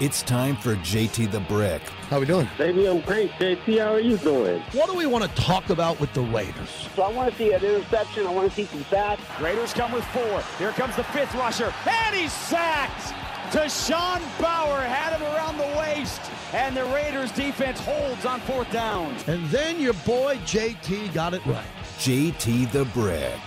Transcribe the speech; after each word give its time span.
It's 0.00 0.22
time 0.22 0.56
for 0.56 0.76
JT 0.76 1.30
the 1.30 1.40
Brick. 1.40 1.82
How 2.08 2.20
we 2.20 2.24
doing? 2.24 2.48
Baby, 2.56 2.88
I'm 2.88 3.02
great. 3.02 3.32
JT, 3.32 3.80
how 3.80 3.92
are 3.92 4.00
you 4.00 4.16
doing? 4.16 4.62
What 4.72 4.88
do 4.88 4.96
we 4.96 5.04
want 5.04 5.24
to 5.24 5.34
talk 5.42 5.68
about 5.68 6.00
with 6.00 6.10
the 6.14 6.22
Raiders? 6.22 6.88
So 6.96 7.02
I 7.02 7.12
want 7.12 7.30
to 7.30 7.36
see 7.36 7.52
an 7.52 7.62
interception. 7.62 8.26
I 8.26 8.32
want 8.32 8.48
to 8.48 8.54
see 8.56 8.64
some 8.64 8.82
sacks. 8.84 9.20
Raiders 9.42 9.74
come 9.74 9.92
with 9.92 10.04
four. 10.06 10.42
Here 10.56 10.72
comes 10.72 10.96
the 10.96 11.04
fifth 11.04 11.34
rusher, 11.34 11.70
and 11.86 12.16
he's 12.16 12.32
sacked. 12.32 13.12
Deshaun 13.52 14.22
Bauer 14.40 14.80
had 14.80 15.12
him 15.18 15.22
around 15.34 15.58
the 15.58 15.78
waist, 15.78 16.22
and 16.54 16.74
the 16.74 16.86
Raiders 16.86 17.30
defense 17.32 17.78
holds 17.80 18.24
on 18.24 18.40
fourth 18.40 18.72
down. 18.72 19.14
And 19.26 19.44
then 19.50 19.78
your 19.78 19.92
boy 20.06 20.36
JT 20.46 21.12
got 21.12 21.34
it 21.34 21.44
right. 21.44 21.66
JT 21.98 22.72
the 22.72 22.86
Brick. 22.86 23.38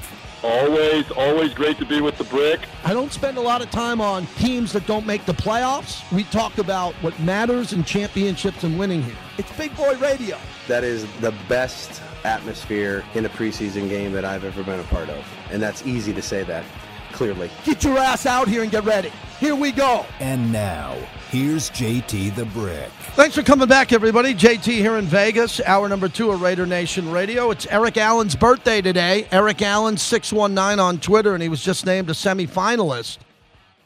Always, 0.43 1.09
always 1.11 1.53
great 1.53 1.77
to 1.77 1.85
be 1.85 2.01
with 2.01 2.17
the 2.17 2.25
brick. 2.25 2.67
I 2.83 2.93
don't 2.93 3.13
spend 3.13 3.37
a 3.37 3.41
lot 3.41 3.61
of 3.61 3.71
time 3.71 4.01
on 4.01 4.25
teams 4.37 4.73
that 4.73 4.85
don't 4.85 5.05
make 5.05 5.25
the 5.25 5.33
playoffs. 5.33 6.09
We 6.11 6.25
talk 6.25 6.57
about 6.57 6.93
what 6.95 7.17
matters 7.21 7.71
in 7.71 7.85
championships 7.85 8.65
and 8.65 8.77
winning 8.77 9.03
here. 9.03 9.15
It's 9.37 9.51
Big 9.53 9.73
Boy 9.77 9.95
Radio. 9.99 10.37
That 10.67 10.83
is 10.83 11.05
the 11.21 11.33
best 11.47 12.01
atmosphere 12.25 13.05
in 13.13 13.25
a 13.25 13.29
preseason 13.29 13.87
game 13.87 14.11
that 14.11 14.25
I've 14.25 14.43
ever 14.43 14.63
been 14.63 14.81
a 14.81 14.83
part 14.83 15.09
of. 15.09 15.25
And 15.49 15.61
that's 15.61 15.85
easy 15.87 16.13
to 16.13 16.21
say 16.21 16.43
that, 16.43 16.65
clearly. 17.13 17.49
Get 17.63 17.83
your 17.83 17.97
ass 17.97 18.25
out 18.25 18.47
here 18.47 18.63
and 18.63 18.71
get 18.71 18.83
ready. 18.83 19.11
Here 19.39 19.55
we 19.55 19.71
go. 19.71 20.05
And 20.19 20.51
now, 20.51 20.95
here's 21.29 21.69
JT 21.71 22.35
the 22.35 22.45
Brick. 22.45 22.89
Thanks 23.15 23.35
for 23.35 23.43
coming 23.43 23.67
back, 23.67 23.93
everybody. 23.93 24.33
JT 24.33 24.63
here 24.63 24.97
in 24.97 25.05
Vegas, 25.05 25.61
hour 25.61 25.87
number 25.87 26.09
two 26.09 26.31
of 26.31 26.41
Raider 26.41 26.65
Nation 26.65 27.11
Radio. 27.11 27.51
It's 27.51 27.65
Eric 27.67 27.97
Allen's 27.97 28.35
birthday 28.35 28.81
today. 28.81 29.27
Eric 29.31 29.61
Allen, 29.61 29.97
619 29.97 30.79
on 30.79 30.99
Twitter, 30.99 31.33
and 31.33 31.43
he 31.43 31.49
was 31.49 31.63
just 31.63 31.85
named 31.85 32.09
a 32.09 32.13
semifinalist 32.13 33.19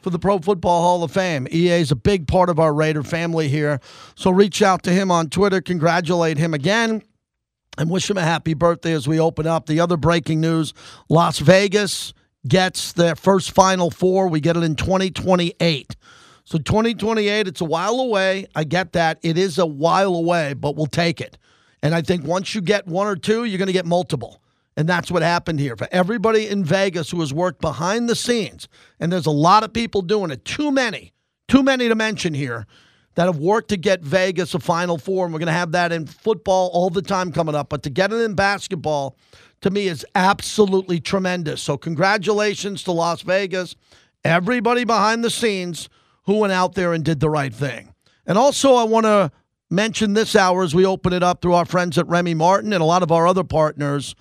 for 0.02 0.12
the 0.12 0.20
Pro 0.20 0.40
Football 0.40 0.82
Hall 0.82 1.04
of 1.04 1.12
Fame. 1.12 1.48
EA 1.52 1.82
is 1.82 1.92
a 1.92 1.96
big 1.96 2.28
part 2.28 2.50
of 2.50 2.60
our 2.60 2.74
Raider 2.74 3.04
family 3.04 3.50
here. 3.50 3.82
So 4.16 4.32
reach 4.32 4.62
out 4.62 4.84
to 4.84 4.92
him 4.92 5.12
on 5.12 5.30
Twitter, 5.30 5.60
congratulate 5.60 6.38
him 6.38 6.54
again, 6.54 7.02
and 7.78 7.90
wish 7.90 8.10
him 8.10 8.18
a 8.18 8.24
happy 8.24 8.54
birthday 8.54 8.94
as 8.94 9.08
we 9.08 9.20
open 9.20 9.46
up. 9.48 9.66
The 9.66 9.80
other 9.80 9.98
breaking 9.98 10.40
news 10.40 10.74
Las 11.10 11.40
Vegas 11.40 12.14
gets 12.48 12.94
their 12.94 13.16
first 13.16 13.52
Final 13.52 13.92
Four. 13.92 14.28
We 14.28 14.40
get 14.40 14.58
it 14.58 14.64
in 14.64 14.76
2028. 14.76 15.96
So 16.46 16.58
2028, 16.58 17.48
it's 17.48 17.62
a 17.62 17.66
while 17.66 18.00
away. 18.00 18.48
I 18.56 18.64
get 18.64 18.94
that. 18.94 19.20
It 19.22 19.38
is 19.38 19.58
a 19.58 19.66
while 19.66 20.16
away, 20.16 20.54
but 20.54 20.76
we'll 20.76 20.86
take 20.86 21.20
it. 21.20 21.38
And 21.84 21.94
I 21.94 22.02
think 22.02 22.26
once 22.26 22.56
you 22.56 22.62
get 22.62 22.88
one 22.88 23.08
or 23.08 23.16
two, 23.16 23.44
you're 23.44 23.58
going 23.58 23.68
to 23.68 23.74
get 23.74 23.86
multiple. 23.86 24.42
And 24.78 24.88
that's 24.88 25.12
what 25.12 25.24
happened 25.24 25.60
here. 25.60 25.76
For 25.76 25.88
everybody 25.92 26.48
in 26.48 26.64
Vegas 26.64 27.10
who 27.10 27.20
has 27.20 27.34
worked 27.34 27.62
behind 27.62 28.08
the 28.08 28.16
scenes, 28.16 28.68
and 29.00 29.12
there's 29.12 29.26
a 29.26 29.32
lot 29.32 29.64
of 29.64 29.74
people 29.74 30.02
doing 30.02 30.32
it, 30.32 30.46
too 30.46 30.72
many, 30.72 31.14
too 31.48 31.64
many 31.64 31.90
to 31.90 31.96
mention 31.96 32.34
here, 32.34 32.66
that 33.16 33.26
have 33.26 33.40
worked 33.40 33.70
to 33.70 33.78
get 33.78 34.02
Vegas 34.02 34.54
a 34.54 34.60
Final 34.60 35.00
Four. 35.00 35.26
And 35.26 35.34
we're 35.34 35.40
going 35.40 35.48
to 35.48 35.54
have 35.54 35.72
that 35.72 35.92
in 35.92 36.06
football 36.06 36.70
all 36.72 36.92
the 36.92 37.02
time 37.02 37.32
coming 37.32 37.56
up. 37.56 37.70
But 37.70 37.82
to 37.84 37.90
get 37.90 38.14
it 38.14 38.18
in 38.18 38.36
basketball, 38.36 39.18
to 39.62 39.70
me, 39.70 39.88
is 39.88 40.06
absolutely 40.16 41.00
tremendous. 41.00 41.62
So, 41.62 41.78
congratulations 41.78 42.84
to 42.84 42.92
Las 42.92 43.22
Vegas, 43.22 43.76
everybody 44.24 44.84
behind 44.84 45.24
the 45.24 45.30
scenes 45.30 45.90
who 46.24 46.40
went 46.40 46.54
out 46.54 46.76
there 46.76 46.94
and 46.94 47.04
did 47.04 47.20
the 47.20 47.30
right 47.30 47.54
thing. 47.54 47.94
And 48.26 48.38
also, 48.38 48.76
I 48.76 48.84
want 48.84 49.06
to 49.06 49.32
mention 49.70 50.14
this 50.14 50.36
hour 50.36 50.64
as 50.64 50.76
we 50.76 50.86
open 50.86 51.14
it 51.14 51.24
up 51.24 51.42
through 51.42 51.54
our 51.54 51.66
friends 51.66 51.98
at 51.98 52.08
Remy 52.08 52.34
Martin 52.34 52.74
and 52.74 52.82
a 52.82 52.86
lot 52.86 53.04
of 53.04 53.12
our 53.12 53.28
other 53.28 53.44
partners 53.44 54.16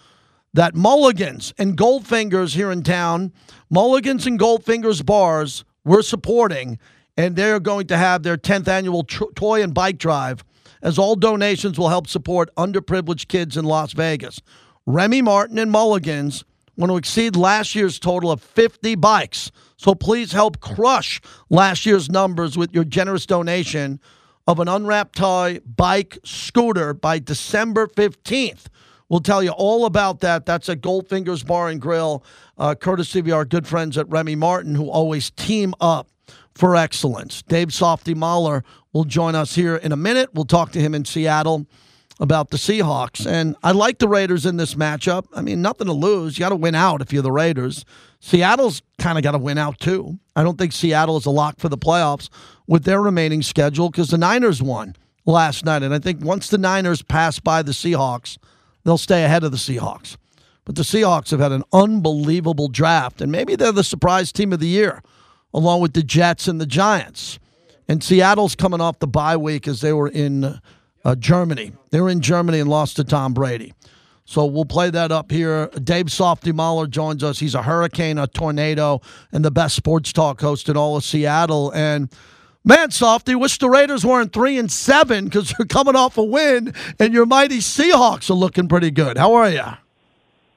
that 0.55 0.75
Mulligans 0.75 1.53
and 1.59 1.77
Goldfingers 1.77 2.55
here 2.55 2.70
in 2.70 2.83
town, 2.83 3.33
Mulligans 3.69 4.27
and 4.27 4.39
Goldfingers 4.39 5.05
bars, 5.05 5.64
we're 5.84 6.03
supporting, 6.03 6.79
and 7.17 7.37
they're 7.37 7.61
going 7.61 7.87
to 7.89 7.97
have 7.97 8.23
their 8.23 8.39
10th 8.39 8.67
annual 8.67 9.05
tr- 9.05 9.25
toy 9.34 9.62
and 9.62 9.75
bike 9.75 9.98
drive, 9.98 10.45
as 10.83 10.98
all 10.98 11.14
donations 11.14 11.79
will 11.79 11.91
help 11.91 12.07
support 12.07 12.55
underprivileged 12.57 13.29
kids 13.29 13.57
in 13.57 13.64
Las 13.64 13.92
Vegas. 13.92 14.41
Remy 14.86 15.23
Martin 15.23 15.58
and 15.58 15.73
Mulligans 15.73 16.45
want 16.77 16.91
to 16.91 16.97
exceed 16.97 17.35
last 17.35 17.74
year's 17.74 17.98
total 17.98 18.30
of 18.30 18.41
50 18.41 18.95
bikes. 18.95 19.51
So 19.77 19.95
please 19.97 20.30
help 20.30 20.61
crush 20.61 21.20
last 21.51 21.86
year's 21.86 22.08
numbers 22.08 22.57
with 22.57 22.73
your 22.73 22.85
generous 22.85 23.27
donation 23.27 24.01
of 24.47 24.61
an 24.61 24.69
unwrapped 24.69 25.17
toy 25.17 25.58
bike 25.64 26.19
scooter 26.23 26.95
by 26.95 27.19
December 27.19 27.89
15th. 27.89 28.67
We'll 29.08 29.20
tell 29.20 29.42
you 29.42 29.51
all 29.51 29.86
about 29.86 30.20
that. 30.20 30.47
That's 30.47 30.69
at 30.69 30.83
Goldfingers 30.83 31.45
Bar 31.45 31.68
and 31.68 31.80
Grill, 31.80 32.24
uh, 32.57 32.77
courtesy 32.77 33.18
of 33.20 33.29
our 33.30 33.45
good 33.45 33.67
friends 33.67 33.98
at 33.98 34.08
Remy 34.08 34.36
Martin, 34.36 34.77
who 34.77 34.89
always 34.89 35.30
team 35.30 35.74
up 35.80 36.08
for 36.55 36.77
excellence. 36.77 37.42
Dave 37.42 37.73
Softy 37.73 38.14
Mahler 38.14 38.63
will 38.92 39.05
join 39.05 39.35
us 39.35 39.57
here 39.57 39.77
in 39.77 39.91
a 39.91 39.97
minute. 39.97 40.30
We'll 40.33 40.45
talk 40.45 40.70
to 40.73 40.80
him 40.80 40.95
in 40.95 41.05
Seattle 41.05 41.67
about 42.19 42.51
the 42.51 42.57
Seahawks. 42.57 43.27
And 43.27 43.57
I 43.63 43.73
like 43.73 43.99
the 43.99 44.09
Raiders 44.09 44.47
in 44.47 44.57
this 44.57 44.75
matchup. 44.75 45.27
I 45.35 45.43
mean, 45.43 45.61
nothing 45.61 45.87
to 45.87 45.93
lose. 45.93 46.39
You 46.39 46.43
got 46.43 46.51
to 46.51 46.57
win 46.57 46.75
out 46.75 47.03
if 47.03 47.13
you're 47.13 47.23
the 47.23 47.33
Raiders. 47.33 47.85
Seattle's 48.21 48.83
kind 48.99 49.19
of 49.19 49.25
got 49.25 49.33
to 49.33 49.39
win 49.39 49.59
out 49.59 49.79
too. 49.79 50.19
I 50.35 50.43
don't 50.43 50.59
think 50.59 50.73
Seattle 50.73 51.17
is 51.17 51.27
a 51.27 51.31
lock 51.31 51.59
for 51.59 51.69
the 51.69 51.79
playoffs 51.79 52.29
with 52.67 52.85
their 52.85 53.03
remaining 53.03 53.43
schedule 53.43 53.91
because 53.91 54.09
the 54.09 54.19
Niners 54.19 54.63
won 54.63 54.97
last 55.27 55.65
night. 55.65 55.83
And 55.83 55.95
I 55.95 55.99
think 55.99 56.25
once 56.25 56.49
the 56.49 56.59
Niners 56.59 57.03
pass 57.03 57.39
by 57.39 57.63
the 57.63 57.73
Seahawks, 57.73 58.39
they'll 58.85 58.98
stay 58.98 59.25
ahead 59.25 59.45
of 59.45 59.51
the 59.51 59.59
Seahawks. 59.59 60.17
But 60.65 60.75
the 60.75 60.83
Seahawks 60.83 61.31
have 61.31 61.41
had 61.41 61.53
an 61.53 61.63
unbelievable 61.73 62.67
draft, 62.67 63.21
and 63.21 63.31
maybe 63.31 63.55
they're 63.55 63.71
the 63.71 63.85
surprise 63.85 64.33
team 64.33 64.53
of 64.53 64.59
the 64.59 64.67
year, 64.67 65.01
along 65.55 65.81
with 65.81 65.93
the 65.93 66.03
Jets 66.03 66.48
and 66.48 66.61
the 66.61 66.67
Giants. 66.67 67.39
And 67.89 68.03
Seattle's 68.03 68.57
coming 68.57 68.81
off 68.81 68.98
the 68.98 69.07
bye 69.07 69.37
week 69.37 69.69
as 69.69 69.81
they 69.81 69.93
were 69.93 70.09
in 70.09 70.61
uh, 71.06 71.14
Germany. 71.14 71.72
They 71.90 72.00
were 72.00 72.08
in 72.08 72.20
Germany 72.20 72.58
and 72.58 72.68
lost 72.68 72.96
to 72.96 73.05
Tom 73.05 73.33
Brady. 73.33 73.72
So 74.24 74.44
we'll 74.44 74.64
play 74.64 74.90
that 74.90 75.12
up 75.12 75.30
here. 75.30 75.68
Dave 75.68 76.11
Softy 76.11 76.50
Mahler 76.50 76.89
joins 76.89 77.22
us. 77.22 77.39
He's 77.39 77.55
a 77.55 77.62
hurricane, 77.62 78.18
a 78.18 78.27
tornado, 78.27 79.00
and 79.30 79.44
the 79.44 79.52
best 79.52 79.77
sports 79.77 80.12
talk 80.12 80.40
host 80.40 80.68
in 80.68 80.77
all 80.77 80.96
of 80.96 81.05
Seattle. 81.05 81.70
And 81.70 82.12
man, 82.64 82.90
Softy, 82.90 83.36
wish 83.36 83.56
the 83.58 83.70
Raiders 83.70 84.05
weren't 84.05 84.33
three 84.33 84.58
and 84.58 84.70
seven 84.70 85.27
because 85.27 85.55
they're 85.56 85.67
coming 85.67 85.94
off 85.94 86.18
a 86.18 86.24
win, 86.24 86.74
and 86.98 87.14
your 87.14 87.24
mighty 87.24 87.58
Seahawks 87.58 88.28
are 88.28 88.34
looking 88.34 88.67
pretty 88.67 88.90
good. 88.90 89.17
How 89.17 89.34
are 89.34 89.48
you? 89.48 89.62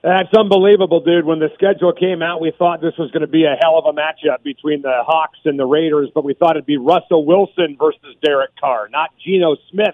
That's 0.02 0.34
unbelievable, 0.36 1.02
dude. 1.02 1.26
When 1.26 1.38
the 1.38 1.50
schedule 1.54 1.94
came 1.94 2.24
out, 2.24 2.42
we 2.42 2.52
thought 2.58 2.82
this 2.82 2.98
was 2.98 3.12
going 3.12 3.22
to 3.22 3.28
be 3.28 3.44
a 3.44 3.56
hell 3.62 3.78
of 3.78 3.86
a 3.86 3.94
matchup 3.94 4.42
between 4.44 4.82
the 4.82 5.04
Hawks 5.06 5.38
and 5.46 5.60
the 5.60 5.66
Raiders, 5.66 6.10
but 6.16 6.24
we 6.24 6.34
thought 6.34 6.56
it'd 6.56 6.66
be 6.66 6.78
Russell 6.78 7.24
Wilson 7.24 7.78
versus 7.78 8.16
Derek 8.24 8.52
Carr, 8.60 8.90
not 8.90 9.12
Geno 9.24 9.58
Smith 9.70 9.94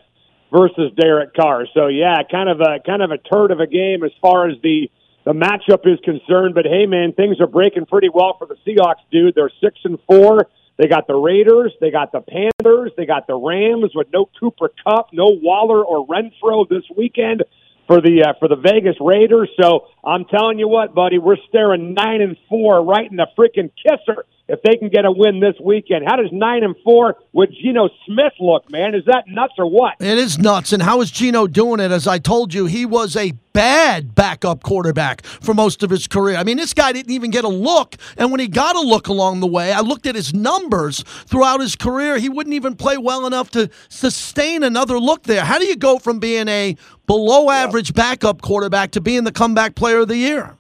versus 0.56 0.92
Derek 0.96 1.34
Carr. 1.34 1.68
So 1.74 1.88
yeah, 1.88 2.16
kind 2.30 2.50
of 2.50 2.62
a 2.62 2.80
kind 2.86 3.02
of 3.02 3.12
a 3.12 3.18
turd 3.18 3.52
of 3.52 3.60
a 3.60 3.68
game 3.68 4.04
as 4.04 4.12
far 4.22 4.48
as 4.50 4.56
the 4.64 4.90
the 5.26 5.34
matchup 5.34 5.86
is 5.86 6.00
concerned. 6.04 6.56
But 6.56 6.66
hey, 6.66 6.86
man, 6.86 7.12
things 7.14 7.42
are 7.42 7.48
breaking 7.48 7.88
pretty 7.88 8.10
well 8.10 8.36
for 8.38 8.48
the 8.48 8.56
Seahawks, 8.66 9.04
dude. 9.12 9.36
They're 9.36 9.52
six 9.62 9.78
and 9.84 10.00
four. 10.08 10.48
They 10.78 10.88
got 10.88 11.08
the 11.08 11.16
Raiders, 11.16 11.72
they 11.80 11.90
got 11.90 12.12
the 12.12 12.20
Panthers, 12.20 12.92
they 12.98 13.06
got 13.06 13.28
the 13.28 13.36
Rams 13.36 13.92
with 13.96 14.08
no 14.12 14.30
Cooper 14.38 14.70
Kupp, 14.84 15.14
no 15.14 15.28
Waller 15.28 15.82
or 15.82 16.06
Renfrow 16.06 16.68
this 16.68 16.84
weekend 16.98 17.44
for 17.88 18.02
the 18.02 18.26
uh, 18.28 18.34
for 18.40 18.50
the 18.50 18.58
Vegas 18.58 18.98
Raiders. 19.00 19.50
So 19.62 19.88
I'm 20.04 20.26
telling 20.26 20.60
you 20.60 20.68
what, 20.68 20.94
buddy, 20.94 21.18
we're 21.18 21.38
staring 21.48 21.94
nine 21.94 22.22
and 22.22 22.36
four 22.50 22.84
right 22.84 23.10
in 23.10 23.16
the 23.16 23.28
freaking 23.38 23.72
kisser 23.82 24.26
if 24.48 24.62
they 24.62 24.76
can 24.78 24.90
get 24.90 25.06
a 25.06 25.12
win 25.12 25.40
this 25.40 25.56
weekend. 25.64 26.06
How 26.08 26.16
does 26.16 26.30
nine 26.32 26.64
and 26.64 26.76
four 26.84 27.16
with 27.34 27.50
Geno 27.52 27.90
Smith 28.06 28.34
look, 28.40 28.72
man? 28.72 28.94
Is 28.94 29.04
that 29.06 29.24
nuts 29.28 29.54
or 29.58 29.70
what? 29.70 29.96
It 30.00 30.18
is 30.18 30.38
nuts. 30.38 30.72
And 30.72 30.84
how 30.84 31.02
is 31.02 31.12
Geno 31.12 31.48
doing 31.48 31.80
it? 31.80 31.92
As 31.92 32.08
I 32.08 32.20
told 32.20 32.54
you, 32.54 32.66
he 32.66 32.86
was 32.86 33.16
a 33.16 33.34
bad 33.54 34.14
backup 34.14 34.62
quarterback 34.62 35.26
for 35.26 35.54
most 35.54 35.82
of 35.82 35.90
his 35.90 36.08
career. 36.08 36.36
I 36.36 36.44
mean, 36.44 36.58
this 36.58 36.74
guy 36.74 36.92
didn't 36.92 37.12
even 37.12 37.32
get 37.32 37.44
a 37.44 37.50
look. 37.50 37.96
And 38.18 38.30
when 38.30 38.40
he 38.40 38.48
got 38.48 38.76
a 38.76 38.82
look 38.82 39.08
along 39.08 39.40
the 39.40 39.48
way, 39.48 39.72
I 39.72 39.80
looked 39.80 40.06
at 40.06 40.16
his 40.16 40.34
numbers 40.34 41.04
throughout 41.26 41.62
his 41.62 41.76
career. 41.76 42.18
He 42.18 42.30
wouldn't 42.30 42.54
even 42.54 42.76
play 42.76 42.98
well 42.98 43.26
enough 43.26 43.50
to 43.52 43.70
sustain 43.90 44.62
another 44.64 45.00
look 45.00 45.24
there. 45.24 45.44
How 45.46 45.58
do 45.58 45.66
you 45.66 45.76
go 45.76 45.98
from 45.98 46.20
being 46.20 46.48
a 46.48 46.76
below 47.08 47.50
average 47.50 47.94
backup 47.94 48.42
quarterback 48.42 48.92
to 48.92 49.02
being 49.02 49.24
the 49.24 49.32
comeback 49.32 49.76
player 49.76 50.00
of 50.00 50.08
the 50.08 50.18
year? 50.18 50.58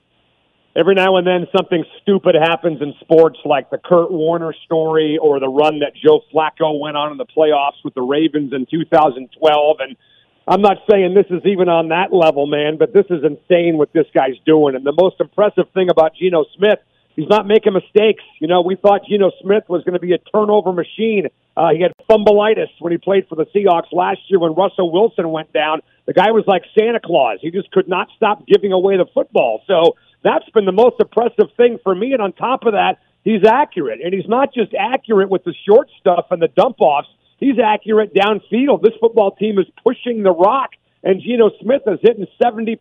Every 0.76 0.94
now 0.94 1.16
and 1.16 1.26
then 1.26 1.48
something 1.56 1.84
stupid 2.02 2.36
happens 2.36 2.82
in 2.82 2.94
sports, 3.00 3.40
like 3.46 3.70
the 3.70 3.78
Kurt 3.78 4.12
Warner 4.12 4.54
story 4.66 5.18
or 5.22 5.40
the 5.40 5.48
run 5.48 5.80
that 5.80 5.94
Joe 5.96 6.22
Flacco 6.34 6.80
went 6.80 6.98
on 6.98 7.12
in 7.12 7.18
the 7.18 7.26
playoffs 7.26 7.84
with 7.84 7.94
the 7.94 8.02
Ravens 8.02 8.52
in 8.54 8.68
2012. 8.70 9.78
And 9.80 9.96
I'm 10.48 10.62
not 10.62 10.78
saying 10.90 11.14
this 11.14 11.28
is 11.30 11.46
even 11.46 11.70
on 11.70 11.90
that 11.90 12.12
level, 12.12 12.46
man, 12.46 12.78
but 12.78 12.94
this 12.94 13.06
is 13.10 13.24
insane 13.24 13.78
what 13.78 13.94
this 13.94 14.06
guy's 14.14 14.38
doing. 14.46 14.76
And 14.76 14.86
the 14.86 14.96
most 14.96 15.16
impressive 15.20 15.66
thing 15.74 15.90
about 15.90 16.16
Geno 16.16 16.44
Smith, 16.58 16.80
he's 17.16 17.30
not 17.30 17.48
making 17.48 17.74
mistakes. 17.74 18.24
You 18.42 18.48
know, 18.48 18.62
we 18.62 18.76
thought 18.76 19.08
Geno 19.08 19.32
Smith 19.42 19.64
was 19.70 19.84
going 19.86 19.94
to 19.94 20.00
be 20.00 20.14
a 20.14 20.20
turnover 20.20 20.74
machine. 20.74 21.28
Uh, 21.56 21.70
he 21.72 21.82
had 21.82 21.94
fumbleitis 22.10 22.68
when 22.80 22.92
he 22.92 22.98
played 22.98 23.28
for 23.30 23.36
the 23.36 23.46
Seahawks 23.56 23.94
last 23.94 24.20
year 24.28 24.40
when 24.40 24.54
Russell 24.54 24.92
Wilson 24.92 25.32
went 25.32 25.54
down. 25.54 25.80
The 26.06 26.14
guy 26.14 26.32
was 26.32 26.44
like 26.46 26.64
Santa 26.78 27.00
Claus. 27.00 27.40
He 27.42 27.50
just 27.50 27.72
could 27.72 27.88
not 27.88 28.10
stop 28.18 28.46
giving 28.46 28.74
away 28.74 28.98
the 28.98 29.06
football. 29.14 29.64
So 29.66 29.96
that's 30.26 30.50
been 30.50 30.66
the 30.66 30.72
most 30.72 30.96
impressive 31.00 31.52
thing 31.56 31.78
for 31.84 31.94
me. 31.94 32.14
And 32.14 32.22
on 32.22 32.34
top 32.34 32.66
of 32.66 32.74
that, 32.74 32.98
he's 33.24 33.46
accurate. 33.46 34.00
And 34.04 34.14
he's 34.14 34.28
not 34.28 34.54
just 34.54 34.74
accurate 34.74 35.30
with 35.30 35.44
the 35.44 35.54
short 35.68 35.88
stuff 36.00 36.26
and 36.32 36.42
the 36.42 36.48
dump 36.48 36.78
offs. 36.80 37.08
He's 37.38 37.60
accurate 37.64 38.14
downfield. 38.14 38.82
This 38.82 38.94
football 39.00 39.32
team 39.36 39.60
is 39.60 39.68
pushing 39.84 40.24
the 40.24 40.32
rock, 40.32 40.72
and 41.06 41.22
Geno 41.22 41.52
Smith 41.62 41.84
is 41.86 42.00
hitting 42.02 42.26
70%, 42.42 42.78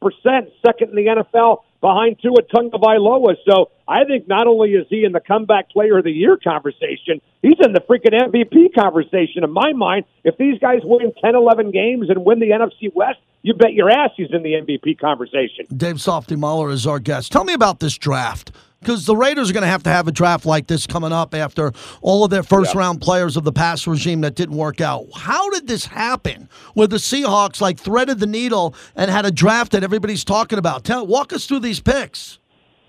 second 0.66 0.88
in 0.88 0.96
the 0.96 1.22
NFL 1.22 1.58
behind 1.82 2.16
Tua 2.22 2.42
Tagovailoa. 2.42 3.36
So 3.46 3.70
I 3.86 4.04
think 4.04 4.26
not 4.26 4.46
only 4.46 4.70
is 4.70 4.86
he 4.88 5.04
in 5.04 5.12
the 5.12 5.20
comeback 5.20 5.68
player 5.68 5.98
of 5.98 6.04
the 6.04 6.10
year 6.10 6.38
conversation, 6.42 7.20
he's 7.42 7.60
in 7.60 7.74
the 7.74 7.80
freaking 7.80 8.18
MVP 8.18 8.74
conversation. 8.74 9.44
In 9.44 9.52
my 9.52 9.74
mind, 9.74 10.06
if 10.24 10.38
these 10.38 10.58
guys 10.58 10.80
win 10.82 11.12
10, 11.22 11.34
11 11.34 11.70
games 11.70 12.08
and 12.08 12.24
win 12.24 12.40
the 12.40 12.48
NFC 12.48 12.90
West, 12.94 13.18
you 13.42 13.52
bet 13.52 13.74
your 13.74 13.90
ass 13.90 14.10
he's 14.16 14.32
in 14.32 14.42
the 14.42 14.54
MVP 14.54 14.98
conversation. 14.98 15.66
Dave 15.76 16.00
Softy 16.00 16.34
Mahler 16.34 16.70
is 16.70 16.86
our 16.86 16.98
guest. 16.98 17.30
Tell 17.30 17.44
me 17.44 17.52
about 17.52 17.80
this 17.80 17.98
draft. 17.98 18.50
Because 18.84 19.06
the 19.06 19.16
Raiders 19.16 19.50
are 19.50 19.54
going 19.54 19.62
to 19.62 19.68
have 19.68 19.82
to 19.84 19.90
have 19.90 20.06
a 20.06 20.12
draft 20.12 20.44
like 20.44 20.66
this 20.66 20.86
coming 20.86 21.12
up 21.12 21.34
after 21.34 21.72
all 22.02 22.22
of 22.22 22.30
their 22.30 22.42
first 22.42 22.74
round 22.74 23.00
players 23.00 23.36
of 23.36 23.44
the 23.44 23.52
past 23.52 23.86
regime 23.86 24.20
that 24.20 24.34
didn't 24.34 24.56
work 24.56 24.80
out. 24.80 25.06
How 25.14 25.48
did 25.50 25.66
this 25.66 25.86
happen 25.86 26.48
where 26.74 26.86
the 26.86 26.96
Seahawks 26.96 27.60
like 27.60 27.78
threaded 27.78 28.20
the 28.20 28.26
needle 28.26 28.74
and 28.94 29.10
had 29.10 29.24
a 29.24 29.30
draft 29.30 29.72
that 29.72 29.82
everybody's 29.82 30.22
talking 30.22 30.58
about? 30.58 30.84
Tell 30.84 31.06
walk 31.06 31.32
us 31.32 31.46
through 31.46 31.60
these 31.60 31.80
picks. 31.80 32.38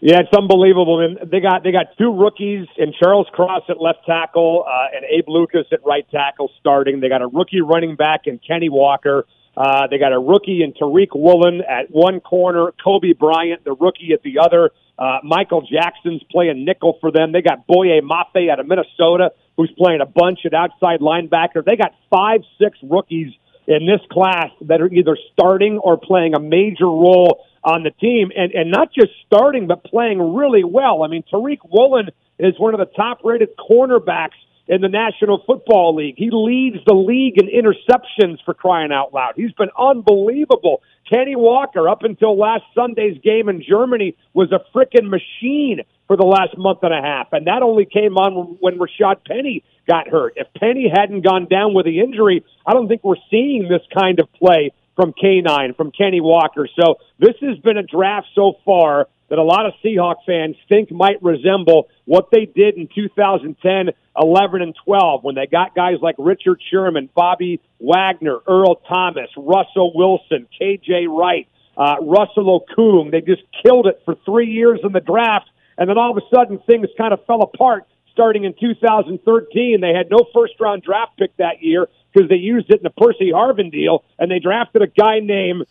Yeah, 0.02 0.20
it's 0.20 0.34
unbelievable. 0.38 1.00
And 1.00 1.32
they 1.32 1.40
got 1.40 1.64
they 1.64 1.72
got 1.72 1.98
two 1.98 2.14
rookies 2.14 2.68
and 2.78 2.94
Charles 3.02 3.28
Cross 3.32 3.64
at 3.70 3.82
left 3.82 4.06
tackle 4.06 4.66
uh, 4.68 4.96
and 4.96 5.06
Abe 5.06 5.30
Lucas 5.30 5.66
at 5.72 5.80
right 5.86 6.06
tackle 6.12 6.52
starting. 6.60 7.00
They 7.00 7.10
got 7.10 7.22
a 7.22 7.28
rookie 7.28 7.62
running 7.62 7.96
back 7.96 8.28
in 8.28 8.40
Kenny 8.46 8.70
Walker. 8.70 9.26
Uh, 9.56 9.88
they 9.88 9.98
got 9.98 10.12
a 10.12 10.20
rookie 10.20 10.62
in 10.62 10.74
Tariq 10.74 11.16
Woolen 11.16 11.62
at 11.62 11.90
one 11.90 12.20
corner, 12.20 12.74
Coby 12.86 13.18
Bryant, 13.18 13.64
the 13.64 13.74
rookie 13.74 14.12
at 14.12 14.22
the 14.22 14.40
other. 14.40 14.72
Uh, 14.98 15.20
Michael 15.24 15.62
Jackson's 15.62 16.24
playing 16.32 16.66
nickel 16.66 16.98
for 17.02 17.12
them. 17.12 17.32
They 17.32 17.42
got 17.42 17.68
Boye 17.68 18.00
Mafe 18.02 18.50
out 18.50 18.60
of 18.60 18.68
Minnesota, 18.68 19.32
who's 19.58 19.72
playing 19.78 20.02
a 20.02 20.06
bunch 20.06 20.40
at 20.46 20.54
outside 20.54 21.00
linebacker. 21.02 21.64
They 21.66 21.76
got 21.76 21.94
five, 22.10 22.42
six 22.62 22.78
rookies 22.82 23.34
in 23.68 23.86
this 23.86 24.02
class 24.12 24.50
that 24.62 24.82
are 24.82 24.92
either 24.92 25.18
starting 25.34 25.80
or 25.80 25.98
playing 25.98 26.34
a 26.36 26.40
major 26.40 26.86
role 26.86 27.46
on 27.64 27.84
the 27.84 27.90
team, 27.90 28.32
and 28.36 28.52
and 28.54 28.70
not 28.70 28.94
just 28.94 29.12
starting, 29.26 29.66
but 29.68 29.84
playing 29.84 30.36
really 30.36 30.64
well. 30.64 31.04
I 31.04 31.08
mean, 31.08 31.24
Tariq 31.34 31.58
Woolen 31.68 32.10
is 32.38 32.54
one 32.60 32.76
of 32.76 32.80
the 32.80 32.86
top-rated 32.86 33.50
cornerbacks 33.58 34.38
in 34.68 34.82
the 34.82 34.90
National 34.90 35.42
Football 35.46 35.96
League. 35.96 36.16
He 36.18 36.30
leads 36.32 36.78
the 36.86 36.96
league 36.96 37.38
in 37.38 37.48
interceptions 37.48 38.38
for 38.44 38.54
crying 38.54 38.92
out 38.92 39.14
loud. 39.14 39.34
He's 39.36 39.52
been 39.52 39.70
unbelievable. 39.78 40.82
Kenny 41.12 41.36
Walker, 41.36 41.88
up 41.88 42.04
until 42.04 42.38
last 42.38 42.64
Sunday's 42.74 43.20
game 43.24 43.48
in 43.48 43.64
Germany, 43.68 44.16
was 44.34 44.52
a 44.52 44.60
frickin' 44.76 45.10
machine 45.10 45.82
for 46.08 46.18
the 46.18 46.26
last 46.26 46.58
month 46.58 46.80
and 46.82 46.94
a 46.94 47.02
half. 47.02 47.28
And 47.32 47.48
that 47.48 47.62
only 47.62 47.86
came 47.86 48.16
on 48.18 48.58
when 48.60 48.80
Rashad 48.80 49.26
Penny 49.26 49.64
got 49.88 50.08
hurt. 50.08 50.34
If 50.36 50.48
Penny 50.58 50.92
hadn't 50.92 51.22
gone 51.22 51.46
down 51.46 51.74
with 51.74 51.86
the 51.86 52.00
injury, 52.00 52.44
I 52.66 52.74
don't 52.74 52.88
think 52.88 53.04
we're 53.04 53.16
seeing 53.30 53.68
this 53.70 53.82
kind 53.96 54.20
of 54.20 54.32
play 54.34 54.72
from 54.96 55.14
K9, 55.14 55.76
from 55.76 55.92
Kenny 55.92 56.22
Walker. 56.22 56.68
So 56.80 56.96
this 57.20 57.36
has 57.42 57.58
been 57.60 57.78
a 57.78 57.84
draft 57.84 58.28
so 58.34 58.54
far 58.66 59.08
that 59.30 59.40
a 59.40 59.44
lot 59.44 59.66
of 59.66 59.74
Seahawk 59.84 60.18
fans 60.26 60.56
think 60.70 60.92
might 60.92 61.22
resemble 61.22 61.90
what 62.06 62.30
they 62.32 62.46
did 62.46 62.76
in 62.76 62.88
2010, 62.94 63.90
11, 64.22 64.62
and 64.62 64.76
12 64.86 65.24
when 65.24 65.36
they 65.36 65.48
got 65.48 65.76
guys 65.76 65.96
like 66.02 66.16
Richard 66.18 66.62
Sherman, 66.70 67.10
Bobby 67.16 67.60
Wagner, 67.80 68.40
Earl 68.48 68.76
Thomas, 68.88 69.30
Russell 69.36 69.94
Wilson, 69.96 70.48
KJ 70.60 71.08
Wright, 71.10 71.48
uh, 71.78 71.96
Russell 72.02 72.62
Okung. 72.62 73.12
They 73.12 73.22
just 73.22 73.44
killed 73.66 73.88
it 73.88 74.02
for 74.06 74.16
three 74.26 74.52
years 74.52 74.80
in 74.84 74.92
the 74.92 75.02
draft, 75.02 75.50
and 75.78 75.90
then 75.90 75.98
all 75.98 76.12
of 76.12 76.18
a 76.18 76.36
sudden 76.36 76.60
things 76.60 76.88
kind 76.98 77.14
of 77.14 77.26
fell 77.26 77.42
apart 77.42 77.86
starting 78.12 78.46
in 78.46 78.54
2013. 78.60 79.82
They 79.82 79.94
had 79.94 80.10
no 80.10 80.26
first 80.34 80.54
round 80.60 80.84
draft 80.84 81.18
pick 81.18 81.36
that 81.38 81.62
year 81.62 81.88
because 82.14 82.30
they 82.30 82.36
used 82.36 82.70
it 82.70 82.78
in 82.78 82.84
the 82.84 82.90
Percy 82.90 83.32
Harvin 83.32 83.72
deal, 83.72 84.06
and 84.18 84.32
they 84.32 84.40
drafted 84.40 84.82
a 84.82 84.88
guy 84.88 85.20
named 85.20 85.66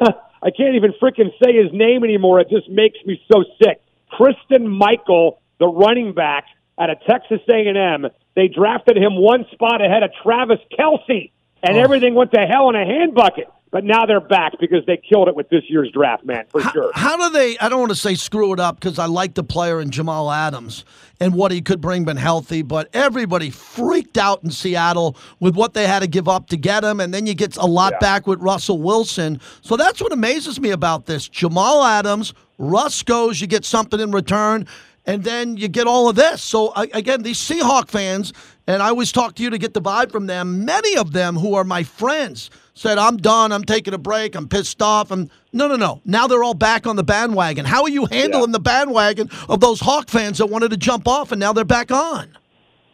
I 0.42 0.50
can't 0.50 0.74
even 0.74 0.92
freaking 1.00 1.30
say 1.42 1.54
his 1.54 1.72
name 1.72 2.04
anymore. 2.04 2.40
It 2.40 2.48
just 2.48 2.68
makes 2.68 2.98
me 3.04 3.22
so 3.30 3.44
sick. 3.62 3.82
Christine 4.10 4.68
Michael, 4.68 5.40
the 5.58 5.66
running 5.66 6.14
back 6.14 6.44
out 6.78 6.90
of 6.90 6.98
Texas 7.08 7.40
A&M. 7.48 8.06
They 8.34 8.48
drafted 8.48 8.96
him 8.96 9.16
one 9.16 9.44
spot 9.52 9.84
ahead 9.84 10.02
of 10.02 10.10
Travis 10.22 10.60
Kelce, 10.78 11.30
and 11.62 11.76
oh. 11.76 11.80
everything 11.80 12.14
went 12.14 12.32
to 12.32 12.40
hell 12.40 12.70
in 12.70 12.76
a 12.76 12.84
hand 12.84 13.14
bucket. 13.14 13.48
But 13.72 13.84
now 13.84 14.04
they're 14.04 14.20
back 14.20 14.54
because 14.58 14.84
they 14.86 14.96
killed 14.96 15.28
it 15.28 15.36
with 15.36 15.48
this 15.48 15.62
year's 15.68 15.92
draft, 15.92 16.24
man, 16.24 16.44
for 16.48 16.60
how, 16.60 16.72
sure. 16.72 16.90
How 16.92 17.16
do 17.16 17.30
they? 17.30 17.56
I 17.58 17.68
don't 17.68 17.78
want 17.78 17.90
to 17.90 17.96
say 17.96 18.16
screw 18.16 18.52
it 18.52 18.58
up 18.58 18.80
because 18.80 18.98
I 18.98 19.06
like 19.06 19.34
the 19.34 19.44
player 19.44 19.80
in 19.80 19.90
Jamal 19.90 20.30
Adams 20.30 20.84
and 21.20 21.34
what 21.34 21.52
he 21.52 21.62
could 21.62 21.80
bring, 21.80 22.04
been 22.04 22.16
healthy. 22.16 22.62
But 22.62 22.88
everybody 22.92 23.48
freaked 23.50 24.18
out 24.18 24.42
in 24.42 24.50
Seattle 24.50 25.16
with 25.38 25.54
what 25.54 25.74
they 25.74 25.86
had 25.86 26.00
to 26.00 26.08
give 26.08 26.28
up 26.28 26.48
to 26.48 26.56
get 26.56 26.82
him, 26.82 26.98
and 26.98 27.14
then 27.14 27.26
you 27.26 27.34
get 27.34 27.56
a 27.56 27.66
lot 27.66 27.92
yeah. 27.92 27.98
back 28.00 28.26
with 28.26 28.40
Russell 28.40 28.82
Wilson. 28.82 29.40
So 29.60 29.76
that's 29.76 30.02
what 30.02 30.12
amazes 30.12 30.60
me 30.60 30.70
about 30.70 31.06
this: 31.06 31.28
Jamal 31.28 31.84
Adams, 31.84 32.34
Russ 32.58 33.04
goes, 33.04 33.40
you 33.40 33.46
get 33.46 33.64
something 33.64 34.00
in 34.00 34.10
return 34.10 34.66
and 35.06 35.24
then 35.24 35.56
you 35.56 35.66
get 35.66 35.86
all 35.86 36.08
of 36.08 36.16
this. 36.16 36.42
So 36.42 36.72
again, 36.74 37.22
these 37.22 37.38
Seahawk 37.38 37.88
fans, 37.88 38.32
and 38.66 38.82
I 38.82 38.88
always 38.88 39.10
talk 39.10 39.34
to 39.36 39.42
you 39.42 39.50
to 39.50 39.58
get 39.58 39.72
the 39.72 39.80
vibe 39.80 40.12
from 40.12 40.26
them. 40.26 40.64
Many 40.64 40.96
of 40.96 41.12
them 41.12 41.36
who 41.36 41.54
are 41.54 41.64
my 41.64 41.82
friends 41.82 42.50
said, 42.80 42.98
"I'm 42.98 43.18
done. 43.18 43.52
I'm 43.52 43.64
taking 43.64 43.92
a 43.92 43.98
break. 43.98 44.34
I'm 44.34 44.48
pissed 44.48 44.80
off." 44.80 45.10
And 45.10 45.30
no, 45.52 45.68
no, 45.68 45.76
no. 45.76 46.00
Now 46.04 46.26
they're 46.26 46.42
all 46.42 46.54
back 46.54 46.86
on 46.86 46.96
the 46.96 47.04
bandwagon. 47.04 47.66
How 47.66 47.82
are 47.82 47.90
you 47.90 48.06
handling 48.06 48.50
yeah. 48.50 48.52
the 48.52 48.60
bandwagon 48.60 49.30
of 49.48 49.60
those 49.60 49.80
Hawk 49.80 50.08
fans 50.08 50.38
that 50.38 50.46
wanted 50.46 50.70
to 50.70 50.76
jump 50.76 51.06
off 51.06 51.30
and 51.30 51.38
now 51.38 51.52
they're 51.52 51.64
back 51.64 51.90
on? 51.90 52.36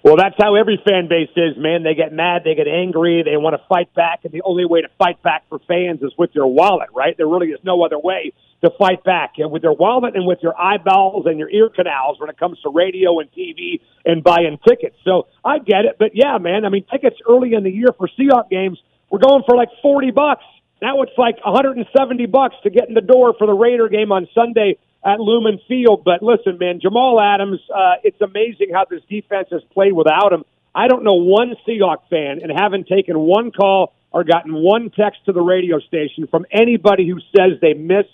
Well, 0.02 0.16
that's 0.16 0.36
how 0.38 0.54
every 0.54 0.80
fan 0.86 1.08
base 1.08 1.30
is, 1.34 1.56
man. 1.56 1.82
They 1.82 1.94
get 1.94 2.12
mad, 2.12 2.42
they 2.44 2.54
get 2.54 2.68
angry, 2.68 3.24
they 3.24 3.36
want 3.36 3.54
to 3.54 3.62
fight 3.68 3.92
back, 3.94 4.20
and 4.22 4.32
the 4.32 4.42
only 4.42 4.64
way 4.64 4.80
to 4.82 4.88
fight 4.98 5.20
back 5.20 5.42
for 5.48 5.58
fans 5.66 6.00
is 6.00 6.12
with 6.16 6.30
your 6.32 6.46
wallet, 6.46 6.90
right? 6.94 7.16
There 7.16 7.26
really 7.26 7.48
is 7.48 7.58
no 7.64 7.82
other 7.82 7.98
way 7.98 8.32
to 8.62 8.70
fight 8.78 9.02
back. 9.02 9.34
And 9.38 9.50
with 9.50 9.64
your 9.64 9.74
wallet 9.74 10.14
and 10.14 10.24
with 10.24 10.38
your 10.42 10.56
eyeballs 10.56 11.26
and 11.26 11.40
your 11.40 11.50
ear 11.50 11.70
canals 11.70 12.20
when 12.20 12.30
it 12.30 12.38
comes 12.38 12.60
to 12.62 12.70
radio 12.70 13.18
and 13.18 13.28
TV 13.32 13.80
and 14.04 14.22
buying 14.22 14.58
tickets. 14.66 14.96
So 15.04 15.26
I 15.44 15.58
get 15.58 15.84
it, 15.86 15.96
but 15.98 16.12
yeah, 16.14 16.38
man. 16.38 16.64
I 16.64 16.68
mean, 16.68 16.84
tickets 16.88 17.16
early 17.28 17.54
in 17.54 17.64
the 17.64 17.70
year 17.70 17.88
for 17.98 18.08
Seahawks 18.16 18.48
games 18.48 18.78
we're 19.11 19.19
going 19.19 19.43
for 19.47 19.56
like 19.56 19.69
forty 19.82 20.11
bucks. 20.11 20.44
Now 20.82 21.00
it's 21.03 21.17
like 21.17 21.43
170 21.43 22.26
bucks 22.26 22.55
to 22.62 22.70
get 22.70 22.87
in 22.88 22.94
the 22.94 23.00
door 23.00 23.35
for 23.38 23.47
the 23.47 23.55
Raider 23.55 23.88
game 23.88 24.12
on 24.12 24.29
Sunday 24.35 24.76
at 25.05 25.20
Lumen 25.20 25.58
Field. 25.67 26.03
But 26.05 26.23
listen, 26.23 26.58
man, 26.58 26.81
Jamal 26.81 27.19
Adams, 27.19 27.61
uh, 27.75 27.94
it's 28.05 28.20
amazing 28.20 28.69
how 28.75 28.85
this 28.88 29.00
defense 29.08 29.49
has 29.53 29.62
played 29.73 29.94
without 29.94 30.32
him. 30.32 30.44
I 30.75 30.88
don't 30.88 31.05
know 31.05 31.14
one 31.14 31.55
Seahawk 31.67 32.08
fan 32.10 32.41
and 32.43 32.53
haven't 32.55 32.89
taken 32.89 33.19
one 33.19 33.51
call 33.53 33.94
or 34.13 34.25
gotten 34.25 34.55
one 34.55 34.91
text 34.91 35.25
to 35.25 35.32
the 35.32 35.41
radio 35.41 35.79
station 35.81 36.27
from 36.27 36.44
anybody 36.51 37.08
who 37.08 37.19
says 37.34 37.58
they 37.63 37.72
miss 37.72 38.05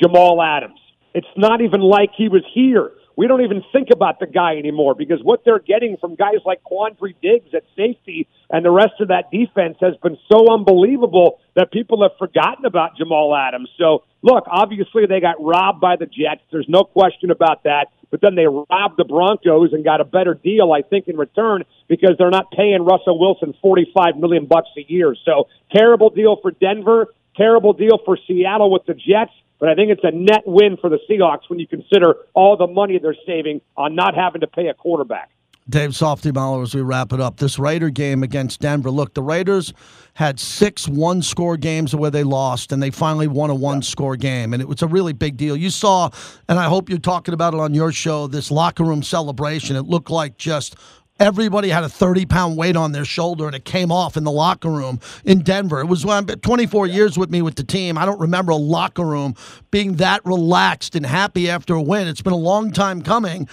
Jamal 0.00 0.40
Adams. 0.40 0.78
It's 1.14 1.26
not 1.36 1.60
even 1.60 1.80
like 1.80 2.10
he 2.16 2.28
was 2.28 2.42
here. 2.54 2.92
We 3.16 3.26
don't 3.26 3.42
even 3.42 3.62
think 3.72 3.88
about 3.92 4.20
the 4.20 4.26
guy 4.26 4.56
anymore 4.56 4.94
because 4.94 5.20
what 5.22 5.44
they're 5.44 5.58
getting 5.58 5.96
from 6.00 6.14
guys 6.14 6.40
like 6.44 6.62
Quandre 6.64 7.14
Diggs 7.20 7.54
at 7.54 7.64
safety 7.76 8.28
and 8.50 8.64
the 8.64 8.70
rest 8.70 8.94
of 9.00 9.08
that 9.08 9.30
defense 9.30 9.76
has 9.80 9.94
been 10.02 10.18
so 10.30 10.52
unbelievable 10.52 11.40
that 11.54 11.72
people 11.72 12.02
have 12.02 12.12
forgotten 12.18 12.64
about 12.64 12.96
Jamal 12.96 13.34
Adams. 13.34 13.70
So, 13.78 14.04
look, 14.22 14.44
obviously 14.46 15.06
they 15.06 15.20
got 15.20 15.36
robbed 15.40 15.80
by 15.80 15.96
the 15.96 16.06
Jets. 16.06 16.42
There's 16.50 16.68
no 16.68 16.84
question 16.84 17.30
about 17.30 17.64
that. 17.64 17.86
But 18.10 18.20
then 18.20 18.34
they 18.34 18.46
robbed 18.46 18.98
the 18.98 19.04
Broncos 19.04 19.72
and 19.72 19.82
got 19.82 20.02
a 20.02 20.04
better 20.04 20.34
deal, 20.34 20.70
I 20.70 20.82
think, 20.82 21.08
in 21.08 21.16
return 21.16 21.64
because 21.88 22.12
they're 22.18 22.30
not 22.30 22.50
paying 22.52 22.84
Russell 22.84 23.18
Wilson 23.18 23.54
45 23.62 24.16
million 24.18 24.46
bucks 24.46 24.68
a 24.76 24.84
year. 24.86 25.16
So, 25.24 25.48
terrible 25.74 26.10
deal 26.10 26.36
for 26.40 26.50
Denver, 26.50 27.06
terrible 27.36 27.72
deal 27.72 27.98
for 28.04 28.18
Seattle 28.28 28.70
with 28.70 28.84
the 28.86 28.94
Jets. 28.94 29.32
But 29.62 29.68
I 29.68 29.76
think 29.76 29.92
it's 29.92 30.02
a 30.02 30.10
net 30.10 30.42
win 30.44 30.76
for 30.76 30.90
the 30.90 30.98
Seahawks 31.08 31.48
when 31.48 31.60
you 31.60 31.68
consider 31.68 32.16
all 32.34 32.56
the 32.56 32.66
money 32.66 32.98
they're 32.98 33.14
saving 33.24 33.60
on 33.76 33.94
not 33.94 34.16
having 34.16 34.40
to 34.40 34.48
pay 34.48 34.66
a 34.66 34.74
quarterback. 34.74 35.30
Dave 35.68 35.94
Softy 35.94 36.32
Mahler, 36.32 36.62
as 36.62 36.74
we 36.74 36.80
wrap 36.80 37.12
it 37.12 37.20
up, 37.20 37.36
this 37.36 37.60
Raider 37.60 37.88
game 37.88 38.24
against 38.24 38.58
Denver. 38.58 38.90
Look, 38.90 39.14
the 39.14 39.22
Raiders 39.22 39.72
had 40.14 40.40
six 40.40 40.88
one 40.88 41.22
score 41.22 41.56
games 41.56 41.94
where 41.94 42.10
they 42.10 42.24
lost, 42.24 42.72
and 42.72 42.82
they 42.82 42.90
finally 42.90 43.28
won 43.28 43.50
a 43.50 43.54
one 43.54 43.82
score 43.82 44.16
game. 44.16 44.52
And 44.52 44.60
it 44.60 44.66
was 44.66 44.82
a 44.82 44.88
really 44.88 45.12
big 45.12 45.36
deal. 45.36 45.56
You 45.56 45.70
saw, 45.70 46.10
and 46.48 46.58
I 46.58 46.64
hope 46.64 46.88
you're 46.88 46.98
talking 46.98 47.32
about 47.32 47.54
it 47.54 47.60
on 47.60 47.72
your 47.72 47.92
show, 47.92 48.26
this 48.26 48.50
locker 48.50 48.82
room 48.82 49.04
celebration. 49.04 49.76
It 49.76 49.82
looked 49.82 50.10
like 50.10 50.38
just 50.38 50.74
everybody 51.20 51.68
had 51.68 51.84
a 51.84 51.88
30 51.88 52.26
pound 52.26 52.56
weight 52.56 52.76
on 52.76 52.92
their 52.92 53.04
shoulder 53.04 53.46
and 53.46 53.54
it 53.54 53.64
came 53.64 53.92
off 53.92 54.16
in 54.16 54.24
the 54.24 54.30
locker 54.30 54.70
room 54.70 55.00
in 55.24 55.40
Denver. 55.40 55.80
It 55.80 55.86
was 55.86 56.02
24 56.04 56.86
years 56.86 57.18
with 57.18 57.30
me 57.30 57.42
with 57.42 57.56
the 57.56 57.64
team. 57.64 57.96
I 57.96 58.04
don't 58.04 58.20
remember 58.20 58.52
a 58.52 58.56
locker 58.56 59.04
room 59.04 59.34
being 59.70 59.96
that 59.96 60.24
relaxed 60.24 60.94
and 60.96 61.06
happy 61.06 61.48
after 61.48 61.74
a 61.74 61.82
win. 61.82 62.08
It's 62.08 62.22
been 62.22 62.32
a 62.32 62.36
long 62.36 62.72
time 62.72 63.02
coming. 63.02 63.48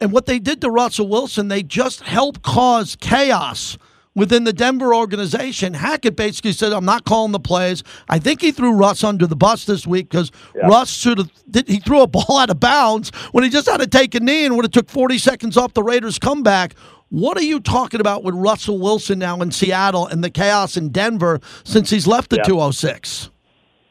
And 0.00 0.12
what 0.12 0.26
they 0.26 0.38
did 0.38 0.60
to 0.60 0.70
Russell 0.70 1.08
Wilson, 1.08 1.48
they 1.48 1.62
just 1.62 2.02
helped 2.02 2.42
cause 2.42 2.96
chaos 2.96 3.76
within 4.14 4.44
the 4.44 4.52
Denver 4.52 4.94
organization. 4.94 5.74
Hackett 5.74 6.16
basically 6.16 6.52
said, 6.52 6.72
"I'm 6.72 6.84
not 6.84 7.04
calling 7.04 7.32
the 7.32 7.40
plays." 7.40 7.82
I 8.08 8.18
think 8.18 8.40
he 8.40 8.52
threw 8.52 8.72
Russ 8.72 9.02
under 9.02 9.26
the 9.26 9.36
bus 9.36 9.64
this 9.64 9.86
week 9.86 10.10
because 10.10 10.30
yeah. 10.54 10.66
Russ 10.66 10.90
should 10.90 11.18
have. 11.18 11.30
He 11.66 11.78
threw 11.78 12.02
a 12.02 12.06
ball 12.06 12.36
out 12.38 12.50
of 12.50 12.60
bounds 12.60 13.10
when 13.32 13.44
he 13.44 13.50
just 13.50 13.68
had 13.68 13.80
to 13.80 13.86
take 13.86 14.14
a 14.14 14.20
knee 14.20 14.44
and 14.44 14.56
would 14.56 14.64
have 14.64 14.72
took 14.72 14.90
40 14.90 15.18
seconds 15.18 15.56
off 15.56 15.72
the 15.74 15.82
Raiders' 15.82 16.18
comeback. 16.18 16.74
What 17.10 17.38
are 17.38 17.42
you 17.42 17.60
talking 17.60 18.00
about 18.00 18.22
with 18.22 18.34
Russell 18.34 18.78
Wilson 18.78 19.18
now 19.18 19.40
in 19.40 19.50
Seattle 19.50 20.06
and 20.06 20.22
the 20.22 20.28
chaos 20.28 20.76
in 20.76 20.90
Denver 20.90 21.40
since 21.64 21.88
he's 21.88 22.06
left 22.06 22.28
the 22.28 22.36
Yeah. 22.36 22.42
206? 22.42 23.30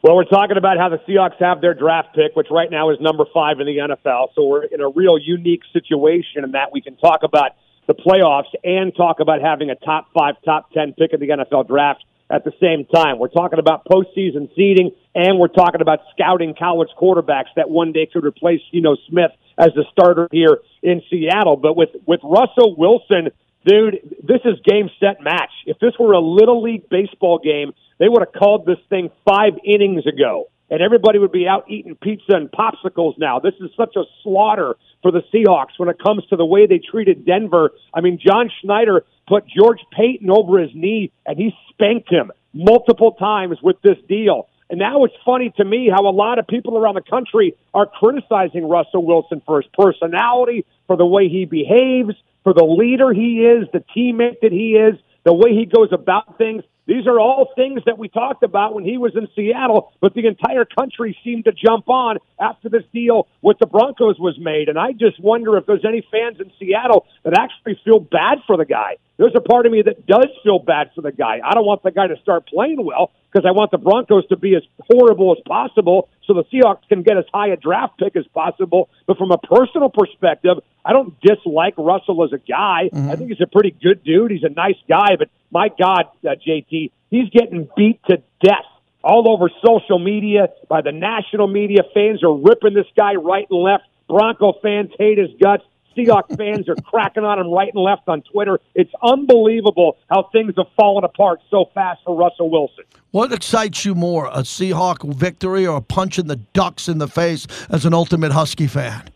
Well, 0.02 0.14
we're 0.14 0.24
talking 0.24 0.56
about 0.56 0.78
how 0.78 0.88
the 0.88 0.98
Seahawks 0.98 1.36
have 1.40 1.60
their 1.60 1.74
draft 1.74 2.14
pick, 2.14 2.36
which 2.36 2.46
right 2.50 2.70
now 2.70 2.90
is 2.90 3.00
number 3.00 3.24
five 3.34 3.58
in 3.58 3.66
the 3.66 3.78
NFL. 3.78 4.28
So 4.36 4.46
we're 4.46 4.62
in 4.62 4.80
a 4.80 4.88
real 4.88 5.18
unique 5.18 5.62
situation 5.72 6.44
in 6.44 6.52
that 6.52 6.72
we 6.72 6.80
can 6.80 6.96
talk 6.96 7.24
about 7.24 7.52
the 7.88 7.94
playoffs 7.94 8.54
and 8.62 8.94
talk 8.94 9.18
about 9.18 9.40
having 9.40 9.70
a 9.70 9.74
top 9.74 10.06
five, 10.16 10.36
top 10.44 10.70
10 10.72 10.92
pick 10.92 11.12
in 11.12 11.18
the 11.18 11.28
NFL 11.30 11.66
draft 11.66 12.04
at 12.30 12.44
the 12.44 12.52
same 12.60 12.84
time. 12.84 13.18
We're 13.18 13.28
talking 13.28 13.58
about 13.58 13.84
postseason 13.84 14.54
seeding 14.54 14.92
and 15.14 15.38
we're 15.38 15.48
talking 15.48 15.80
about 15.80 16.00
scouting 16.12 16.54
college 16.58 16.90
quarterbacks 17.00 17.54
that 17.56 17.70
one 17.70 17.92
day 17.92 18.06
could 18.12 18.24
replace, 18.24 18.60
you 18.70 18.80
know, 18.80 18.96
Smith 19.08 19.30
as 19.56 19.70
the 19.74 19.84
starter 19.90 20.28
here 20.30 20.58
in 20.82 21.02
Seattle. 21.10 21.56
But 21.56 21.76
with, 21.76 21.90
with 22.06 22.20
Russell 22.22 22.76
Wilson, 22.76 23.30
dude, 23.66 24.16
this 24.22 24.40
is 24.44 24.60
game, 24.64 24.90
set, 25.00 25.22
match. 25.22 25.50
If 25.66 25.78
this 25.78 25.94
were 25.98 26.12
a 26.12 26.20
little 26.20 26.62
league 26.62 26.88
baseball 26.88 27.38
game, 27.38 27.72
they 27.98 28.08
would 28.08 28.22
have 28.22 28.32
called 28.32 28.66
this 28.66 28.78
thing 28.88 29.10
five 29.28 29.54
innings 29.64 30.06
ago, 30.06 30.48
and 30.70 30.82
everybody 30.82 31.18
would 31.18 31.32
be 31.32 31.46
out 31.46 31.64
eating 31.68 31.96
pizza 31.96 32.34
and 32.34 32.50
popsicles 32.50 33.18
now. 33.18 33.38
This 33.38 33.54
is 33.60 33.70
such 33.76 33.96
a 33.96 34.04
slaughter 34.22 34.76
for 35.02 35.10
the 35.10 35.22
Seahawks 35.32 35.78
when 35.78 35.88
it 35.88 35.98
comes 36.02 36.24
to 36.26 36.36
the 36.36 36.44
way 36.44 36.66
they 36.66 36.78
treated 36.78 37.24
Denver. 37.24 37.70
I 37.94 38.00
mean, 38.00 38.18
John 38.24 38.50
Schneider 38.60 39.04
put 39.26 39.44
George 39.46 39.80
Paton 39.92 40.30
over 40.30 40.58
his 40.58 40.70
knee, 40.74 41.12
and 41.26 41.38
he 41.38 41.52
spanked 41.70 42.10
him 42.10 42.32
multiple 42.52 43.12
times 43.12 43.58
with 43.62 43.80
this 43.82 43.98
deal. 44.08 44.48
And 44.70 44.78
now 44.78 45.04
it's 45.04 45.14
funny 45.24 45.50
to 45.56 45.64
me 45.64 45.88
how 45.88 46.06
a 46.06 46.12
lot 46.12 46.38
of 46.38 46.46
people 46.46 46.76
around 46.76 46.96
the 46.96 47.02
country 47.02 47.54
are 47.72 47.86
criticizing 47.86 48.68
Russell 48.68 49.04
Wilson 49.04 49.40
for 49.46 49.62
his 49.62 49.70
personality, 49.72 50.66
for 50.86 50.96
the 50.96 51.06
way 51.06 51.28
he 51.28 51.46
behaves, 51.46 52.14
for 52.44 52.52
the 52.52 52.64
leader 52.64 53.12
he 53.12 53.46
is, 53.46 53.66
the 53.72 53.82
teammate 53.96 54.40
that 54.42 54.52
he 54.52 54.72
is, 54.72 54.98
the 55.24 55.32
way 55.32 55.54
he 55.54 55.64
goes 55.64 55.88
about 55.92 56.36
things. 56.36 56.64
These 56.88 57.06
are 57.06 57.20
all 57.20 57.52
things 57.54 57.82
that 57.84 57.98
we 57.98 58.08
talked 58.08 58.42
about 58.42 58.74
when 58.74 58.82
he 58.82 58.96
was 58.96 59.14
in 59.14 59.28
Seattle, 59.36 59.92
but 60.00 60.14
the 60.14 60.26
entire 60.26 60.64
country 60.64 61.14
seemed 61.22 61.44
to 61.44 61.52
jump 61.52 61.86
on 61.90 62.16
after 62.40 62.70
this 62.70 62.82
deal 62.94 63.28
with 63.42 63.58
the 63.58 63.66
Broncos 63.66 64.18
was 64.18 64.38
made. 64.40 64.70
And 64.70 64.78
I 64.78 64.92
just 64.92 65.20
wonder 65.20 65.58
if 65.58 65.66
there's 65.66 65.84
any 65.86 66.00
fans 66.10 66.40
in 66.40 66.50
Seattle 66.58 67.04
that 67.24 67.38
actually 67.38 67.78
feel 67.84 68.00
bad 68.00 68.38
for 68.46 68.56
the 68.56 68.64
guy. 68.64 68.96
There's 69.18 69.34
a 69.36 69.40
part 69.40 69.66
of 69.66 69.72
me 69.72 69.82
that 69.82 70.06
does 70.06 70.28
feel 70.44 70.60
bad 70.60 70.90
for 70.94 71.02
the 71.02 71.10
guy. 71.10 71.40
I 71.44 71.52
don't 71.54 71.66
want 71.66 71.82
the 71.82 71.90
guy 71.90 72.06
to 72.06 72.16
start 72.22 72.46
playing 72.46 72.84
well 72.84 73.10
because 73.30 73.44
I 73.46 73.50
want 73.50 73.72
the 73.72 73.78
Broncos 73.78 74.26
to 74.28 74.36
be 74.36 74.54
as 74.54 74.62
horrible 74.90 75.32
as 75.36 75.42
possible 75.44 76.08
so 76.24 76.34
the 76.34 76.44
Seahawks 76.44 76.88
can 76.88 77.02
get 77.02 77.16
as 77.16 77.24
high 77.34 77.48
a 77.48 77.56
draft 77.56 77.98
pick 77.98 78.14
as 78.14 78.26
possible. 78.28 78.88
But 79.06 79.18
from 79.18 79.32
a 79.32 79.38
personal 79.38 79.90
perspective, 79.90 80.58
I 80.84 80.92
don't 80.92 81.18
dislike 81.20 81.74
Russell 81.76 82.24
as 82.24 82.32
a 82.32 82.38
guy. 82.38 82.90
I 83.10 83.16
think 83.16 83.30
he's 83.30 83.40
a 83.40 83.46
pretty 83.46 83.72
good 83.82 84.04
dude. 84.04 84.30
He's 84.30 84.44
a 84.44 84.50
nice 84.50 84.78
guy, 84.88 85.16
but 85.18 85.28
my 85.50 85.68
God, 85.68 86.04
uh, 86.24 86.36
JT, 86.46 86.92
he's 87.10 87.28
getting 87.30 87.68
beat 87.76 88.00
to 88.08 88.22
death 88.40 88.64
all 89.02 89.30
over 89.30 89.50
social 89.64 89.98
media 89.98 90.48
by 90.68 90.80
the 90.82 90.92
national 90.92 91.48
media. 91.48 91.82
Fans 91.92 92.22
are 92.22 92.34
ripping 92.34 92.74
this 92.74 92.86
guy 92.96 93.14
right 93.14 93.46
and 93.50 93.60
left. 93.60 93.84
Bronco 94.08 94.54
fans 94.62 94.90
hate 94.98 95.18
his 95.18 95.30
guts. 95.42 95.64
Seahawks 95.96 96.36
fans 96.36 96.68
are 96.68 96.76
cracking 96.76 97.24
on 97.24 97.38
him 97.38 97.50
right 97.50 97.72
and 97.72 97.82
left 97.82 98.08
on 98.08 98.22
Twitter. 98.22 98.60
It's 98.74 98.92
unbelievable 99.02 99.96
how 100.08 100.28
things 100.32 100.54
have 100.56 100.66
fallen 100.76 101.04
apart 101.04 101.40
so 101.50 101.70
fast 101.74 102.00
for 102.04 102.16
Russell 102.16 102.50
Wilson. 102.50 102.84
What 103.10 103.32
excites 103.32 103.84
you 103.84 103.94
more, 103.94 104.26
a 104.26 104.42
Seahawk 104.42 105.14
victory 105.14 105.66
or 105.66 105.78
a 105.78 105.82
punch 105.82 106.18
in 106.18 106.26
the 106.26 106.36
Ducks 106.36 106.88
in 106.88 106.98
the 106.98 107.08
face 107.08 107.46
as 107.70 107.84
an 107.84 107.94
ultimate 107.94 108.32
Husky 108.32 108.66
fan? 108.66 109.10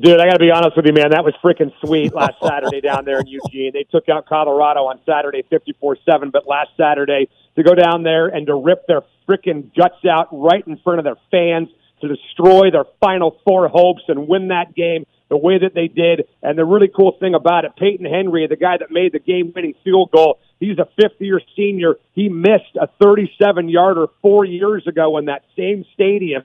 Dude, 0.00 0.18
I 0.18 0.24
got 0.24 0.32
to 0.32 0.38
be 0.38 0.50
honest 0.50 0.74
with 0.74 0.86
you, 0.86 0.94
man. 0.94 1.10
That 1.10 1.22
was 1.22 1.34
freaking 1.44 1.70
sweet 1.84 2.14
last 2.14 2.34
Saturday 2.42 2.80
down 2.80 3.04
there 3.04 3.20
in 3.20 3.26
Eugene. 3.26 3.72
They 3.74 3.84
took 3.84 4.08
out 4.08 4.26
Colorado 4.26 4.80
on 4.80 4.98
Saturday 5.04 5.42
54 5.50 5.98
7, 6.10 6.30
but 6.30 6.48
last 6.48 6.70
Saturday 6.78 7.28
to 7.56 7.62
go 7.62 7.74
down 7.74 8.02
there 8.02 8.26
and 8.26 8.46
to 8.46 8.54
rip 8.54 8.86
their 8.86 9.02
freaking 9.28 9.70
guts 9.76 10.02
out 10.10 10.28
right 10.32 10.66
in 10.66 10.78
front 10.78 10.98
of 10.98 11.04
their 11.04 11.18
fans, 11.30 11.68
to 12.00 12.08
destroy 12.08 12.70
their 12.70 12.86
Final 13.00 13.38
Four 13.44 13.68
hopes 13.68 14.02
and 14.08 14.26
win 14.26 14.48
that 14.48 14.74
game 14.74 15.04
the 15.32 15.38
way 15.38 15.56
that 15.56 15.72
they 15.74 15.88
did. 15.88 16.28
And 16.42 16.58
the 16.58 16.64
really 16.66 16.90
cool 16.94 17.16
thing 17.18 17.34
about 17.34 17.64
it, 17.64 17.72
Peyton 17.78 18.04
Henry, 18.04 18.46
the 18.46 18.54
guy 18.54 18.76
that 18.76 18.90
made 18.90 19.12
the 19.12 19.18
game 19.18 19.50
winning 19.56 19.72
field 19.82 20.10
goal, 20.14 20.38
he's 20.60 20.76
a 20.78 20.86
fifth 21.00 21.18
year 21.20 21.40
senior. 21.56 21.94
He 22.12 22.28
missed 22.28 22.76
a 22.78 22.86
37 23.00 23.70
yarder 23.70 24.08
four 24.20 24.44
years 24.44 24.86
ago 24.86 25.16
in 25.16 25.24
that 25.24 25.44
same 25.56 25.86
stadium. 25.94 26.42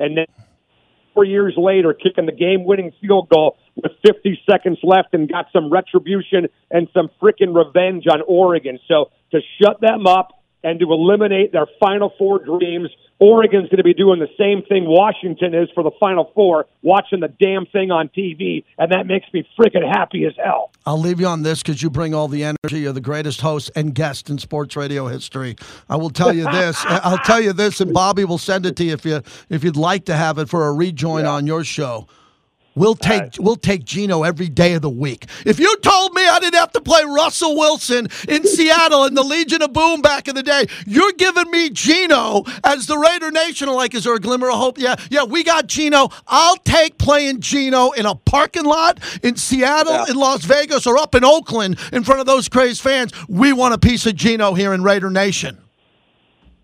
And 0.00 0.16
then 0.16 0.26
four 1.14 1.24
years 1.24 1.54
later, 1.56 1.94
kicking 1.94 2.26
the 2.26 2.32
game-winning 2.32 2.92
field 3.00 3.28
goal 3.28 3.56
with 3.76 3.92
50 4.04 4.40
seconds 4.50 4.78
left, 4.82 5.14
and 5.14 5.28
got 5.28 5.46
some 5.52 5.70
retribution 5.70 6.48
and 6.72 6.88
some 6.92 7.08
freaking 7.22 7.54
revenge 7.54 8.04
on 8.10 8.20
Oregon. 8.26 8.80
So 8.88 9.10
to 9.30 9.40
shut 9.62 9.80
them 9.80 10.06
up 10.08 10.35
and 10.62 10.80
to 10.80 10.92
eliminate 10.92 11.52
their 11.52 11.66
Final 11.78 12.12
Four 12.18 12.38
dreams, 12.44 12.90
Oregon's 13.18 13.68
going 13.68 13.78
to 13.78 13.84
be 13.84 13.94
doing 13.94 14.20
the 14.20 14.28
same 14.38 14.62
thing 14.68 14.84
Washington 14.86 15.54
is 15.54 15.68
for 15.74 15.82
the 15.82 15.90
Final 15.98 16.30
Four, 16.34 16.66
watching 16.82 17.20
the 17.20 17.28
damn 17.28 17.64
thing 17.66 17.90
on 17.90 18.08
TV, 18.08 18.64
and 18.78 18.92
that 18.92 19.06
makes 19.06 19.26
me 19.32 19.48
freaking 19.58 19.86
happy 19.86 20.26
as 20.26 20.34
hell. 20.42 20.70
I'll 20.84 21.00
leave 21.00 21.18
you 21.18 21.26
on 21.26 21.42
this 21.42 21.62
because 21.62 21.82
you 21.82 21.88
bring 21.88 22.14
all 22.14 22.28
the 22.28 22.44
energy. 22.44 22.80
You're 22.80 22.92
the 22.92 23.00
greatest 23.00 23.40
host 23.40 23.70
and 23.74 23.94
guest 23.94 24.28
in 24.28 24.38
sports 24.38 24.76
radio 24.76 25.06
history. 25.06 25.56
I 25.88 25.96
will 25.96 26.10
tell 26.10 26.32
you 26.32 26.44
this. 26.50 26.76
I'll 26.86 27.18
tell 27.18 27.40
you 27.40 27.52
this, 27.52 27.80
and 27.80 27.92
Bobby 27.94 28.24
will 28.24 28.38
send 28.38 28.66
it 28.66 28.76
to 28.76 28.84
you 28.84 28.92
if 28.92 29.04
you 29.04 29.22
if 29.48 29.64
you'd 29.64 29.76
like 29.76 30.04
to 30.06 30.14
have 30.14 30.38
it 30.38 30.48
for 30.48 30.66
a 30.66 30.72
rejoin 30.72 31.24
on 31.24 31.46
your 31.46 31.64
show. 31.64 32.06
We'll 32.76 32.94
take 32.94 33.36
we'll 33.40 33.56
take 33.56 33.86
Geno 33.86 34.22
every 34.22 34.50
day 34.50 34.74
of 34.74 34.82
the 34.82 34.90
week. 34.90 35.24
If 35.46 35.58
you 35.58 35.74
told 35.78 36.12
me 36.12 36.28
I 36.28 36.38
didn't 36.38 36.60
have 36.60 36.72
to 36.72 36.80
play 36.82 37.02
Russell 37.04 37.56
Wilson 37.56 38.08
in 38.28 38.46
Seattle 38.46 39.06
in 39.06 39.14
the 39.14 39.22
Legion 39.22 39.62
of 39.62 39.72
Boom 39.72 40.02
back 40.02 40.28
in 40.28 40.34
the 40.34 40.42
day, 40.42 40.66
you're 40.86 41.12
giving 41.12 41.50
me 41.50 41.70
Geno 41.70 42.44
as 42.62 42.86
the 42.86 42.98
Raider 42.98 43.30
Nation. 43.30 43.68
Like, 43.70 43.94
is 43.94 44.04
there 44.04 44.14
a 44.14 44.20
glimmer 44.20 44.50
of 44.50 44.58
hope? 44.58 44.78
Yeah, 44.78 44.96
yeah, 45.10 45.24
we 45.24 45.42
got 45.42 45.68
Geno. 45.68 46.10
I'll 46.28 46.58
take 46.58 46.98
playing 46.98 47.40
Geno 47.40 47.92
in 47.92 48.04
a 48.04 48.14
parking 48.14 48.64
lot 48.64 49.00
in 49.22 49.36
Seattle, 49.36 50.04
in 50.04 50.16
Las 50.16 50.44
Vegas, 50.44 50.86
or 50.86 50.98
up 50.98 51.14
in 51.14 51.24
Oakland 51.24 51.78
in 51.94 52.04
front 52.04 52.20
of 52.20 52.26
those 52.26 52.46
crazed 52.46 52.82
fans. 52.82 53.10
We 53.26 53.54
want 53.54 53.72
a 53.72 53.78
piece 53.78 54.04
of 54.04 54.16
Geno 54.16 54.52
here 54.52 54.74
in 54.74 54.82
Raider 54.82 55.08
Nation. 55.08 55.56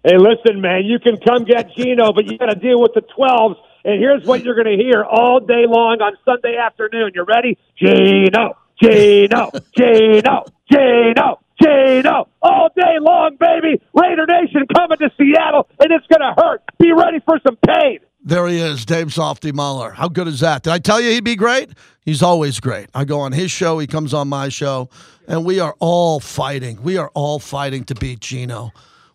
Hey, 0.04 0.18
listen, 0.18 0.60
man, 0.60 0.84
you 0.84 0.98
can 0.98 1.16
come 1.16 1.44
get 1.44 1.74
Geno, 1.74 2.12
but 2.12 2.30
you 2.30 2.36
got 2.36 2.50
to 2.50 2.56
deal 2.56 2.82
with 2.82 2.92
the 2.92 3.02
12s. 3.16 3.56
And 3.84 4.00
here's 4.00 4.24
what 4.24 4.44
you're 4.44 4.54
going 4.54 4.78
to 4.78 4.82
hear 4.82 5.04
all 5.04 5.40
day 5.40 5.66
long 5.66 6.00
on 6.00 6.16
Sunday 6.24 6.56
afternoon. 6.56 7.12
You 7.14 7.24
ready? 7.24 7.58
Geno, 7.76 8.56
Geno, 8.80 9.50
Geno, 9.76 10.44
Geno, 10.70 11.40
Geno. 11.60 12.28
All 12.40 12.68
day 12.76 12.98
long, 13.00 13.36
baby. 13.38 13.82
Raider 13.94 14.26
Nation 14.26 14.66
coming 14.74 14.98
to 14.98 15.10
Seattle, 15.18 15.68
and 15.80 15.90
it's 15.90 16.06
going 16.06 16.20
to 16.20 16.34
hurt. 16.40 16.62
Be 16.78 16.92
ready 16.92 17.20
for 17.24 17.40
some 17.44 17.56
pain. 17.66 17.98
There 18.24 18.46
he 18.46 18.60
is, 18.60 18.86
Dave 18.86 19.12
Softy 19.12 19.50
Mahler. 19.50 19.90
How 19.90 20.08
good 20.08 20.28
is 20.28 20.38
that? 20.40 20.62
Did 20.62 20.72
I 20.72 20.78
tell 20.78 21.00
you 21.00 21.10
he'd 21.10 21.24
be 21.24 21.34
great? 21.34 21.70
He's 22.04 22.22
always 22.22 22.60
great. 22.60 22.88
I 22.94 23.04
go 23.04 23.18
on 23.18 23.32
his 23.32 23.50
show, 23.50 23.80
he 23.80 23.88
comes 23.88 24.14
on 24.14 24.28
my 24.28 24.48
show, 24.48 24.90
and 25.26 25.44
we 25.44 25.58
are 25.58 25.74
all 25.80 26.20
fighting. 26.20 26.80
We 26.82 26.98
are 26.98 27.10
all 27.14 27.40
fighting 27.40 27.82
to 27.84 27.96
beat 27.96 28.20
Geno. 28.20 28.70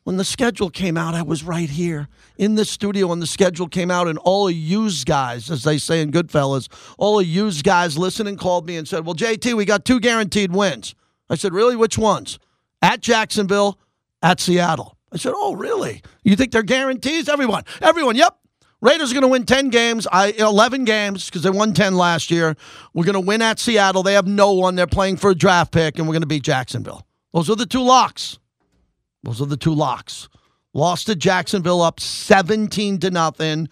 When 0.08 0.16
the 0.16 0.24
schedule 0.24 0.70
came 0.70 0.96
out, 0.96 1.16
I 1.16 1.22
was 1.22 1.44
right 1.44 1.70
here 1.70 2.08
in 2.38 2.56
the 2.56 2.64
studio 2.64 3.08
when 3.08 3.20
the 3.20 3.28
schedule 3.28 3.68
came 3.68 3.92
out, 3.92 4.08
and 4.08 4.18
all 4.20 4.48
of 4.48 4.54
yous 4.54 5.04
guys, 5.04 5.52
as 5.52 5.66
they 5.66 5.78
say 5.78 6.02
in 6.02 6.14
Goodfellas, 6.14 6.70
all 6.98 7.20
of 7.20 7.26
yous 7.26 7.62
guys 7.62 7.98
listening 7.98 8.38
called 8.38 8.66
me 8.66 8.78
and 8.78 8.88
said, 8.88 9.06
Well, 9.06 9.16
JT, 9.16 9.54
we 9.56 9.66
got 9.66 9.84
two 9.84 10.00
guaranteed 10.00 10.54
wins. 10.54 10.96
I 11.30 11.36
said, 11.36 11.52
Really? 11.52 11.76
Which 11.76 11.98
ones? 11.98 12.40
At 12.82 13.02
Jacksonville, 13.02 13.80
at 14.24 14.40
Seattle. 14.40 14.98
I 15.12 15.18
said, 15.18 15.34
Oh, 15.36 15.56
really? 15.56 16.02
You 16.24 16.38
think 16.38 16.54
they're 16.54 16.64
guarantees? 16.64 17.28
Everyone, 17.28 17.66
everyone, 17.82 18.16
yep. 18.16 18.38
Raiders 18.80 19.12
are 19.12 19.14
going 19.14 19.24
to 19.24 19.28
win 19.28 19.46
10 19.46 19.68
games, 19.72 20.08
I 20.10 20.28
11 20.28 20.86
games 20.86 21.26
because 21.26 21.44
they 21.44 21.50
won 21.50 21.74
10 21.74 21.96
last 21.96 22.32
year. 22.32 22.56
We're 22.94 23.04
going 23.04 23.16
to 23.16 23.20
win 23.20 23.42
at 23.42 23.60
Seattle. 23.60 24.04
They 24.04 24.14
have 24.14 24.26
no 24.26 24.54
one. 24.54 24.76
They're 24.76 24.88
playing 24.88 25.18
for 25.18 25.32
a 25.32 25.36
draft 25.36 25.74
pick, 25.74 25.98
and 25.98 26.08
we're 26.08 26.14
going 26.14 26.22
to 26.22 26.28
beat 26.28 26.44
Jacksonville. 26.44 27.06
Those 27.34 27.50
are 27.50 27.58
the 27.58 27.66
two 27.66 27.84
locks. 27.84 28.40
Those 29.28 29.42
are 29.42 29.46
the 29.46 29.58
two 29.58 29.74
locks. 29.74 30.30
Lost 30.74 31.08
to 31.08 31.16
Jacksonville 31.16 31.82
up 31.82 32.00
17 32.00 33.00
to 33.00 33.12
nothing. 33.12 33.68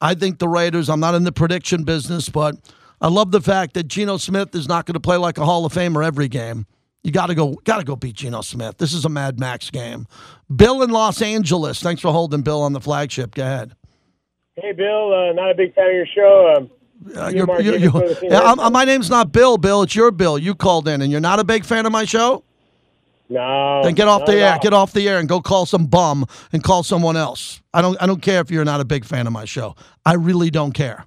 I 0.00 0.14
think 0.14 0.38
the 0.38 0.48
Raiders, 0.48 0.88
I'm 0.88 0.98
not 0.98 1.14
in 1.14 1.24
the 1.24 1.32
prediction 1.32 1.84
business, 1.84 2.30
but 2.30 2.56
I 3.02 3.08
love 3.08 3.30
the 3.30 3.42
fact 3.42 3.74
that 3.74 3.84
Geno 3.86 4.16
Smith 4.16 4.54
is 4.54 4.66
not 4.66 4.86
going 4.86 4.94
to 4.94 5.00
play 5.00 5.18
like 5.18 5.36
a 5.36 5.44
Hall 5.44 5.66
of 5.66 5.74
Famer 5.74 6.02
every 6.04 6.26
game. 6.28 6.66
You 7.02 7.12
got 7.12 7.26
to 7.26 7.34
go, 7.34 7.52
got 7.64 7.78
to 7.80 7.84
go 7.84 7.96
beat 7.96 8.14
Geno 8.16 8.40
Smith. 8.40 8.78
This 8.78 8.94
is 8.94 9.04
a 9.04 9.10
Mad 9.10 9.38
Max 9.38 9.68
game. 9.68 10.06
Bill 10.54 10.82
in 10.82 10.88
Los 10.88 11.20
Angeles. 11.20 11.82
Thanks 11.82 12.00
for 12.00 12.10
holding 12.10 12.40
Bill 12.40 12.62
on 12.62 12.72
the 12.72 12.80
flagship. 12.80 13.34
Go 13.34 13.42
ahead. 13.42 13.74
Hey, 14.56 14.72
Bill. 14.72 15.12
Uh, 15.12 15.32
not 15.34 15.50
a 15.50 15.54
big 15.54 15.74
fan 15.74 15.88
of 15.90 15.94
your 15.94 16.06
show. 16.06 16.54
Um, 16.56 16.70
Uh, 17.14 17.26
you 17.28 17.38
you're- 17.38 17.62
you're- 17.64 17.78
you're- 17.78 17.90
for 17.90 18.08
the 18.08 18.14
team. 18.14 18.32
Yeah, 18.32 18.40
I'm- 18.40 18.72
my 18.72 18.84
name's 18.86 19.10
not 19.10 19.32
Bill. 19.32 19.58
Bill, 19.58 19.82
it's 19.82 19.94
your 19.94 20.10
Bill. 20.10 20.38
You 20.38 20.54
called 20.54 20.88
in, 20.88 21.02
and 21.02 21.12
you're 21.12 21.20
not 21.20 21.38
a 21.40 21.44
big 21.44 21.66
fan 21.66 21.84
of 21.84 21.92
my 21.92 22.06
show. 22.06 22.42
No. 23.34 23.82
Then 23.82 23.94
get 23.94 24.08
off 24.08 24.24
the 24.26 24.34
air. 24.34 24.58
Get 24.60 24.72
off 24.72 24.92
the 24.92 25.08
air 25.08 25.18
and 25.18 25.28
go 25.28 25.40
call 25.40 25.66
some 25.66 25.86
bum 25.86 26.26
and 26.52 26.62
call 26.62 26.82
someone 26.82 27.16
else. 27.16 27.60
I 27.72 27.82
don't. 27.82 28.00
I 28.00 28.06
don't 28.06 28.22
care 28.22 28.40
if 28.40 28.50
you're 28.50 28.64
not 28.64 28.80
a 28.80 28.84
big 28.84 29.04
fan 29.04 29.26
of 29.26 29.32
my 29.32 29.44
show. 29.44 29.74
I 30.06 30.14
really 30.14 30.50
don't 30.50 30.72
care. 30.72 31.06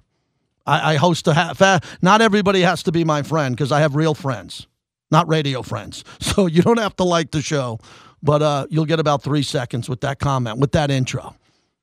I, 0.66 0.94
I 0.94 0.96
host 0.96 1.26
a 1.26 1.34
half. 1.34 1.60
Not 2.02 2.20
everybody 2.20 2.60
has 2.60 2.82
to 2.84 2.92
be 2.92 3.02
my 3.04 3.22
friend 3.22 3.56
because 3.56 3.72
I 3.72 3.80
have 3.80 3.96
real 3.96 4.14
friends, 4.14 4.66
not 5.10 5.26
radio 5.28 5.62
friends. 5.62 6.04
So 6.20 6.46
you 6.46 6.62
don't 6.62 6.78
have 6.78 6.94
to 6.96 7.04
like 7.04 7.32
the 7.32 7.42
show, 7.42 7.80
but 8.22 8.42
uh, 8.42 8.66
you'll 8.70 8.84
get 8.84 9.00
about 9.00 9.24
three 9.24 9.42
seconds 9.42 9.88
with 9.88 10.02
that 10.02 10.20
comment, 10.20 10.60
with 10.60 10.70
that 10.72 10.88
intro. 10.88 11.34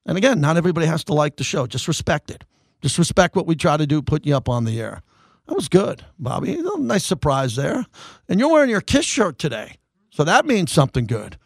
And 0.05 0.17
again, 0.17 0.39
not 0.39 0.55
everybody 0.55 0.87
has 0.87 1.03
to 1.05 1.13
like 1.13 1.35
the 1.35 1.43
show. 1.43 1.67
Just 1.67 1.89
respect 1.89 2.31
it. 2.31 2.45
Just 2.81 2.97
respect 2.97 3.35
what 3.35 3.47
we 3.47 3.55
try 3.55 3.75
to 3.75 3.85
do, 3.85 4.01
put 4.01 4.25
you 4.25 4.33
up 4.33 4.47
on 4.47 4.63
the 4.63 4.79
air. 4.79 5.01
That 5.47 5.55
was 5.55 5.67
good, 5.67 6.05
Bobby. 6.17 6.57
Nice 6.77 7.03
surprise 7.03 7.55
there. 7.55 7.85
And 8.29 8.39
you're 8.39 8.51
wearing 8.51 8.69
your 8.69 8.81
Kiss 8.81 9.05
shirt 9.05 9.37
today. 9.39 9.77
So 10.15 10.23
that 10.23 10.45
means 10.45 10.71
something 10.71 11.07
good. 11.07 11.37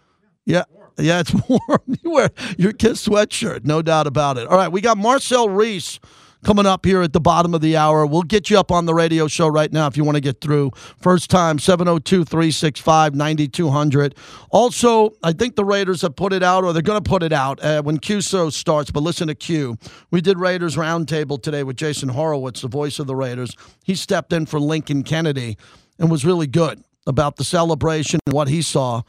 Yeah. 0.45 0.65
Yeah, 0.95 1.21
it's 1.21 1.33
warm. 1.49 1.97
You 2.03 2.11
wear 2.11 2.29
your 2.57 2.71
Kiss 2.71 3.07
sweatshirt, 3.07 3.65
no 3.65 3.81
doubt 3.81 4.05
about 4.05 4.37
it. 4.37 4.47
All 4.47 4.57
right, 4.57 4.71
we 4.71 4.79
got 4.79 4.97
Marcel 4.97 5.49
Reese 5.49 5.99
coming 6.43 6.67
up 6.67 6.85
here 6.85 7.01
at 7.01 7.11
the 7.11 7.19
bottom 7.19 7.55
of 7.55 7.61
the 7.61 7.75
hour. 7.75 8.05
We'll 8.05 8.21
get 8.21 8.51
you 8.51 8.59
up 8.59 8.71
on 8.71 8.85
the 8.85 8.93
radio 8.93 9.27
show 9.27 9.47
right 9.47 9.73
now 9.73 9.87
if 9.87 9.97
you 9.97 10.03
want 10.03 10.17
to 10.17 10.21
get 10.21 10.39
through. 10.39 10.69
First 11.01 11.31
time, 11.31 11.57
702 11.57 12.25
365 12.25 13.15
9200. 13.15 14.15
Also, 14.51 15.15
I 15.23 15.33
think 15.33 15.55
the 15.55 15.65
Raiders 15.65 16.03
have 16.03 16.15
put 16.15 16.31
it 16.31 16.43
out, 16.43 16.63
or 16.63 16.71
they're 16.71 16.83
going 16.83 17.01
to 17.01 17.09
put 17.09 17.23
it 17.23 17.33
out 17.33 17.63
uh, 17.63 17.81
when 17.81 17.97
QSO 17.97 18.51
starts. 18.51 18.91
But 18.91 19.01
listen 19.01 19.29
to 19.29 19.35
Q. 19.35 19.79
We 20.11 20.21
did 20.21 20.37
Raiders 20.37 20.75
Roundtable 20.75 21.41
today 21.41 21.63
with 21.63 21.75
Jason 21.75 22.09
Horowitz, 22.09 22.61
the 22.61 22.67
voice 22.67 22.99
of 22.99 23.07
the 23.07 23.15
Raiders. 23.15 23.55
He 23.83 23.95
stepped 23.95 24.31
in 24.31 24.45
for 24.45 24.59
Lincoln 24.59 25.01
Kennedy 25.01 25.57
and 25.97 26.11
was 26.11 26.23
really 26.23 26.47
good 26.47 26.83
about 27.07 27.37
the 27.37 27.43
celebration 27.43 28.18
what 28.31 28.47
he 28.47 28.61
saw 28.61 29.01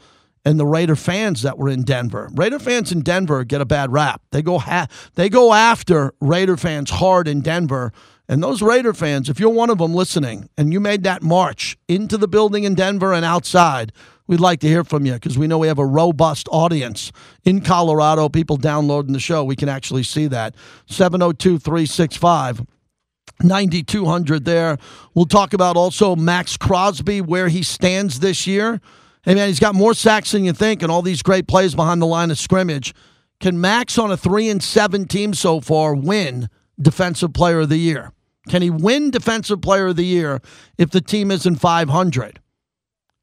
and 0.43 0.59
the 0.59 0.65
Raider 0.65 0.95
fans 0.95 1.43
that 1.43 1.57
were 1.57 1.69
in 1.69 1.83
Denver. 1.83 2.29
Raider 2.33 2.59
fans 2.59 2.91
in 2.91 3.01
Denver 3.01 3.43
get 3.43 3.61
a 3.61 3.65
bad 3.65 3.91
rap. 3.91 4.21
They 4.31 4.41
go 4.41 4.57
ha- 4.57 4.87
they 5.15 5.29
go 5.29 5.53
after 5.53 6.13
Raider 6.19 6.57
fans 6.57 6.89
hard 6.89 7.27
in 7.27 7.41
Denver. 7.41 7.91
And 8.27 8.41
those 8.41 8.61
Raider 8.61 8.93
fans, 8.93 9.29
if 9.29 9.39
you're 9.39 9.49
one 9.49 9.69
of 9.69 9.77
them 9.77 9.93
listening 9.93 10.49
and 10.57 10.71
you 10.71 10.79
made 10.79 11.03
that 11.03 11.21
march 11.21 11.77
into 11.87 12.17
the 12.17 12.27
building 12.27 12.63
in 12.63 12.75
Denver 12.75 13.13
and 13.13 13.25
outside, 13.25 13.91
we'd 14.25 14.39
like 14.39 14.61
to 14.61 14.67
hear 14.67 14.83
from 14.85 15.05
you 15.05 15.13
because 15.13 15.37
we 15.37 15.47
know 15.47 15.57
we 15.57 15.67
have 15.67 15.79
a 15.79 15.85
robust 15.85 16.47
audience 16.49 17.11
in 17.43 17.61
Colorado. 17.61 18.29
People 18.29 18.55
downloading 18.57 19.13
the 19.13 19.19
show, 19.19 19.43
we 19.43 19.57
can 19.57 19.69
actually 19.69 20.03
see 20.03 20.27
that. 20.27 20.55
702 20.87 21.59
365 21.59 22.65
9200 23.43 24.45
there. 24.45 24.77
We'll 25.13 25.25
talk 25.25 25.53
about 25.53 25.75
also 25.75 26.15
Maxx 26.15 26.57
Crosby, 26.57 27.21
where 27.21 27.49
he 27.49 27.63
stands 27.63 28.19
this 28.19 28.45
year. 28.45 28.79
Hey, 29.23 29.35
man, 29.35 29.49
he's 29.49 29.59
got 29.59 29.75
more 29.75 29.93
sacks 29.93 30.31
than 30.31 30.45
you 30.45 30.53
think 30.53 30.81
and 30.81 30.91
all 30.91 31.03
these 31.03 31.21
great 31.21 31.47
plays 31.47 31.75
behind 31.75 32.01
the 32.01 32.07
line 32.07 32.31
of 32.31 32.39
scrimmage. 32.39 32.93
Can 33.39 33.61
Maxx, 33.61 33.97
on 33.97 34.11
a 34.11 34.17
3 34.17 34.49
and 34.49 34.63
7 34.63 35.05
team 35.05 35.33
so 35.33 35.61
far, 35.61 35.93
win 35.93 36.49
Defensive 36.81 37.33
Player 37.33 37.59
of 37.59 37.69
the 37.69 37.77
Year? 37.77 38.13
Can 38.49 38.63
he 38.63 38.71
win 38.71 39.11
Defensive 39.11 39.61
Player 39.61 39.87
of 39.87 39.95
the 39.95 40.05
Year 40.05 40.41
if 40.77 40.89
the 40.89 41.01
team 41.01 41.29
isn't 41.29 41.57
500? 41.57 42.39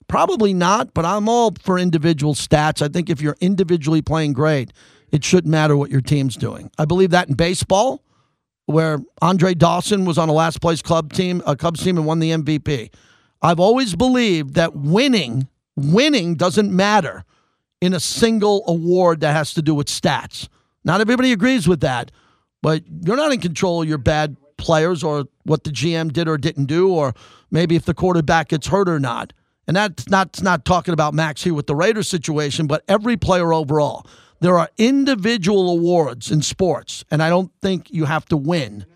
Probably 0.07 0.55
not, 0.55 0.95
but 0.95 1.05
I'm 1.05 1.29
all 1.29 1.53
for 1.61 1.79
individual 1.79 2.35
stats. 2.35 2.81
I 2.81 2.89
think 2.89 3.11
if 3.11 3.21
you're 3.21 3.37
individually 3.41 4.01
playing 4.01 4.33
great, 4.33 4.73
it 5.11 5.25
shouldn't 5.25 5.51
matter 5.51 5.77
what 5.77 5.91
your 5.91 6.01
team's 6.01 6.37
doing. 6.37 6.71
I 6.79 6.85
believe 6.85 7.11
that 7.11 7.29
in 7.29 7.35
baseball, 7.35 8.05
where 8.67 9.01
Andre 9.21 9.55
Dawson 9.55 10.05
was 10.05 10.17
on 10.17 10.29
a 10.29 10.33
last 10.33 10.61
place 10.61 10.81
club 10.81 11.13
team, 11.13 11.43
a 11.47 11.57
Cubs 11.57 11.83
team, 11.83 11.97
and 11.97 12.07
won 12.07 12.21
the 12.21 12.31
MVP. 12.31 12.91
I've 13.43 13.61
always 13.61 13.97
believed 13.97 14.55
that 14.55 14.77
winning 14.77 15.49
winning 15.79 16.35
doesn't 16.35 16.75
matter 16.75 17.25
in 17.81 17.95
a 17.95 18.01
single 18.01 18.65
award 18.67 19.21
that 19.21 19.33
has 19.33 19.55
to 19.55 19.63
do 19.63 19.75
with 19.75 19.87
stats. 19.87 20.49
Not 20.85 21.01
everybody 21.01 21.33
agrees 21.33 21.69
with 21.69 21.81
that, 21.81 22.11
but 22.63 22.83
you're 23.03 23.17
not 23.17 23.33
in 23.33 23.41
control 23.41 23.83
of 23.83 23.89
your 23.89 23.99
bad 23.99 24.37
players 24.57 25.05
or 25.05 25.27
what 25.45 25.65
the 25.65 25.71
GM 25.71 26.13
did 26.13 26.29
or 26.29 26.37
didn't 26.37 26.67
do, 26.67 26.93
or 26.93 27.15
maybe 27.51 27.77
if 27.77 27.85
the 27.85 27.95
quarterback 27.95 28.49
gets 28.49 28.67
hurt 28.67 28.89
or 28.89 28.99
not. 28.99 29.33
And 29.67 29.77
that's 29.77 30.09
not, 30.09 30.43
not 30.43 30.65
talking 30.65 30.95
about 30.95 31.15
Maxx 31.15 31.45
here 31.45 31.55
with 31.55 31.67
the 31.67 31.77
Raiders 31.77 32.09
situation, 32.09 32.67
but 32.67 32.83
every 32.89 33.17
player 33.17 33.53
overall. 33.53 34.07
There 34.41 34.59
are 34.59 34.71
individual 34.79 35.71
awards 35.71 36.31
in 36.31 36.43
sports, 36.43 37.05
and 37.11 37.23
I 37.23 37.29
don't 37.29 37.53
think 37.61 37.91
you 37.91 38.05
have 38.05 38.25
to 38.27 38.37
win 38.37 38.87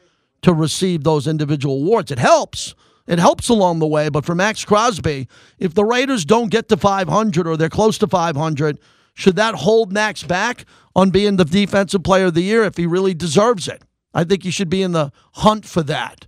to 0.42 0.52
receive 0.52 1.04
those 1.04 1.26
individual 1.26 1.76
awards. 1.76 2.11
It 2.11 2.18
helps. 2.18 2.74
It 3.06 3.18
helps 3.18 3.48
along 3.48 3.80
the 3.80 3.86
way, 3.86 4.08
but 4.08 4.24
for 4.24 4.34
Maxx 4.34 4.64
Crosby, 4.64 5.28
if 5.58 5.74
the 5.74 5.84
Raiders 5.84 6.24
don't 6.24 6.50
get 6.50 6.68
to 6.68 6.76
500 6.76 7.46
or 7.46 7.56
they're 7.56 7.68
close 7.68 7.98
to 7.98 8.06
500, 8.06 8.78
should 9.14 9.36
that 9.36 9.56
hold 9.56 9.92
Maxx 9.92 10.22
back 10.22 10.64
on 10.94 11.10
being 11.10 11.36
the 11.36 11.44
defensive 11.44 12.02
player 12.02 12.26
of 12.26 12.34
the 12.34 12.42
year 12.42 12.62
if 12.62 12.76
he 12.76 12.86
really 12.86 13.14
deserves 13.14 13.66
it? 13.68 13.82
I 14.14 14.24
think 14.24 14.44
he 14.44 14.50
should 14.50 14.70
be 14.70 14.82
in 14.82 14.92
the 14.92 15.10
hunt 15.34 15.64
for 15.64 15.82
that. 15.84 16.26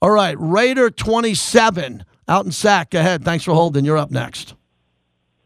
All 0.00 0.10
right, 0.10 0.36
Raider 0.38 0.90
27 0.90 2.04
out 2.28 2.44
in 2.44 2.52
sack. 2.52 2.90
Go 2.90 3.00
ahead. 3.00 3.24
Thanks 3.24 3.44
for 3.44 3.52
holding. 3.52 3.84
You're 3.84 3.98
up 3.98 4.10
next. 4.10 4.54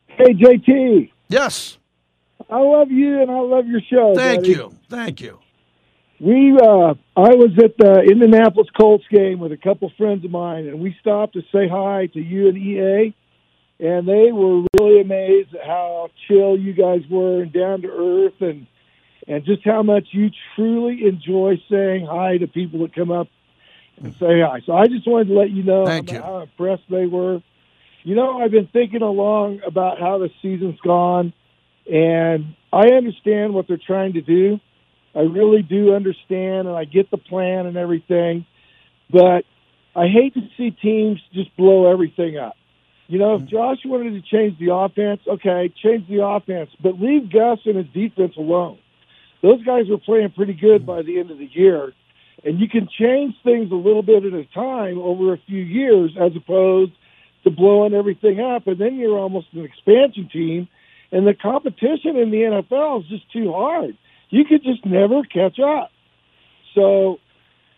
Hey, 0.07 0.33
JT. 0.35 1.11
Yes. 1.29 1.79
I 2.49 2.61
love 2.61 2.91
you 2.91 3.21
and 3.21 3.31
I 3.31 3.41
love 3.41 3.67
your 3.67 3.81
show. 3.81 4.15
Thank 4.15 4.43
buddy. 4.43 4.51
you. 4.51 4.75
Thank 4.89 5.21
you. 5.21 5.39
We, 6.19 6.57
uh, 6.57 6.95
I 7.15 7.35
was 7.35 7.51
at 7.63 7.77
the 7.77 8.01
Indianapolis 8.01 8.69
Colts 8.77 9.05
game 9.11 9.39
with 9.39 9.53
a 9.53 9.57
couple 9.57 9.93
friends 9.99 10.25
of 10.25 10.31
mine, 10.31 10.67
and 10.67 10.81
we 10.81 10.97
stopped 11.01 11.35
to 11.35 11.43
say 11.53 11.69
hi 11.69 12.07
to 12.07 12.21
you 12.21 12.49
and 12.49 12.57
EA, 12.57 13.15
and 13.79 14.09
they 14.09 14.33
were 14.33 14.65
really 14.75 15.01
amazed 15.03 15.55
at 15.55 15.67
how 15.67 16.09
chill 16.27 16.59
you 16.59 16.73
guys 16.73 17.03
were 17.11 17.43
and 17.43 17.53
down 17.53 17.83
to 17.83 17.89
earth, 17.89 18.41
and 18.41 18.67
and 19.29 19.45
just 19.45 19.63
how 19.65 19.83
much 19.83 20.07
you 20.13 20.31
truly 20.55 21.05
enjoy 21.05 21.61
saying 21.69 22.07
hi 22.07 22.39
to 22.39 22.47
people 22.47 22.81
that 22.81 22.95
come 22.95 23.11
up 23.11 23.29
and 23.99 24.15
say 24.15 24.41
hi. 24.41 24.61
So 24.65 24.73
I 24.73 24.87
just 24.87 25.07
wanted 25.07 25.29
to 25.29 25.35
let 25.35 25.51
you 25.51 25.65
know 25.65 25.85
Thank 25.85 26.11
how, 26.11 26.17
you. 26.17 26.23
how 26.23 26.39
impressed 26.41 26.85
they 26.89 27.07
were. 27.07 27.43
You 28.05 28.15
know, 28.15 28.41
I've 28.41 28.53
been 28.53 28.69
thinking 28.69 29.03
along 29.03 29.61
about 29.67 29.99
how 29.99 30.19
the 30.19 30.31
season's 30.41 30.81
gone, 30.81 31.33
and 31.93 32.55
I 32.73 32.93
understand 32.93 33.53
what 33.53 33.67
they're 33.69 33.81
trying 33.85 34.15
to 34.15 34.23
do. 34.23 34.61
I 35.17 35.21
really 35.21 35.63
do 35.63 35.95
understand, 35.95 36.69
and 36.69 36.77
I 36.77 36.85
get 36.85 37.11
the 37.11 37.17
plan 37.17 37.65
and 37.67 37.79
everything, 37.79 38.45
but 39.11 39.45
I 39.95 40.09
hate 40.09 40.35
to 40.35 40.43
see 40.59 40.71
teams 40.71 41.21
just 41.33 41.57
blow 41.57 41.91
everything 41.91 42.37
up. 42.37 42.55
You 43.09 43.19
know, 43.19 43.37
if 43.37 43.43
mm-hmm. 43.43 43.57
Josh 43.57 43.79
wanted 43.87 44.11
to 44.11 44.21
change 44.21 44.59
the 44.59 44.75
offense, 44.75 45.23
okay, 45.27 45.73
change 45.83 46.07
the 46.09 46.27
offense, 46.27 46.71
but 46.83 47.01
leave 47.01 47.33
Gus 47.33 47.61
and 47.65 47.77
his 47.77 47.87
defense 47.95 48.35
alone. 48.37 48.79
Those 49.43 49.65
guys 49.65 49.89
were 49.89 49.99
playing 49.99 50.33
pretty 50.37 50.55
good 50.55 50.85
by 50.85 51.01
the 51.03 51.19
end 51.19 51.31
of 51.31 51.39
the 51.39 51.49
year, 51.51 51.95
and 52.45 52.61
you 52.61 52.69
can 52.69 52.87
change 52.99 53.35
things 53.43 53.71
a 53.71 53.77
little 53.77 54.03
bit 54.03 54.25
at 54.25 54.35
a 54.35 54.45
time 54.53 54.99
over 54.99 55.33
a 55.33 55.39
few 55.47 55.63
years 55.63 56.11
as 56.21 56.33
opposed 56.37 56.93
to 57.45 57.51
blowing 57.51 57.95
everything 57.95 58.41
up, 58.41 58.67
and 58.67 58.79
then 58.79 58.97
you're 58.97 59.19
almost 59.19 59.47
an 59.53 59.65
expansion 59.65 60.29
team, 60.31 60.69
and 61.11 61.27
the 61.27 61.35
competition 61.35 62.17
in 62.17 62.31
the 62.31 62.39
NFL 62.39 63.01
is 63.01 63.09
just 63.09 63.33
too 63.33 63.53
hard 63.53 63.97
you 64.31 64.45
could 64.45 64.63
just 64.63 64.85
never 64.85 65.23
catch 65.23 65.59
up. 65.59 65.91
So 66.75 67.19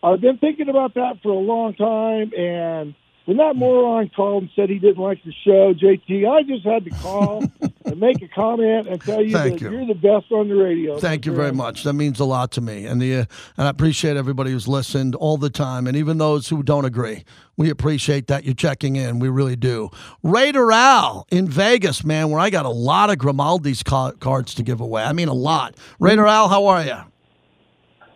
I've 0.03 0.21
been 0.21 0.37
thinking 0.37 0.69
about 0.69 0.95
that 0.95 1.21
for 1.21 1.29
a 1.29 1.39
long 1.39 1.73
time, 1.73 2.31
and 2.37 2.95
when 3.25 3.37
that 3.37 3.55
moron 3.55 4.09
called 4.15 4.43
and 4.43 4.51
said 4.55 4.69
he 4.69 4.79
didn't 4.79 5.01
like 5.01 5.23
the 5.23 5.33
show, 5.45 5.73
JT, 5.73 6.27
I 6.27 6.43
just 6.43 6.65
had 6.65 6.85
to 6.85 6.91
call 6.91 7.43
and 7.91 7.99
make 7.99 8.21
a 8.21 8.27
comment 8.27 8.87
and 8.87 9.01
tell 9.01 9.21
you 9.21 9.31
Thank 9.31 9.59
that 9.59 9.71
you. 9.71 9.79
are 9.79 9.85
the 9.85 9.93
best 9.93 10.31
on 10.31 10.47
the 10.49 10.55
radio. 10.55 10.97
Thank 10.99 11.25
you 11.25 11.33
very 11.33 11.51
much. 11.51 11.83
That 11.83 11.93
means 11.93 12.19
a 12.19 12.25
lot 12.25 12.51
to 12.53 12.61
me, 12.61 12.85
and 12.85 13.01
the 13.01 13.15
uh, 13.15 13.25
and 13.57 13.67
I 13.67 13.69
appreciate 13.69 14.17
everybody 14.17 14.51
who's 14.51 14.67
listened 14.67 15.15
all 15.15 15.37
the 15.37 15.49
time, 15.49 15.87
and 15.87 15.95
even 15.97 16.17
those 16.17 16.49
who 16.49 16.63
don't 16.63 16.85
agree. 16.85 17.23
We 17.57 17.69
appreciate 17.69 18.27
that 18.27 18.45
you're 18.45 18.53
checking 18.53 18.95
in. 18.95 19.19
We 19.19 19.27
really 19.27 19.57
do. 19.57 19.89
Raider 20.23 20.71
Al 20.71 21.27
in 21.29 21.47
Vegas, 21.49 22.05
man, 22.05 22.29
where 22.29 22.39
I 22.39 22.49
got 22.49 22.65
a 22.65 22.69
lot 22.69 23.09
of 23.09 23.17
Grimaldi's 23.17 23.83
ca- 23.83 24.13
cards 24.13 24.55
to 24.55 24.63
give 24.63 24.79
away. 24.79 25.03
I 25.03 25.11
mean, 25.11 25.27
a 25.27 25.33
lot. 25.33 25.75
Raider 25.99 26.25
Al, 26.25 26.47
how 26.47 26.67
are 26.67 26.83
you? 26.83 26.97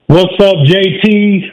What's 0.08 0.34
up, 0.42 0.56
JT? 0.66 1.52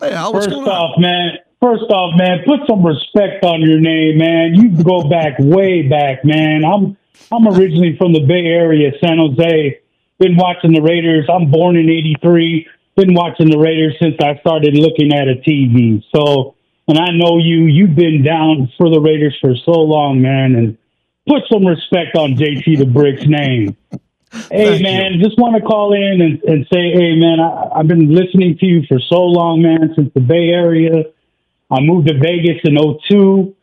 Hey 0.00 0.12
Al, 0.12 0.32
what's 0.32 0.46
First 0.46 0.56
going 0.56 0.68
on? 0.68 0.74
off, 0.76 0.98
man. 0.98 1.38
First 1.60 1.84
off, 1.90 2.14
man, 2.18 2.40
put 2.44 2.60
some 2.68 2.84
respect 2.84 3.44
on 3.44 3.60
your 3.62 3.78
name, 3.78 4.18
man. 4.18 4.54
You 4.54 4.82
go 4.82 5.08
back 5.08 5.34
way 5.38 5.82
back, 5.82 6.24
man. 6.24 6.64
I'm 6.64 6.96
I'm 7.30 7.46
originally 7.48 7.96
from 7.96 8.12
the 8.12 8.20
Bay 8.20 8.46
Area, 8.46 8.92
San 9.02 9.18
Jose. 9.18 9.80
Been 10.18 10.36
watching 10.36 10.72
the 10.72 10.82
Raiders. 10.82 11.26
I'm 11.28 11.50
born 11.50 11.76
in 11.76 11.88
'83. 11.88 12.66
Been 12.96 13.14
watching 13.14 13.50
the 13.50 13.58
Raiders 13.58 13.96
since 14.00 14.16
I 14.20 14.38
started 14.40 14.74
looking 14.74 15.12
at 15.12 15.28
a 15.28 15.36
TV. 15.36 16.02
So, 16.14 16.54
and 16.88 16.98
I 16.98 17.10
know 17.12 17.38
you. 17.38 17.64
You've 17.64 17.96
been 17.96 18.22
down 18.22 18.70
for 18.76 18.90
the 18.90 19.00
Raiders 19.00 19.36
for 19.40 19.56
so 19.56 19.72
long, 19.72 20.20
man. 20.20 20.54
And 20.54 20.78
put 21.26 21.42
some 21.50 21.66
respect 21.66 22.16
on 22.16 22.34
JT 22.34 22.78
the 22.78 22.86
Brick's 22.86 23.26
name. 23.26 23.76
Hey 24.50 24.80
Thank 24.80 24.82
man, 24.82 25.20
just 25.22 25.38
want 25.38 25.56
to 25.56 25.62
call 25.62 25.92
in 25.92 26.22
and, 26.22 26.42
and 26.44 26.66
say, 26.72 26.90
hey 26.92 27.16
man, 27.16 27.38
I, 27.38 27.68
I've 27.76 27.86
been 27.86 28.14
listening 28.14 28.56
to 28.58 28.66
you 28.66 28.82
for 28.88 28.98
so 28.98 29.20
long, 29.24 29.60
man, 29.60 29.92
since 29.94 30.10
the 30.14 30.20
Bay 30.20 30.48
Area. 30.48 31.04
I 31.70 31.80
moved 31.80 32.08
to 32.08 32.14
Vegas 32.18 32.60
in 32.64 32.76
'02. 32.76 33.54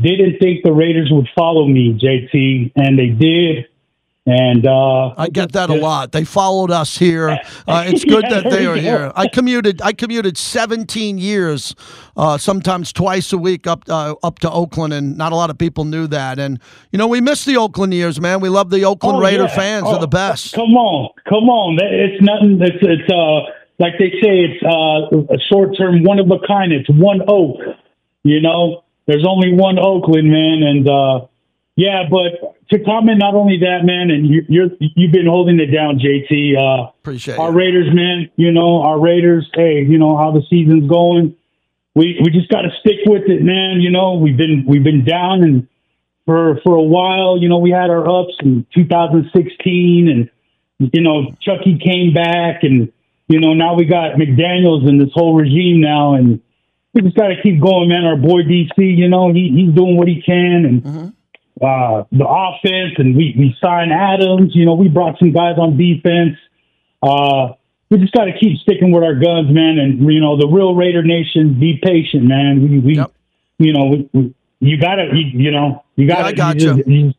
Didn't 0.00 0.38
think 0.40 0.62
the 0.64 0.72
Raiders 0.72 1.08
would 1.10 1.28
follow 1.36 1.66
me, 1.66 1.98
JT, 2.00 2.72
and 2.76 2.98
they 2.98 3.08
did. 3.08 3.66
And 4.30 4.66
uh, 4.66 5.14
I 5.16 5.30
get 5.30 5.52
that 5.52 5.70
a 5.70 5.74
lot. 5.74 6.12
They 6.12 6.22
followed 6.24 6.70
us 6.70 6.98
here. 6.98 7.38
Uh, 7.66 7.84
it's 7.86 8.02
good 8.04 8.24
Yeah, 8.28 8.40
that 8.40 8.50
they 8.50 8.64
are 8.66 8.76
go. 8.76 8.80
here. 8.80 9.12
I 9.14 9.28
commuted. 9.28 9.82
I 9.82 9.92
commuted 9.92 10.38
17 10.38 11.18
years, 11.18 11.74
uh, 12.16 12.38
sometimes 12.38 12.92
twice 12.94 13.30
a 13.34 13.36
week 13.38 13.66
up 13.66 13.84
uh, 13.90 14.14
up 14.22 14.38
to 14.38 14.50
Oakland, 14.50 14.94
and 14.94 15.18
not 15.18 15.32
a 15.32 15.34
lot 15.36 15.50
of 15.50 15.58
people 15.58 15.84
knew 15.84 16.06
that. 16.06 16.38
And 16.38 16.60
you 16.92 16.98
know, 16.98 17.06
we 17.06 17.20
miss 17.20 17.44
the 17.44 17.56
Oakland 17.58 17.92
years, 17.92 18.20
man. 18.22 18.40
We 18.40 18.48
love 18.48 18.70
the 18.70 18.84
Oakland 18.86 19.18
Oh, 19.18 19.20
Raider 19.20 19.42
yeah. 19.44 19.54
fans. 19.56 19.84
Oh, 19.86 19.92
They're 19.92 20.00
the 20.00 20.08
best. 20.08 20.54
Come 20.54 20.74
on, 20.76 21.10
come 21.28 21.50
on. 21.50 21.78
It's 21.82 22.22
nothing. 22.22 22.58
It's 22.62 22.78
it's 22.80 23.12
uh 23.12 23.52
like 23.78 23.94
they 23.98 24.10
say. 24.22 24.44
It's 24.46 24.62
uh 24.64 25.34
a 25.34 25.38
short 25.52 25.76
term, 25.76 26.02
one 26.04 26.18
of 26.18 26.30
a 26.30 26.38
kind. 26.46 26.72
It's 26.72 26.88
one 26.88 27.20
oak. 27.28 27.58
You 28.24 28.40
know, 28.40 28.82
there's 29.08 29.24
only 29.26 29.52
one 29.52 29.78
Oakland 29.80 30.30
man, 30.30 30.62
and 30.62 30.88
uh 30.88 31.26
yeah. 31.74 32.02
But 32.08 32.54
to 32.70 32.78
comment, 32.84 33.18
not 33.18 33.34
only 33.34 33.58
that, 33.60 33.80
man, 33.82 34.10
and 34.10 34.28
you, 34.28 34.44
you're 34.48 34.68
you've 34.78 35.12
been 35.12 35.26
holding 35.26 35.58
it 35.58 35.74
down, 35.74 35.98
JT. 35.98 36.54
Uh, 36.54 36.90
Appreciate 37.00 37.38
our 37.38 37.50
it. 37.50 37.54
Raiders, 37.54 37.88
man. 37.92 38.30
You 38.36 38.52
know, 38.52 38.82
our 38.82 39.00
Raiders. 39.00 39.48
Hey, 39.54 39.82
you 39.88 39.98
know 39.98 40.16
how 40.16 40.30
the 40.30 40.42
season's 40.50 40.88
going. 40.88 41.34
We 41.94 42.20
we 42.22 42.30
just 42.30 42.50
got 42.50 42.62
to 42.62 42.70
stick 42.80 43.00
with 43.06 43.22
it, 43.26 43.42
man. 43.42 43.80
You 43.80 43.90
know, 43.90 44.14
we've 44.14 44.36
been 44.36 44.66
we've 44.68 44.84
been 44.84 45.04
down 45.04 45.42
and 45.42 45.66
for 46.26 46.60
for 46.62 46.76
a 46.76 46.82
while. 46.82 47.38
You 47.40 47.48
know, 47.48 47.58
we 47.58 47.70
had 47.70 47.88
our 47.88 48.06
ups 48.06 48.34
in 48.40 48.66
2016, 48.74 50.08
and 50.08 50.92
you 50.92 51.00
know, 51.00 51.34
Chucky 51.40 51.78
came 51.82 52.12
back, 52.12 52.62
and 52.62 52.92
you 53.28 53.40
know, 53.40 53.54
now 53.54 53.74
we 53.74 53.86
got 53.86 54.16
McDaniels 54.16 54.86
and 54.86 55.00
this 55.00 55.10
whole 55.14 55.34
regime 55.34 55.80
now, 55.80 56.14
and 56.14 56.42
we 56.98 57.02
just 57.08 57.16
got 57.16 57.28
to 57.28 57.40
keep 57.42 57.60
going, 57.60 57.88
man. 57.88 58.04
Our 58.04 58.16
boy 58.16 58.42
DC, 58.42 58.72
you 58.76 59.08
know, 59.08 59.32
he 59.32 59.50
he's 59.54 59.74
doing 59.74 59.96
what 59.96 60.08
he 60.08 60.20
can, 60.22 60.64
and 60.64 60.86
uh, 61.62 62.04
the 62.12 62.26
offense, 62.26 62.94
and 62.98 63.16
we 63.16 63.34
we 63.38 63.56
signed 63.62 63.92
Adams. 63.92 64.52
You 64.54 64.64
know, 64.66 64.74
we 64.74 64.88
brought 64.88 65.18
some 65.18 65.32
guys 65.32 65.56
on 65.58 65.76
defense. 65.76 66.36
Uh, 67.02 67.54
we 67.90 67.98
just 67.98 68.12
got 68.12 68.24
to 68.24 68.32
keep 68.38 68.58
sticking 68.58 68.90
with 68.92 69.02
our 69.04 69.14
guns, 69.14 69.50
man. 69.52 69.78
And 69.78 70.00
you 70.12 70.20
know, 70.20 70.36
the 70.36 70.48
real 70.48 70.74
Raider 70.74 71.02
Nation, 71.02 71.58
be 71.58 71.78
patient, 71.82 72.24
man. 72.24 72.62
We, 72.68 72.78
we 72.80 72.94
you 73.58 73.72
know, 73.72 73.86
we, 73.86 74.10
we, 74.12 74.34
you 74.60 74.80
gotta, 74.80 75.04
you, 75.12 75.44
you 75.44 75.50
know, 75.52 75.84
you 75.96 76.06
gotta. 76.08 76.24
I 76.24 76.32
got 76.32 76.56
you. 76.60 76.68
you. 76.70 76.76
just- 76.76 76.88
you- 76.88 77.12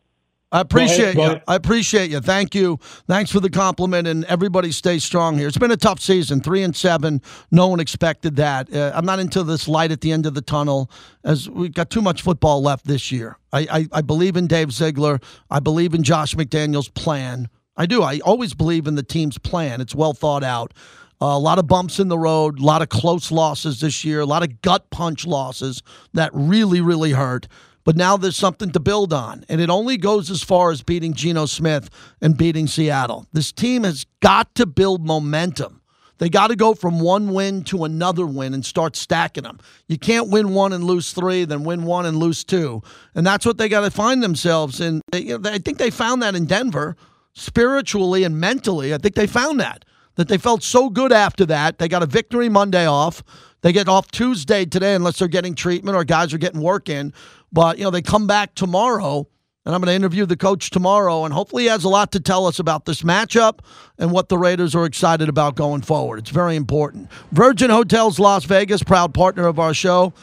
I 0.52 0.60
appreciate 0.60 1.14
you. 1.14 1.40
I 1.46 1.54
appreciate 1.54 2.10
you. 2.10 2.20
Thank 2.20 2.56
you. 2.56 2.78
Thanks 3.06 3.30
for 3.30 3.38
the 3.38 3.50
compliment, 3.50 4.08
and 4.08 4.24
everybody 4.24 4.72
stay 4.72 4.98
strong 4.98 5.38
here. 5.38 5.46
It's 5.46 5.56
been 5.58 5.70
a 5.70 5.76
tough 5.76 6.00
season, 6.00 6.40
three 6.40 6.64
and 6.64 6.74
seven. 6.74 7.22
No 7.52 7.68
one 7.68 7.78
expected 7.78 8.34
that. 8.36 8.72
Uh, 8.74 8.90
I'm 8.92 9.06
not 9.06 9.20
into 9.20 9.44
this 9.44 9.68
light 9.68 9.92
at 9.92 10.00
the 10.00 10.10
end 10.10 10.26
of 10.26 10.34
the 10.34 10.42
tunnel, 10.42 10.90
as 11.22 11.48
we've 11.48 11.72
got 11.72 11.88
too 11.88 12.02
much 12.02 12.22
football 12.22 12.62
left 12.62 12.84
this 12.84 13.12
year. 13.12 13.38
I, 13.52 13.60
I, 13.70 13.88
I 13.92 14.00
believe 14.02 14.36
in 14.36 14.48
Dave 14.48 14.72
Ziegler. 14.72 15.20
I 15.50 15.60
believe 15.60 15.94
in 15.94 16.02
Josh 16.02 16.34
McDaniels' 16.34 16.92
plan. 16.92 17.48
I 17.76 17.86
do. 17.86 18.02
I 18.02 18.18
always 18.24 18.52
believe 18.52 18.88
in 18.88 18.96
the 18.96 19.04
team's 19.04 19.38
plan. 19.38 19.80
It's 19.80 19.94
well 19.94 20.14
thought 20.14 20.42
out. 20.42 20.74
Uh, 21.22 21.26
a 21.26 21.38
lot 21.38 21.58
of 21.58 21.66
bumps 21.66 22.00
in 22.00 22.08
the 22.08 22.18
road, 22.18 22.58
a 22.58 22.62
lot 22.62 22.80
of 22.80 22.88
close 22.88 23.30
losses 23.30 23.80
this 23.80 24.04
year, 24.04 24.20
a 24.20 24.26
lot 24.26 24.42
of 24.42 24.62
gut 24.62 24.88
punch 24.90 25.26
losses 25.26 25.82
that 26.14 26.30
really, 26.32 26.80
really 26.80 27.12
hurt. 27.12 27.46
But 27.84 27.96
now 27.96 28.16
there's 28.16 28.36
something 28.36 28.70
to 28.72 28.80
build 28.80 29.12
on. 29.12 29.44
And 29.48 29.60
it 29.60 29.70
only 29.70 29.96
goes 29.96 30.30
as 30.30 30.42
far 30.42 30.70
as 30.70 30.82
beating 30.82 31.14
Geno 31.14 31.46
Smith 31.46 31.88
and 32.20 32.36
beating 32.36 32.66
Seattle. 32.66 33.26
This 33.32 33.52
team 33.52 33.84
has 33.84 34.04
got 34.20 34.54
to 34.56 34.66
build 34.66 35.06
momentum. 35.06 35.80
They 36.18 36.28
got 36.28 36.48
to 36.48 36.56
go 36.56 36.74
from 36.74 37.00
one 37.00 37.32
win 37.32 37.64
to 37.64 37.84
another 37.84 38.26
win 38.26 38.52
and 38.52 38.64
start 38.64 38.94
stacking 38.94 39.44
them. 39.44 39.58
You 39.88 39.98
can't 39.98 40.28
win 40.28 40.52
one 40.52 40.74
and 40.74 40.84
lose 40.84 41.14
three, 41.14 41.46
then 41.46 41.64
win 41.64 41.84
one 41.84 42.04
and 42.04 42.18
lose 42.18 42.44
two. 42.44 42.82
And 43.14 43.26
that's 43.26 43.46
what 43.46 43.56
they 43.56 43.70
got 43.70 43.80
to 43.80 43.90
find 43.90 44.22
themselves 44.22 44.82
in. 44.82 45.00
They, 45.10 45.20
you 45.20 45.38
know, 45.38 45.50
I 45.50 45.56
think 45.56 45.78
they 45.78 45.88
found 45.88 46.22
that 46.22 46.34
in 46.34 46.44
Denver, 46.44 46.94
spiritually 47.32 48.22
and 48.24 48.38
mentally. 48.38 48.92
I 48.92 48.98
think 48.98 49.14
they 49.14 49.26
found 49.26 49.60
that. 49.60 49.86
That 50.16 50.28
they 50.28 50.36
felt 50.36 50.62
so 50.62 50.90
good 50.90 51.12
after 51.12 51.46
that. 51.46 51.78
They 51.78 51.88
got 51.88 52.02
a 52.02 52.06
victory 52.06 52.50
Monday 52.50 52.86
off. 52.86 53.22
They 53.62 53.72
get 53.72 53.88
off 53.88 54.10
Tuesday 54.10 54.64
today, 54.64 54.94
unless 54.94 55.18
they're 55.18 55.28
getting 55.28 55.54
treatment 55.54 55.96
or 55.96 56.04
guys 56.04 56.32
are 56.32 56.38
getting 56.38 56.60
work 56.60 56.88
in. 56.88 57.12
But, 57.52 57.78
you 57.78 57.84
know, 57.84 57.90
they 57.90 58.02
come 58.02 58.26
back 58.26 58.54
tomorrow, 58.54 59.26
and 59.66 59.74
I'm 59.74 59.80
going 59.80 59.88
to 59.88 59.94
interview 59.94 60.24
the 60.24 60.36
coach 60.36 60.70
tomorrow, 60.70 61.24
and 61.24 61.34
hopefully 61.34 61.64
he 61.64 61.68
has 61.68 61.84
a 61.84 61.88
lot 61.88 62.12
to 62.12 62.20
tell 62.20 62.46
us 62.46 62.58
about 62.58 62.86
this 62.86 63.02
matchup 63.02 63.58
and 63.98 64.12
what 64.12 64.28
the 64.28 64.38
Raiders 64.38 64.74
are 64.74 64.86
excited 64.86 65.28
about 65.28 65.56
going 65.56 65.82
forward. 65.82 66.20
It's 66.20 66.30
very 66.30 66.56
important. 66.56 67.10
Virgin 67.32 67.70
Hotels 67.70 68.18
Las 68.18 68.44
Vegas, 68.44 68.82
proud 68.82 69.12
partner 69.12 69.46
of 69.46 69.58
our 69.58 69.74
show. 69.74 70.14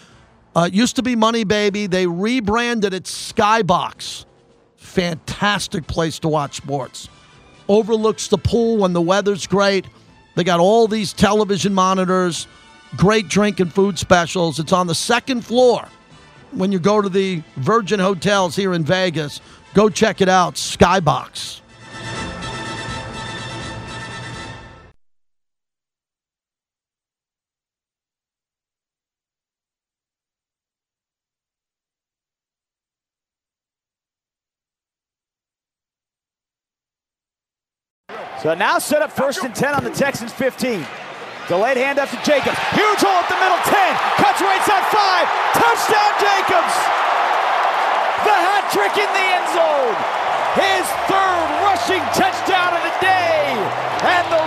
Uh, 0.55 0.67
used 0.73 0.95
to 0.95 1.03
be 1.03 1.15
Money 1.15 1.43
Baby. 1.43 1.85
They 1.85 2.07
rebranded 2.07 2.93
it 2.93 3.03
Skybox. 3.03 4.25
Fantastic 4.75 5.85
place 5.85 6.17
to 6.19 6.27
watch 6.27 6.55
sports. 6.55 7.09
Overlooks 7.67 8.29
the 8.29 8.39
pool 8.39 8.77
when 8.77 8.93
the 8.93 9.01
weather's 9.01 9.45
great. 9.45 9.85
They 10.35 10.43
got 10.43 10.59
all 10.59 10.87
these 10.87 11.13
television 11.13 11.75
monitors, 11.75 12.47
great 12.95 13.27
drink 13.27 13.59
and 13.59 13.73
food 13.73 13.99
specials. 13.99 14.59
It's 14.59 14.73
on 14.73 14.87
the 14.87 14.95
second 14.95 15.41
floor 15.41 15.87
when 16.51 16.71
you 16.71 16.79
go 16.79 17.01
to 17.01 17.09
the 17.09 17.43
Virgin 17.57 17.99
Hotels 17.99 18.55
here 18.55 18.73
in 18.73 18.83
Vegas. 18.83 19.41
Go 19.73 19.89
check 19.89 20.21
it 20.21 20.29
out, 20.29 20.55
Skybox. 20.55 21.61
So 38.41 38.53
now 38.53 38.77
set 38.77 39.01
up 39.01 39.11
first 39.11 39.43
and 39.43 39.53
10 39.53 39.73
on 39.73 39.83
the 39.83 39.89
Texans 39.89 40.31
15. 40.31 40.85
Delayed 41.47 41.79
handoff 41.79 42.11
to 42.11 42.19
Jacobs. 42.27 42.59
Huge 42.75 42.99
hole 42.99 43.23
at 43.23 43.31
the 43.31 43.39
middle, 43.39 43.55
10. 43.63 43.71
Cuts 44.19 44.43
right 44.43 44.59
side, 44.67 44.83
5. 44.91 45.55
Touchdown, 45.55 46.11
Jacobs. 46.19 46.75
The 48.27 48.35
hat 48.35 48.67
trick 48.67 48.91
in 48.99 49.07
the 49.15 49.25
end 49.31 49.47
zone. 49.55 49.95
His 50.59 50.83
third 51.07 51.47
rushing 51.63 52.03
touchdown 52.11 52.75
of 52.75 52.83
the 52.83 52.95
day. 52.99 53.55
And 54.03 54.27
the 54.27 54.43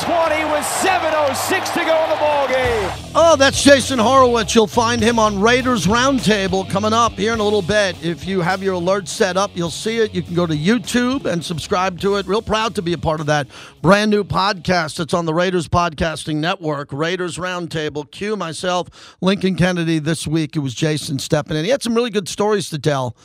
20 0.00 0.44
with 0.44 0.64
7.06 0.64 1.72
to 1.74 1.80
go 1.84 2.04
in 2.04 2.10
the 2.10 2.16
ball 2.16 2.46
game. 2.46 2.90
Oh, 3.14 3.36
that's 3.36 3.62
Jason 3.62 3.98
Horowitz. 3.98 4.54
You'll 4.54 4.66
find 4.66 5.02
him 5.02 5.18
on 5.18 5.40
Raiders 5.40 5.86
Roundtable 5.86 6.68
coming 6.70 6.92
up 6.92 7.12
here 7.12 7.32
in 7.32 7.40
a 7.40 7.42
little 7.42 7.62
bit. 7.62 8.02
If 8.04 8.26
you 8.26 8.40
have 8.40 8.62
your 8.62 8.80
alerts 8.80 9.08
set 9.08 9.36
up, 9.36 9.50
you'll 9.54 9.70
see 9.70 9.98
it. 9.98 10.14
You 10.14 10.22
can 10.22 10.34
go 10.34 10.46
to 10.46 10.54
YouTube 10.54 11.24
and 11.24 11.44
subscribe 11.44 11.98
to 12.00 12.16
it. 12.16 12.26
Real 12.26 12.42
proud 12.42 12.76
to 12.76 12.82
be 12.82 12.92
a 12.92 12.98
part 12.98 13.18
of 13.20 13.26
that 13.26 13.48
brand 13.82 14.10
new 14.10 14.22
podcast 14.22 14.96
that's 14.96 15.14
on 15.14 15.26
the 15.26 15.34
Raiders 15.34 15.68
Podcasting 15.68 16.36
Network, 16.36 16.92
Raiders 16.92 17.36
Roundtable. 17.36 18.08
Q, 18.10 18.36
myself, 18.36 19.16
Lincoln 19.20 19.56
Kennedy 19.56 19.98
this 19.98 20.26
week. 20.26 20.54
It 20.54 20.60
was 20.60 20.74
Jason 20.74 21.18
stepping 21.18 21.56
in. 21.56 21.64
He 21.64 21.70
had 21.70 21.82
some 21.82 21.94
really 21.94 22.10
good 22.10 22.28
stories 22.28 22.70
to 22.70 22.78
tell 22.78 23.16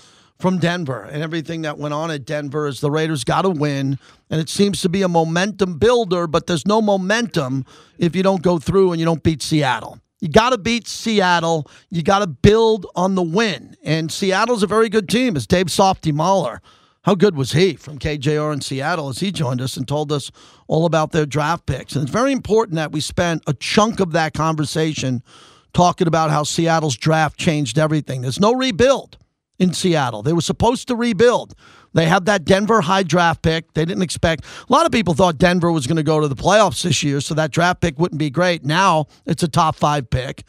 from 0.44 0.58
Denver 0.58 1.04
and 1.04 1.24
everything 1.24 1.62
that 1.62 1.78
went 1.78 1.94
on 1.94 2.12
at 2.12 2.26
Denver 2.26 2.68
as 2.68 2.82
the 2.82 2.92
Raiders 2.92 3.24
got 3.24 3.44
to 3.44 3.50
win. 3.50 3.98
And 4.30 4.42
it 4.42 4.50
seems 4.50 4.82
to 4.82 4.90
be 4.90 5.02
a 5.02 5.08
momentum 5.08 5.78
builder, 5.78 6.28
but 6.28 6.48
there's 6.48 6.68
no 6.68 6.82
momentum 6.82 7.64
if 7.98 8.14
you 8.14 8.24
don't 8.24 8.42
go 8.42 8.60
through 8.60 8.92
and 8.92 9.00
you 9.00 9.06
don't 9.06 9.24
beat 9.24 9.42
Seattle. 9.42 10.00
You 10.20 10.28
got 10.28 10.50
to 10.50 10.58
beat 10.58 10.86
Seattle. 10.86 11.66
You 11.90 12.04
got 12.04 12.20
to 12.20 12.28
build 12.28 12.86
on 12.94 13.16
the 13.16 13.24
win. 13.24 13.78
And 13.86 14.12
Seattle's 14.12 14.64
a 14.64 14.68
very 14.68 14.90
good 14.90 15.08
team. 15.08 15.38
As 15.38 15.48
Dave 15.48 15.72
Softy 15.72 16.12
Mahler, 16.12 16.62
how 17.04 17.16
good 17.16 17.38
was 17.38 17.54
he 17.54 17.78
from 17.78 17.98
KJR 17.98 18.52
in 18.52 18.60
Seattle 18.60 19.08
as 19.08 19.20
he 19.20 19.32
joined 19.32 19.62
us 19.62 19.78
and 19.78 19.88
told 19.88 20.12
us 20.12 20.30
all 20.68 20.86
about 20.86 21.14
their 21.14 21.26
draft 21.26 21.66
picks? 21.68 21.96
And 21.96 22.04
it's 22.04 22.12
very 22.12 22.34
important 22.34 22.76
that 22.76 22.92
we 22.92 23.00
spent 23.00 23.44
a 23.48 23.54
chunk 23.54 24.02
of 24.02 24.12
that 24.12 24.34
conversation 24.34 25.24
talking 25.72 26.08
about 26.08 26.32
how 26.32 26.44
Seattle's 26.44 26.98
draft 26.98 27.40
changed 27.40 27.80
everything. 27.80 28.24
There's 28.24 28.42
no 28.42 28.54
rebuild 28.54 29.18
in 29.63 29.73
Seattle. 29.73 30.21
They 30.21 30.34
were 30.34 30.41
supposed 30.41 30.88
to 30.89 30.95
rebuild. 30.95 31.56
They 31.93 32.06
had 32.06 32.26
that 32.26 32.43
Denver 32.43 32.82
high 32.82 33.04
draft 33.04 33.41
pick. 33.41 33.73
They 33.73 33.86
didn't 33.86 34.04
expect. 34.04 34.45
A 34.45 34.73
lot 34.73 34.86
of 34.86 34.91
people 34.91 35.13
thought 35.13 35.38
Denver 35.38 35.71
was 35.71 35.88
going 35.88 35.97
to 35.97 36.04
go 36.04 36.19
to 36.19 36.28
the 36.28 36.36
playoffs 36.36 36.84
this 36.84 37.02
year, 37.02 37.21
so 37.21 37.34
that 37.36 37.52
draft 37.52 37.82
pick 37.82 37.97
wouldn't 37.97 38.19
be 38.19 38.30
great. 38.30 38.65
Now 38.65 39.08
it's 39.26 39.41
a 39.41 39.47
top 39.47 39.76
five 39.76 40.10
pick, 40.10 40.43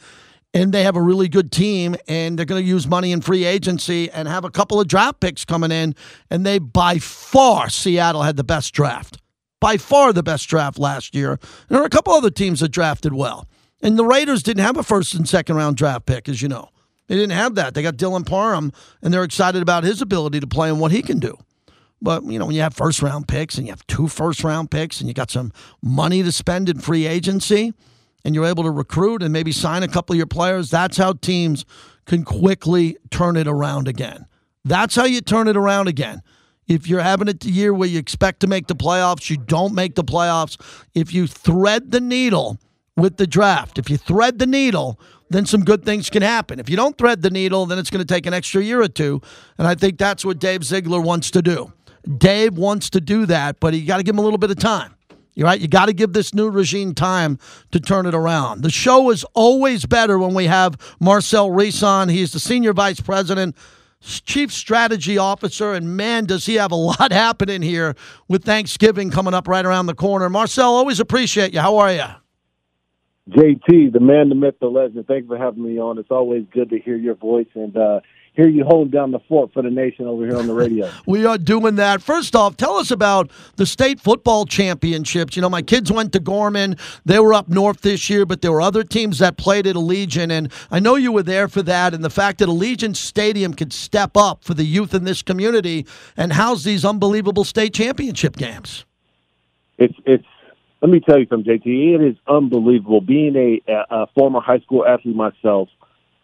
and 0.53 0.73
they 0.73 0.83
have 0.83 0.95
a 0.95 1.01
really 1.01 1.29
good 1.29 1.51
team, 1.51 1.95
and 2.07 2.37
they're 2.37 2.45
going 2.45 2.61
to 2.61 2.67
use 2.67 2.87
money 2.87 3.11
in 3.11 3.21
free 3.21 3.45
agency 3.45 4.09
and 4.11 4.27
have 4.27 4.43
a 4.43 4.51
couple 4.51 4.79
of 4.79 4.87
draft 4.87 5.19
picks 5.19 5.45
coming 5.45 5.71
in. 5.71 5.95
And 6.29 6.45
they, 6.45 6.59
by 6.59 6.99
far, 6.99 7.69
Seattle 7.69 8.23
had 8.23 8.37
the 8.37 8.43
best 8.43 8.73
draft. 8.73 9.21
By 9.61 9.77
far 9.77 10.13
the 10.13 10.23
best 10.23 10.47
draft 10.47 10.77
last 10.77 11.15
year. 11.15 11.39
There 11.69 11.81
are 11.81 11.85
a 11.85 11.89
couple 11.89 12.13
other 12.13 12.29
teams 12.29 12.59
that 12.59 12.69
drafted 12.69 13.13
well. 13.13 13.47
And 13.81 13.97
the 13.97 14.05
Raiders 14.05 14.43
didn't 14.43 14.63
have 14.63 14.77
a 14.77 14.83
first 14.83 15.13
and 15.13 15.27
second 15.27 15.55
round 15.55 15.77
draft 15.77 16.05
pick, 16.05 16.27
as 16.27 16.41
you 16.41 16.49
know. 16.49 16.69
They 17.07 17.15
didn't 17.15 17.33
have 17.33 17.55
that. 17.55 17.73
They 17.73 17.83
got 17.83 17.97
Dylan 17.97 18.25
Parham, 18.25 18.71
and 19.01 19.13
they're 19.13 19.23
excited 19.23 19.61
about 19.61 19.83
his 19.83 20.01
ability 20.01 20.39
to 20.39 20.47
play 20.47 20.69
and 20.69 20.79
what 20.79 20.91
he 20.91 21.01
can 21.01 21.19
do. 21.19 21.37
But, 22.01 22.23
you 22.25 22.37
know, 22.37 22.45
when 22.45 22.55
you 22.55 22.61
have 22.61 22.73
first 22.73 23.01
round 23.01 23.27
picks 23.27 23.57
and 23.57 23.65
you 23.65 23.71
have 23.71 23.85
two 23.87 24.07
first 24.07 24.43
round 24.43 24.69
picks 24.69 24.99
and 24.99 25.07
you 25.07 25.13
got 25.13 25.31
some 25.31 25.51
money 25.81 26.23
to 26.23 26.31
spend 26.31 26.69
in 26.69 26.79
free 26.79 27.07
agency 27.07 27.73
and 28.23 28.35
you're 28.35 28.45
able 28.45 28.63
to 28.63 28.71
recruit 28.71 29.23
and 29.23 29.31
maybe 29.31 29.51
sign 29.51 29.81
a 29.81 29.87
couple 29.87 30.13
of 30.13 30.17
your 30.17 30.27
players, 30.27 30.69
that's 30.69 30.97
how 30.97 31.13
teams 31.13 31.65
can 32.05 32.23
quickly 32.23 32.97
turn 33.09 33.37
it 33.37 33.47
around 33.47 33.87
again. 33.87 34.25
That's 34.63 34.95
how 34.95 35.05
you 35.05 35.21
turn 35.21 35.47
it 35.47 35.55
around 35.55 35.87
again. 35.87 36.21
If 36.67 36.87
you're 36.87 37.01
having 37.01 37.29
a 37.29 37.35
year 37.43 37.73
where 37.73 37.87
you 37.87 37.99
expect 37.99 38.39
to 38.41 38.47
make 38.47 38.67
the 38.67 38.75
playoffs, 38.75 39.29
you 39.29 39.37
don't 39.37 39.73
make 39.73 39.95
the 39.95 40.03
playoffs. 40.03 40.59
If 40.93 41.13
you 41.13 41.27
thread 41.27 41.91
the 41.91 42.01
needle 42.01 42.59
with 42.97 43.17
the 43.17 43.27
draft, 43.27 43.77
if 43.77 43.89
you 43.89 43.97
thread 43.97 44.39
the 44.39 44.47
needle, 44.47 44.99
then 45.29 45.45
some 45.45 45.63
good 45.63 45.83
things 45.83 46.09
can 46.09 46.21
happen. 46.21 46.59
If 46.59 46.69
you 46.69 46.75
don't 46.75 46.97
thread 46.97 47.21
the 47.21 47.29
needle, 47.29 47.65
then 47.65 47.79
it's 47.79 47.89
going 47.89 48.05
to 48.05 48.13
take 48.13 48.25
an 48.25 48.33
extra 48.33 48.61
year 48.61 48.81
or 48.81 48.87
two. 48.87 49.21
And 49.57 49.67
I 49.67 49.75
think 49.75 49.97
that's 49.97 50.23
what 50.23 50.39
Dave 50.39 50.63
Ziegler 50.63 51.01
wants 51.01 51.31
to 51.31 51.41
do. 51.41 51.73
Dave 52.17 52.57
wants 52.57 52.89
to 52.91 53.01
do 53.01 53.25
that, 53.25 53.59
but 53.59 53.73
you 53.73 53.85
got 53.85 53.97
to 53.97 54.03
give 54.03 54.13
him 54.13 54.19
a 54.19 54.23
little 54.23 54.37
bit 54.37 54.51
of 54.51 54.59
time. 54.59 54.95
You're 55.33 55.47
right. 55.47 55.59
You 55.59 55.67
got 55.67 55.87
to 55.87 55.93
give 55.93 56.13
this 56.13 56.33
new 56.33 56.49
regime 56.49 56.93
time 56.93 57.39
to 57.71 57.79
turn 57.79 58.05
it 58.05 58.15
around. 58.15 58.61
The 58.61 58.69
show 58.69 59.09
is 59.09 59.25
always 59.33 59.85
better 59.85 60.17
when 60.17 60.33
we 60.33 60.45
have 60.45 60.77
Marcel 61.01 61.51
Reese 61.51 61.83
on. 61.83 62.07
He's 62.07 62.31
the 62.31 62.39
senior 62.39 62.71
vice 62.71 63.01
president, 63.01 63.55
chief 63.99 64.53
strategy 64.53 65.17
officer, 65.17 65.73
and 65.73 65.97
man, 65.97 66.25
does 66.25 66.45
he 66.45 66.55
have 66.55 66.71
a 66.71 66.75
lot 66.75 67.11
happening 67.11 67.61
here 67.61 67.95
with 68.29 68.45
Thanksgiving 68.45 69.11
coming 69.11 69.33
up 69.33 69.47
right 69.47 69.65
around 69.65 69.87
the 69.87 69.95
corner. 69.95 70.29
Marcel, 70.29 70.73
always 70.73 71.01
appreciate 71.01 71.53
you. 71.53 71.59
How 71.59 71.77
are 71.77 71.91
you? 71.91 72.24
JT, 73.29 73.91
the 73.91 73.99
man, 73.99 74.29
the 74.29 74.35
myth, 74.35 74.55
the 74.61 74.67
legend. 74.67 75.07
Thanks 75.07 75.27
for 75.27 75.37
having 75.37 75.63
me 75.63 75.79
on. 75.79 75.97
It's 75.97 76.11
always 76.11 76.45
good 76.51 76.69
to 76.69 76.79
hear 76.79 76.95
your 76.95 77.15
voice 77.15 77.47
and 77.55 77.75
uh, 77.75 78.01
hear 78.33 78.47
you 78.47 78.63
hold 78.63 78.91
down 78.91 79.09
the 79.09 79.19
fort 79.27 79.51
for 79.51 79.63
the 79.63 79.71
nation 79.71 80.05
over 80.05 80.27
here 80.27 80.37
on 80.37 80.45
the 80.45 80.53
radio. 80.53 80.91
we 81.07 81.25
are 81.25 81.39
doing 81.39 81.75
that. 81.77 82.03
First 82.03 82.35
off, 82.35 82.55
tell 82.55 82.75
us 82.75 82.91
about 82.91 83.31
the 83.55 83.65
state 83.65 83.99
football 83.99 84.45
championships. 84.45 85.35
You 85.35 85.41
know, 85.41 85.49
my 85.49 85.63
kids 85.63 85.91
went 85.91 86.13
to 86.13 86.19
Gorman. 86.19 86.75
They 87.03 87.17
were 87.17 87.33
up 87.33 87.49
north 87.49 87.81
this 87.81 88.11
year, 88.11 88.27
but 88.27 88.43
there 88.43 88.51
were 88.51 88.61
other 88.61 88.83
teams 88.83 89.17
that 89.19 89.37
played 89.37 89.65
at 89.65 89.75
Allegiant, 89.75 90.31
and 90.31 90.51
I 90.69 90.79
know 90.79 90.95
you 90.95 91.11
were 91.11 91.23
there 91.23 91.47
for 91.47 91.63
that. 91.63 91.95
And 91.95 92.03
the 92.03 92.11
fact 92.11 92.37
that 92.39 92.49
Allegiant 92.49 92.95
Stadium 92.95 93.55
could 93.55 93.73
step 93.73 94.15
up 94.15 94.43
for 94.43 94.53
the 94.53 94.65
youth 94.65 94.93
in 94.93 95.03
this 95.03 95.23
community 95.23 95.87
and 96.15 96.33
house 96.33 96.63
these 96.63 96.85
unbelievable 96.85 97.43
state 97.43 97.73
championship 97.73 98.35
games. 98.35 98.85
It's 99.77 99.95
it's 100.05 100.25
let 100.85 100.91
me 100.91 100.99
tell 100.99 101.17
you 101.17 101.25
something, 101.27 101.51
JT. 101.51 101.95
It 101.95 102.01
is 102.11 102.15
unbelievable. 102.27 103.01
Being 103.01 103.35
a, 103.35 103.85
a 103.89 104.05
former 104.13 104.39
high 104.39 104.59
school 104.59 104.85
athlete 104.85 105.15
myself, 105.15 105.67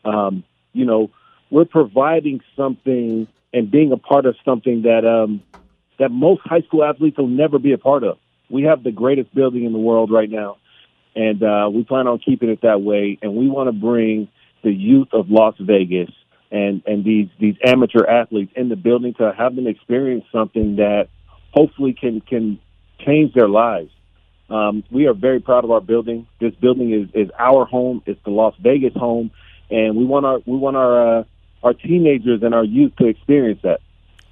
um, 0.05 0.43
you 0.71 0.85
know, 0.85 1.09
we're 1.49 1.65
providing 1.65 2.41
something 2.55 3.27
and 3.51 3.71
being 3.71 3.91
a 3.91 3.97
part 3.97 4.27
of 4.27 4.35
something 4.45 4.83
that 4.83 5.03
um, 5.03 5.41
that 5.97 6.09
most 6.09 6.41
high 6.45 6.61
school 6.61 6.83
athletes 6.83 7.17
will 7.17 7.25
never 7.25 7.57
be 7.57 7.71
a 7.71 7.79
part 7.79 8.03
of. 8.03 8.19
We 8.51 8.61
have 8.63 8.83
the 8.83 8.91
greatest 8.91 9.33
building 9.33 9.65
in 9.65 9.73
the 9.73 9.79
world 9.79 10.11
right 10.11 10.29
now, 10.29 10.57
and 11.15 11.41
uh, 11.41 11.67
we 11.73 11.83
plan 11.83 12.05
on 12.05 12.19
keeping 12.19 12.49
it 12.49 12.61
that 12.61 12.83
way. 12.83 13.17
And 13.23 13.35
we 13.35 13.49
want 13.49 13.67
to 13.67 13.73
bring 13.73 14.27
the 14.63 14.71
youth 14.71 15.07
of 15.11 15.31
Las 15.31 15.55
Vegas 15.59 16.11
and 16.51 16.83
and 16.85 17.03
these 17.03 17.29
these 17.39 17.55
amateur 17.65 18.05
athletes 18.05 18.53
in 18.55 18.69
the 18.69 18.75
building 18.75 19.15
to 19.15 19.33
have 19.35 19.55
them 19.55 19.65
experience 19.65 20.25
something 20.31 20.75
that 20.75 21.07
hopefully 21.51 21.93
can 21.99 22.21
can 22.21 22.59
change 23.03 23.33
their 23.33 23.49
lives. 23.49 23.89
Um, 24.51 24.83
we 24.91 25.07
are 25.07 25.13
very 25.13 25.39
proud 25.39 25.63
of 25.63 25.71
our 25.71 25.79
building. 25.79 26.27
This 26.41 26.53
building 26.55 26.93
is, 26.93 27.09
is 27.13 27.31
our 27.39 27.65
home. 27.65 28.03
It's 28.05 28.19
the 28.25 28.31
Las 28.31 28.53
Vegas 28.61 28.93
home, 28.93 29.31
and 29.69 29.95
we 29.95 30.03
want 30.03 30.25
our 30.25 30.39
we 30.45 30.57
want 30.57 30.75
our 30.75 31.19
uh, 31.19 31.23
our 31.63 31.73
teenagers 31.73 32.43
and 32.43 32.53
our 32.53 32.65
youth 32.65 32.93
to 32.97 33.07
experience 33.07 33.61
that. 33.63 33.79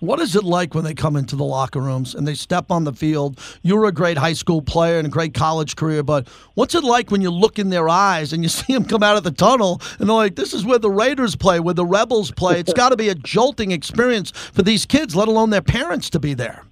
What 0.02 0.20
is 0.22 0.36
it 0.36 0.44
like 0.46 0.74
when 0.74 0.86
they 0.86 0.94
come 0.94 1.18
into 1.18 1.36
the 1.36 1.44
locker 1.44 1.82
rooms 1.82 2.16
and 2.16 2.26
they 2.26 2.34
step 2.34 2.72
on 2.72 2.86
the 2.86 2.94
field? 2.94 3.40
You 3.64 3.76
were 3.76 3.86
a 3.86 3.92
great 3.92 4.18
high 4.18 4.34
school 4.34 4.62
player 4.62 4.98
and 4.98 5.08
a 5.08 5.10
great 5.10 5.34
college 5.34 5.76
career, 5.76 6.04
but 6.04 6.28
what's 6.54 6.74
it 6.74 6.86
like 6.86 7.12
when 7.12 7.22
you 7.22 7.30
look 7.30 7.60
in 7.60 7.70
their 7.70 7.90
eyes 7.90 8.32
and 8.32 8.42
you 8.42 8.50
see 8.50 8.74
them 8.74 8.86
come 8.86 9.04
out 9.04 9.18
of 9.18 9.24
the 9.24 9.32
tunnel 9.32 9.82
and 10.00 10.08
they're 10.08 10.16
like, 10.16 10.36
this 10.36 10.54
is 10.54 10.66
where 10.66 10.80
the 10.80 10.90
Raiders 10.90 11.36
play, 11.36 11.60
where 11.60 11.74
the 11.74 11.86
Rebels 11.86 12.32
play? 12.32 12.60
It's 12.62 12.74
got 12.82 12.90
to 12.90 12.98
be 12.98 13.10
a 13.10 13.16
jolting 13.16 13.72
experience 13.72 14.32
for 14.32 14.64
these 14.64 14.86
kids, 14.86 15.18
let 15.18 15.28
alone 15.28 15.50
their 15.50 15.62
parents 15.62 16.10
to 16.12 16.20
be 16.20 16.34
there 16.34 16.64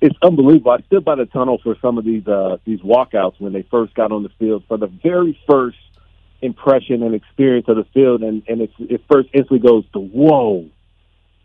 it's 0.00 0.16
unbelievable. 0.22 0.72
I 0.72 0.82
stood 0.86 1.04
by 1.04 1.14
the 1.14 1.26
tunnel 1.26 1.60
for 1.62 1.76
some 1.82 1.98
of 1.98 2.04
these 2.04 2.26
uh, 2.26 2.56
these 2.64 2.80
walkouts 2.80 3.38
when 3.38 3.52
they 3.52 3.62
first 3.70 3.94
got 3.94 4.12
on 4.12 4.22
the 4.22 4.30
field 4.38 4.64
for 4.66 4.78
the 4.78 4.86
very 4.86 5.38
first 5.48 5.78
impression 6.42 7.02
and 7.02 7.14
experience 7.14 7.66
of 7.68 7.76
the 7.76 7.84
field, 7.92 8.22
and 8.22 8.42
and 8.48 8.62
it's, 8.62 8.72
it 8.78 9.02
first 9.10 9.28
instantly 9.32 9.58
goes 9.58 9.84
to 9.92 10.00
whoa, 10.00 10.68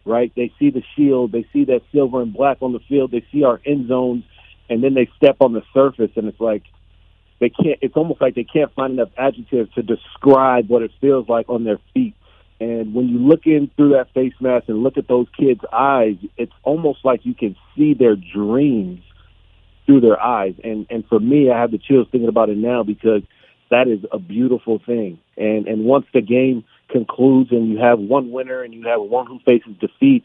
right? 0.06 0.32
They 0.36 0.54
see 0.58 0.70
the 0.70 0.84
shield, 0.96 1.32
they 1.32 1.46
see 1.52 1.66
that 1.66 1.82
silver 1.92 2.22
and 2.22 2.34
black 2.34 2.58
on 2.62 2.72
the 2.72 2.80
field, 2.88 3.12
they 3.12 3.26
see 3.32 3.44
our 3.44 3.60
end 3.66 3.88
zones, 3.90 4.24
and 4.70 4.84
then 4.84 4.94
they 4.94 5.10
step 5.18 5.38
on 5.42 5.54
the 5.54 5.64
surface, 5.74 6.12
and 6.16 6.28
it's 6.28 6.40
like 6.40 6.64
they 7.40 7.50
can't. 7.50 7.80
It's 7.82 7.98
almost 7.98 8.22
like 8.22 8.36
they 8.36 8.46
can't 8.46 8.74
find 8.74 8.94
enough 8.94 9.10
adjectives 9.18 9.74
to 9.74 9.84
describe 9.84 10.70
what 10.70 10.82
it 10.82 10.92
feels 11.02 11.28
like 11.28 11.50
on 11.50 11.66
their 11.66 11.80
feet 11.94 12.16
and 12.60 12.94
when 12.94 13.10
you 13.10 13.20
look 13.20 13.42
in 13.46 13.70
through 13.76 13.90
that 13.90 14.14
face 14.14 14.34
mask 14.40 14.70
and 14.70 14.82
look 14.82 14.98
at 14.98 15.08
those 15.08 15.28
kids' 15.38 15.62
eyes, 15.74 16.16
it's 16.38 16.54
almost 16.64 17.00
like 17.04 17.26
you 17.26 17.34
can 17.34 17.56
see 17.76 17.94
their 17.94 18.16
dreams 18.16 19.02
through 19.86 20.02
their 20.02 20.20
eyes. 20.22 20.56
And 20.64 20.86
and 20.90 21.06
for 21.08 21.20
me, 21.20 21.52
I 21.52 21.60
have 21.60 21.72
the 21.72 21.78
chills 21.78 22.08
thinking 22.12 22.30
about 22.30 22.50
it 22.50 22.58
now 22.58 22.84
because 22.84 23.24
that 23.72 23.88
is 23.88 24.00
a 24.12 24.20
beautiful 24.20 24.80
thing. 24.86 25.20
And 25.38 25.68
and 25.68 25.84
once 25.84 26.06
the 26.14 26.22
game 26.22 26.64
concludes 26.90 27.52
and 27.52 27.68
you 27.68 27.78
have 27.80 28.00
one 28.00 28.32
winner 28.32 28.64
and 28.64 28.74
you 28.74 28.88
have 28.88 29.02
one 29.02 29.28
who 29.28 29.40
faces 29.46 29.76
defeat, 29.80 30.24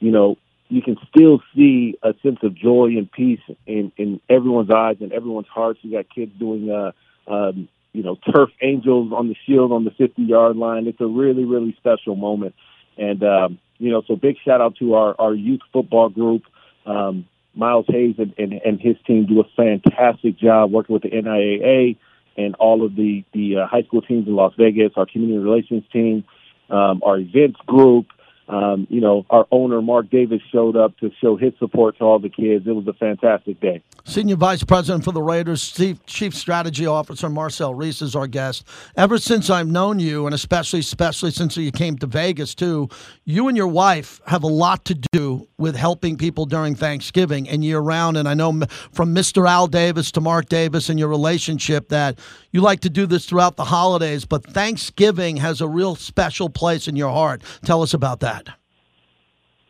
you 0.00 0.10
know, 0.10 0.36
you 0.68 0.82
can 0.82 0.96
still 1.08 1.40
see 1.54 1.96
a 2.02 2.12
sense 2.22 2.38
of 2.42 2.54
joy 2.54 2.88
and 2.96 3.10
peace 3.10 3.40
in 3.66 3.92
in 3.96 4.20
everyone's 4.28 4.70
eyes 4.70 4.96
and 5.00 5.12
everyone's 5.12 5.48
hearts. 5.48 5.78
You 5.82 5.92
got 5.92 6.06
kids 6.12 6.32
doing 6.38 6.70
uh 6.70 6.92
um 7.32 7.68
you 7.98 8.04
know, 8.04 8.16
turf 8.32 8.50
angels 8.62 9.12
on 9.12 9.26
the 9.26 9.34
shield 9.44 9.72
on 9.72 9.84
the 9.84 9.90
50 9.90 10.22
yard 10.22 10.56
line. 10.56 10.86
It's 10.86 11.00
a 11.00 11.06
really, 11.06 11.44
really 11.44 11.74
special 11.78 12.14
moment. 12.14 12.54
And, 12.96 13.24
um, 13.24 13.58
you 13.78 13.90
know, 13.90 14.02
so 14.06 14.14
big 14.14 14.36
shout 14.44 14.60
out 14.60 14.76
to 14.76 14.94
our, 14.94 15.16
our 15.18 15.34
youth 15.34 15.62
football 15.72 16.08
group. 16.08 16.44
Um, 16.86 17.26
Miles 17.56 17.86
Hayes 17.88 18.14
and, 18.18 18.32
and, 18.38 18.52
and 18.52 18.80
his 18.80 18.94
team 19.04 19.26
do 19.26 19.40
a 19.40 19.44
fantastic 19.56 20.38
job 20.38 20.70
working 20.70 20.94
with 20.94 21.02
the 21.02 21.10
NIAA 21.10 21.96
and 22.36 22.54
all 22.60 22.86
of 22.86 22.94
the, 22.94 23.24
the 23.34 23.56
uh, 23.56 23.66
high 23.66 23.82
school 23.82 24.00
teams 24.00 24.28
in 24.28 24.36
Las 24.36 24.52
Vegas, 24.56 24.92
our 24.94 25.06
community 25.06 25.40
relations 25.40 25.82
team, 25.92 26.22
um, 26.70 27.02
our 27.04 27.18
events 27.18 27.58
group, 27.66 28.06
um, 28.48 28.86
you 28.88 29.00
know, 29.00 29.26
our 29.30 29.46
owner, 29.50 29.82
Mark 29.82 30.10
Davis, 30.10 30.40
showed 30.50 30.76
up 30.76 30.96
to 30.98 31.10
show 31.20 31.36
his 31.36 31.52
support 31.58 31.98
to 31.98 32.04
all 32.04 32.18
the 32.18 32.30
kids. 32.30 32.66
It 32.66 32.72
was 32.72 32.86
a 32.86 32.94
fantastic 32.94 33.60
day. 33.60 33.82
Senior 34.04 34.36
Vice 34.36 34.64
President 34.64 35.04
for 35.04 35.12
the 35.12 35.22
Raiders, 35.22 35.70
Chief, 35.70 36.04
Chief 36.06 36.34
Strategy 36.34 36.86
Officer 36.86 37.28
Marcel 37.28 37.74
Reese 37.74 38.00
is 38.00 38.16
our 38.16 38.26
guest. 38.26 38.64
Ever 38.96 39.18
since 39.18 39.50
I've 39.50 39.68
known 39.68 39.98
you, 39.98 40.24
and 40.24 40.34
especially 40.34 40.80
especially 40.80 41.30
since 41.30 41.56
you 41.56 41.70
came 41.70 41.98
to 41.98 42.06
Vegas 42.06 42.54
too, 42.54 42.88
you 43.24 43.48
and 43.48 43.56
your 43.56 43.68
wife 43.68 44.20
have 44.26 44.42
a 44.42 44.48
lot 44.48 44.84
to 44.86 44.94
do 45.12 45.46
with 45.58 45.76
helping 45.76 46.16
people 46.16 46.46
during 46.46 46.74
Thanksgiving 46.74 47.48
and 47.48 47.64
year 47.64 47.80
round. 47.80 48.16
And 48.16 48.28
I 48.28 48.34
know 48.34 48.62
from 48.92 49.14
Mr. 49.14 49.48
Al 49.48 49.66
Davis 49.66 50.10
to 50.12 50.20
Mark 50.20 50.48
Davis 50.48 50.88
and 50.88 50.98
your 50.98 51.08
relationship 51.08 51.88
that 51.88 52.18
you 52.52 52.60
like 52.60 52.80
to 52.80 52.90
do 52.90 53.06
this 53.06 53.26
throughout 53.26 53.56
the 53.56 53.64
holidays, 53.64 54.24
but 54.24 54.44
Thanksgiving 54.44 55.36
has 55.36 55.60
a 55.60 55.68
real 55.68 55.96
special 55.96 56.48
place 56.48 56.88
in 56.88 56.96
your 56.96 57.10
heart. 57.10 57.42
Tell 57.64 57.82
us 57.82 57.92
about 57.92 58.20
that. 58.20 58.37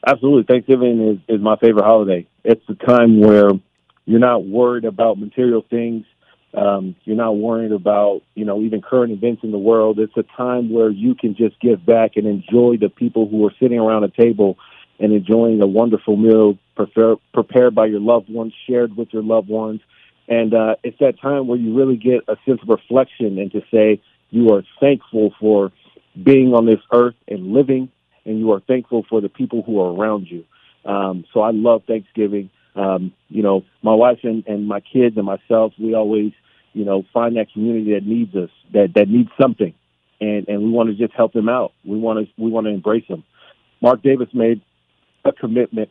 Absolutely. 0.07 0.45
Thanksgiving 0.45 1.01
is, 1.29 1.37
is 1.37 1.41
my 1.43 1.57
favorite 1.57 1.85
holiday. 1.85 2.27
It's 2.45 2.65
the 2.67 2.75
time 2.75 3.21
where 3.21 3.51
you're 4.07 4.21
not 4.21 4.45
worried 4.45 4.85
about 4.85 5.19
material 5.19 5.65
things. 5.69 6.05
Um, 6.55 6.97
you're 7.05 7.17
not 7.17 7.37
worried 7.37 7.73
about, 7.73 8.23
you 8.35 8.45
know, 8.45 8.63
even 8.63 8.81
current 8.81 9.13
events 9.13 9.43
in 9.45 9.51
the 9.51 9.59
world. 9.59 9.99
It's 9.99 10.17
a 10.17 10.23
time 10.37 10.73
where 10.73 10.89
you 10.89 11.15
can 11.15 11.35
just 11.35 11.61
give 11.61 11.85
back 11.85 12.13
and 12.17 12.27
enjoy 12.27 12.77
the 12.81 12.89
people 12.89 13.29
who 13.29 13.47
are 13.47 13.53
sitting 13.61 13.79
around 13.79 14.05
a 14.05 14.09
table 14.09 14.57
and 14.99 15.13
enjoying 15.13 15.61
a 15.61 15.67
wonderful 15.67 16.17
meal 16.17 16.59
prefer, 16.75 17.17
prepared 17.35 17.75
by 17.75 17.87
your 17.87 18.01
loved 18.01 18.31
ones, 18.31 18.55
shared 18.69 18.97
with 18.97 19.09
your 19.13 19.23
loved 19.23 19.49
ones. 19.49 19.81
And 20.27 20.55
uh, 20.55 20.77
it's 20.83 20.99
that 21.01 21.21
time 21.21 21.47
where 21.47 21.59
you 21.59 21.77
really 21.77 21.97
get 21.97 22.21
a 22.29 22.37
sense 22.47 22.61
of 22.63 22.69
reflection 22.69 23.39
and 23.39 23.53
to 23.53 23.63
say 23.71 24.01
you 24.31 24.53
are 24.55 24.63
thankful 24.81 25.35
for 25.39 25.73
being 26.21 26.55
on 26.55 26.67
this 26.67 26.81
earth 26.93 27.15
and 27.27 27.53
living, 27.53 27.91
and 28.29 28.39
you 28.39 28.53
are 28.53 28.61
thankful 28.61 29.05
for 29.09 29.21
the 29.21 29.29
people 29.29 29.63
who 29.63 29.81
are 29.81 29.93
around 29.93 30.27
you. 30.31 30.45
Um, 30.85 31.25
so 31.33 31.41
I 31.41 31.51
love 31.51 31.83
Thanksgiving. 31.87 32.51
Um, 32.77 33.13
you 33.29 33.43
know, 33.43 33.65
my 33.83 33.95
wife 33.95 34.19
and, 34.23 34.47
and 34.47 34.69
my 34.69 34.81
kids 34.81 35.17
and 35.17 35.25
myself, 35.25 35.73
we 35.81 35.95
always, 35.95 36.33
you 36.75 36.85
know, 36.85 37.05
find 37.13 37.37
that 37.37 37.53
community 37.53 37.95
that 37.95 38.07
needs 38.07 38.35
us, 38.37 38.51
that 38.73 38.93
that 38.95 39.09
needs 39.09 39.31
something, 39.41 39.75
and 40.21 40.47
and 40.47 40.63
we 40.63 40.71
want 40.71 40.91
to 40.91 40.95
just 40.95 41.15
help 41.15 41.33
them 41.33 41.49
out. 41.49 41.73
We 41.85 41.97
want 41.97 42.25
to 42.25 42.43
we 42.43 42.51
want 42.51 42.67
to 42.67 42.71
embrace 42.71 43.09
them. 43.09 43.25
Mark 43.81 44.03
Davis 44.03 44.29
made 44.33 44.61
a 45.25 45.33
commitment 45.33 45.91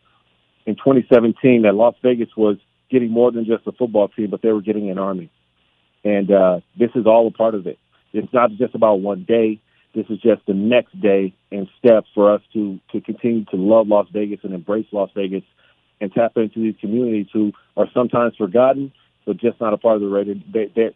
in 0.66 0.76
2017 0.76 1.64
that 1.64 1.74
Las 1.74 1.96
Vegas 2.04 2.30
was 2.38 2.58
getting 2.90 3.12
more 3.12 3.32
than 3.32 3.46
just 3.46 3.66
a 3.68 3.72
football 3.72 4.08
team, 4.10 4.30
but 4.30 4.42
they 4.42 4.52
were 4.52 4.62
getting 4.62 4.90
an 4.90 4.98
army. 4.98 5.30
And 6.04 6.32
uh, 6.32 6.60
this 6.78 6.92
is 6.96 7.06
all 7.06 7.28
a 7.28 7.32
part 7.32 7.56
of 7.56 7.68
it. 7.68 7.80
It's 8.14 8.32
not 8.32 8.52
just 8.52 8.76
about 8.76 9.02
one 9.02 9.26
day. 9.28 9.60
This 9.96 10.06
is 10.10 10.20
just 10.20 10.46
the 10.46 10.54
next 10.54 11.00
day 11.00 11.34
and 11.52 11.68
step 11.80 12.06
for 12.14 12.32
us 12.32 12.42
to 12.54 12.80
to 12.92 13.02
continue 13.02 13.46
to 13.46 13.56
love 13.56 13.88
Las 13.88 14.08
Vegas 14.12 14.40
and 14.44 14.54
embrace 14.54 14.86
Las 14.92 15.10
Vegas 15.16 15.44
and 16.00 16.14
tap 16.14 16.34
into 16.38 16.62
these 16.62 16.76
communities 16.80 17.28
who 17.34 17.54
are 17.76 17.88
sometimes 17.94 18.36
forgotten, 18.36 18.92
but 19.26 19.38
just 19.38 19.60
not 19.60 19.74
a 19.74 19.78
part 19.78 19.96
of 19.96 20.02
the 20.02 20.08
Raider. 20.08 20.36
They, 20.54 20.72
they, 20.76 20.96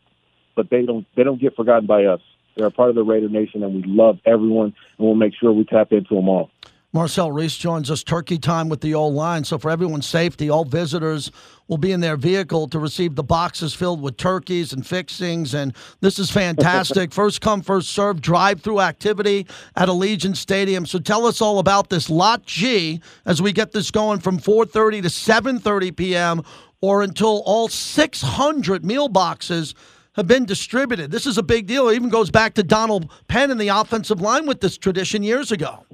but 0.56 0.70
they 0.70 0.86
don't 0.86 1.06
they 1.16 1.24
don't 1.24 1.42
get 1.42 1.56
forgotten 1.56 1.88
by 1.88 2.06
us. 2.06 2.22
They're 2.56 2.68
a 2.68 2.72
part 2.72 2.90
of 2.90 2.96
the 2.96 3.04
Raider 3.04 3.30
Nation, 3.30 3.64
and 3.64 3.74
we 3.74 3.84
love 3.84 4.20
everyone, 4.26 4.74
and 4.98 5.08
we'll 5.08 5.16
make 5.16 5.34
sure 5.34 5.52
we 5.52 5.64
tap 5.64 5.92
into 5.92 6.16
them 6.16 6.28
all. 6.28 6.50
Marcel 6.94 7.32
Reese 7.32 7.56
joins 7.56 7.90
us 7.90 8.04
turkey 8.04 8.38
time 8.38 8.68
with 8.68 8.82
the 8.82 8.94
old 8.94 9.14
line. 9.14 9.46
So, 9.46 9.58
for 9.58 9.72
everyone's 9.72 10.06
safety, 10.06 10.50
all 10.50 10.66
visitors 10.66 11.32
will 11.70 11.78
be 11.78 11.94
in 11.94 12.02
their 12.02 12.18
vehicle 12.18 12.68
to 12.68 12.80
receive 12.80 13.16
the 13.16 13.24
boxes 13.24 13.74
filled 13.74 14.02
with 14.02 14.18
turkeys 14.18 14.74
and 14.74 14.86
fixings. 14.86 15.54
And 15.54 15.74
this 16.02 16.20
is 16.20 16.30
fantastic. 16.30 17.14
first 17.14 17.40
come, 17.40 17.62
first 17.62 17.92
serve 17.92 18.20
drive 18.20 18.60
through 18.60 18.82
activity 18.82 19.48
at 19.78 19.88
Allegiant 19.88 20.36
Stadium. 20.36 20.86
So, 20.86 21.00
tell 21.00 21.26
us 21.26 21.40
all 21.40 21.60
about 21.60 21.90
this 21.90 22.10
Lot 22.10 22.46
G 22.46 23.00
as 23.26 23.42
we 23.42 23.54
get 23.54 23.72
this 23.72 23.90
going 23.90 24.20
from 24.20 24.38
4:30 24.38 25.04
to 25.04 25.08
7:30 25.08 25.96
p.m. 25.96 26.44
or 26.82 27.04
until 27.04 27.42
all 27.46 27.70
600 27.70 28.84
meal 28.84 29.08
boxes 29.08 29.76
have 30.18 30.28
been 30.28 30.44
distributed. 30.44 31.10
This 31.10 31.26
is 31.26 31.38
a 31.38 31.44
big 31.44 31.68
deal. 31.68 31.88
It 31.88 31.96
even 31.96 32.10
goes 32.10 32.30
back 32.30 32.54
to 32.56 32.64
Donald 32.64 33.10
Penn 33.30 33.50
and 33.50 33.62
the 33.62 33.70
offensive 33.70 34.20
line 34.20 34.46
with 34.46 34.60
this 34.60 34.78
tradition 34.78 35.24
years 35.24 35.54
ago. 35.54 35.86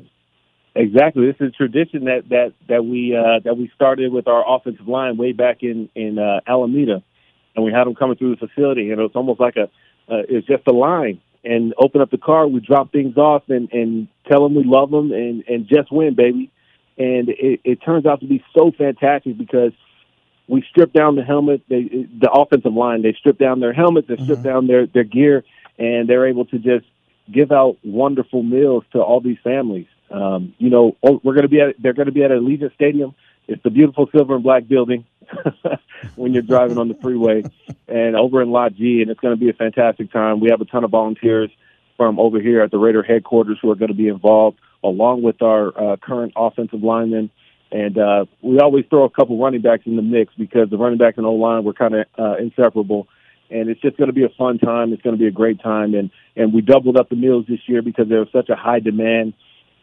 Exactly. 0.78 1.26
This 1.26 1.36
is 1.40 1.50
a 1.50 1.58
tradition 1.58 2.06
that 2.06 2.30
that 2.30 2.54
that 2.70 2.86
we 2.86 3.16
uh, 3.16 3.40
that 3.44 3.58
we 3.58 3.72
started 3.76 4.14
with 4.14 4.28
our 4.28 4.44
offensive 4.48 4.88
line 4.88 5.18
way 5.18 5.32
back 5.32 5.64
in 5.64 5.90
in 5.96 6.20
uh, 6.20 6.42
Alameda, 6.48 7.02
and 7.56 7.66
we 7.66 7.72
had 7.72 7.86
them 7.86 7.96
coming 7.96 8.16
through 8.16 8.36
the 8.36 8.48
facility, 8.48 8.92
and 8.92 9.00
it 9.00 9.04
was 9.04 9.16
almost 9.16 9.40
like 9.40 9.56
a 9.56 9.64
uh, 9.64 10.22
it's 10.30 10.46
just 10.46 10.68
a 10.68 10.72
line. 10.72 11.20
And 11.44 11.74
open 11.80 12.02
up 12.02 12.12
the 12.12 12.18
car, 12.18 12.48
we 12.48 12.60
drop 12.60 12.92
things 12.92 13.18
off, 13.18 13.44
and 13.50 13.72
and 13.72 14.08
tell 14.30 14.44
them 14.44 14.54
we 14.54 14.64
love 14.66 14.92
them, 14.92 15.12
and 15.12 15.44
and 15.48 15.68
just 15.68 15.92
win, 15.92 16.14
baby. 16.14 16.52
And 16.96 17.30
it, 17.30 17.62
it 17.64 17.76
turns 17.84 18.06
out 18.06 18.20
to 18.20 18.28
be 18.28 18.44
so 18.56 18.72
fantastic 18.72 19.36
because 19.38 19.72
we 20.48 20.64
strip 20.70 20.94
down 20.94 21.16
the 21.16 21.24
helmet, 21.24 21.62
they, 21.70 22.08
the 22.20 22.32
offensive 22.32 22.74
line, 22.74 23.02
they 23.02 23.14
strip 23.14 23.38
down 23.38 23.60
their 23.60 23.74
helmets, 23.74 24.08
they 24.08 24.16
strip 24.16 24.40
mm-hmm. 24.40 24.44
down 24.44 24.68
their 24.68 24.86
their 24.86 25.04
gear, 25.04 25.44
and 25.80 26.08
they're 26.08 26.28
able 26.28 26.46
to 26.46 26.60
just 26.60 26.86
give 27.32 27.52
out 27.52 27.78
wonderful 27.84 28.44
meals 28.44 28.84
to 28.92 29.00
all 29.00 29.22
these 29.22 29.38
families. 29.44 29.88
Um, 30.10 30.56
you 30.58 30.70
know, 30.70 30.96
oh, 31.04 31.20
we're 31.24 31.34
going 31.34 31.44
to 31.44 31.50
be 31.50 31.62
at 31.62 31.76
they're 31.80 31.94
going 31.94 32.08
to 32.08 32.12
be 32.12 32.24
at 32.24 32.32
Allegiant 32.32 32.74
Stadium. 32.76 33.16
It's 33.48 33.62
the 33.64 33.70
beautiful 33.70 34.08
silver 34.12 34.36
and 34.36 34.44
black 34.44 34.68
building 34.68 35.06
when 36.16 36.34
you're 36.34 36.44
driving 36.44 36.78
on 36.78 36.88
the 36.88 36.96
freeway, 36.96 37.44
and 37.88 38.16
over 38.16 38.42
in 38.42 38.52
Lot 38.52 38.76
G, 38.76 39.02
and 39.02 39.10
it's 39.10 39.20
going 39.20 39.36
to 39.36 39.40
be 39.40 39.50
a 39.50 39.54
fantastic 39.54 40.12
time. 40.12 40.40
We 40.40 40.50
have 40.50 40.62
a 40.62 40.66
ton 40.66 40.84
of 40.84 40.92
volunteers 40.92 41.50
from 41.96 42.20
over 42.20 42.40
here 42.40 42.62
at 42.62 42.72
the 42.72 42.78
Raider 42.78 43.04
headquarters 43.04 43.58
who 43.62 43.72
are 43.72 43.76
going 43.76 43.90
to 43.90 43.98
be 43.98 44.08
involved, 44.08 44.60
along 44.84 45.24
with 45.24 45.42
our 45.42 45.94
uh, 45.94 45.98
current 45.98 46.34
offensive 46.36 46.84
linemen. 46.84 47.30
And 47.72 47.98
uh, 47.98 48.26
we 48.42 48.60
always 48.60 48.86
throw 48.90 49.04
a 49.04 49.10
couple 49.10 49.42
running 49.42 49.62
backs 49.62 49.84
in 49.86 49.98
the 49.98 50.02
mix 50.02 50.34
because 50.38 50.70
the 50.70 50.78
running 50.78 50.98
backs 50.98 51.18
and 51.18 51.26
O 51.26 51.34
line 51.34 51.64
were 51.64 51.74
kind 51.74 51.96
of 51.96 52.06
uh, 52.18 52.38
inseparable 52.38 53.08
and 53.50 53.70
it's 53.70 53.82
just 53.82 53.98
going 53.98 54.08
to 54.08 54.14
be 54.14 54.24
a 54.24 54.30
fun 54.38 54.58
time. 54.60 54.94
It's 54.94 55.02
going 55.02 55.16
to 55.16 55.20
be 55.20 55.28
a 55.28 55.32
great 55.32 55.62
time, 55.62 55.94
and 55.94 56.12
and 56.36 56.54
we 56.54 56.62
doubled 56.62 56.98
up 56.98 57.10
the 57.10 57.16
meals 57.16 57.46
this 57.48 57.60
year 57.68 57.82
because 57.82 58.10
there 58.10 58.20
was 58.20 58.30
such 58.32 58.50
a 58.50 58.56
high 58.56 58.80
demand 58.80 59.34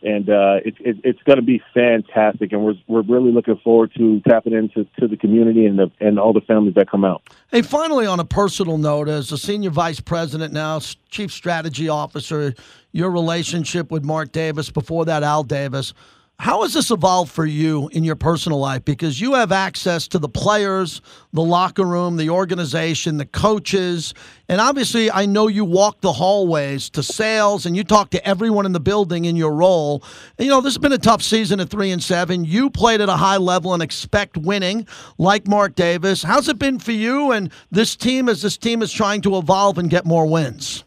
and 0.04 0.28
uh, 0.28 0.60
it, 0.64 0.74
it, 0.80 0.96
it's 1.02 1.22
going 1.22 1.36
to 1.36 1.42
be 1.42 1.62
fantastic. 1.72 2.52
And 2.52 2.64
we're 2.64 2.74
we're 2.86 3.02
really 3.02 3.32
looking 3.32 3.56
forward 3.64 3.92
to 3.96 4.20
tapping 4.20 4.52
into 4.52 4.84
to 5.00 5.08
the 5.08 5.16
community 5.16 5.66
and 5.66 5.78
the, 5.78 5.90
and 6.00 6.18
all 6.18 6.32
the 6.32 6.42
families 6.42 6.74
that 6.74 6.90
come 6.90 7.04
out. 7.04 7.22
Hey, 7.50 7.62
finally, 7.62 8.06
on 8.06 8.20
a 8.20 8.24
personal 8.24 8.78
note, 8.78 9.08
as 9.08 9.32
a 9.32 9.38
senior 9.38 9.70
vice 9.70 10.00
president 10.00 10.52
now, 10.52 10.80
chief 11.08 11.32
strategy 11.32 11.88
officer, 11.88 12.54
your 12.92 13.10
relationship 13.10 13.90
with 13.90 14.04
Mark 14.04 14.30
Davis 14.32 14.70
before 14.70 15.04
that, 15.06 15.22
Al 15.22 15.42
Davis. 15.42 15.94
How 16.40 16.62
has 16.62 16.74
this 16.74 16.90
evolved 16.90 17.30
for 17.30 17.46
you 17.46 17.88
in 17.92 18.02
your 18.02 18.16
personal 18.16 18.58
life? 18.58 18.84
Because 18.84 19.20
you 19.20 19.34
have 19.34 19.52
access 19.52 20.08
to 20.08 20.18
the 20.18 20.28
players, 20.28 21.00
the 21.32 21.40
locker 21.40 21.84
room, 21.84 22.16
the 22.16 22.28
organization, 22.28 23.18
the 23.18 23.24
coaches. 23.24 24.14
And 24.48 24.60
obviously, 24.60 25.10
I 25.10 25.26
know 25.26 25.46
you 25.46 25.64
walk 25.64 26.00
the 26.00 26.12
hallways 26.12 26.90
to 26.90 27.04
sales 27.04 27.66
and 27.66 27.76
you 27.76 27.84
talk 27.84 28.10
to 28.10 28.26
everyone 28.26 28.66
in 28.66 28.72
the 28.72 28.80
building 28.80 29.26
in 29.26 29.36
your 29.36 29.54
role. 29.54 30.02
And, 30.36 30.46
you 30.46 30.50
know, 30.50 30.60
this 30.60 30.74
has 30.74 30.78
been 30.78 30.92
a 30.92 30.98
tough 30.98 31.22
season 31.22 31.60
at 31.60 31.70
three 31.70 31.92
and 31.92 32.02
seven. 32.02 32.44
You 32.44 32.68
played 32.68 33.00
at 33.00 33.08
a 33.08 33.16
high 33.16 33.38
level 33.38 33.72
and 33.72 33.82
expect 33.82 34.36
winning, 34.36 34.88
like 35.18 35.46
Mark 35.46 35.76
Davis. 35.76 36.24
How's 36.24 36.48
it 36.48 36.58
been 36.58 36.80
for 36.80 36.92
you 36.92 37.30
and 37.30 37.50
this 37.70 37.94
team 37.94 38.28
as 38.28 38.42
this 38.42 38.58
team 38.58 38.82
is 38.82 38.92
trying 38.92 39.22
to 39.22 39.38
evolve 39.38 39.78
and 39.78 39.88
get 39.88 40.04
more 40.04 40.26
wins? 40.26 40.84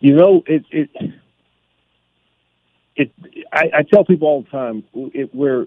You 0.00 0.16
know, 0.16 0.42
it, 0.46 0.64
it 0.70 0.90
it 2.98 3.12
I, 3.52 3.70
I 3.78 3.82
tell 3.82 4.04
people 4.04 4.28
all 4.28 4.42
the 4.42 4.50
time 4.50 4.84
it, 4.94 5.34
we're 5.34 5.66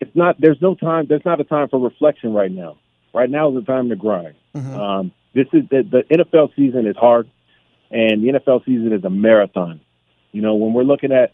it's 0.00 0.14
not 0.14 0.36
there's 0.38 0.60
no 0.60 0.74
time 0.74 1.06
there's 1.08 1.24
not 1.24 1.40
a 1.40 1.44
time 1.44 1.68
for 1.68 1.80
reflection 1.80 2.32
right 2.32 2.52
now. 2.52 2.78
Right 3.12 3.28
now 3.28 3.48
is 3.48 3.56
the 3.56 3.62
time 3.62 3.88
to 3.88 3.96
grind. 3.96 4.34
Mm-hmm. 4.54 4.74
Um, 4.74 5.12
this 5.34 5.46
is 5.52 5.62
the, 5.70 5.82
the 5.82 6.02
NFL 6.16 6.54
season 6.54 6.86
is 6.86 6.96
hard, 6.96 7.28
and 7.90 8.22
the 8.22 8.38
NFL 8.38 8.64
season 8.64 8.92
is 8.92 9.02
a 9.04 9.10
marathon. 9.10 9.80
You 10.30 10.42
know, 10.42 10.54
when 10.54 10.72
we're 10.72 10.84
looking 10.84 11.10
at 11.10 11.32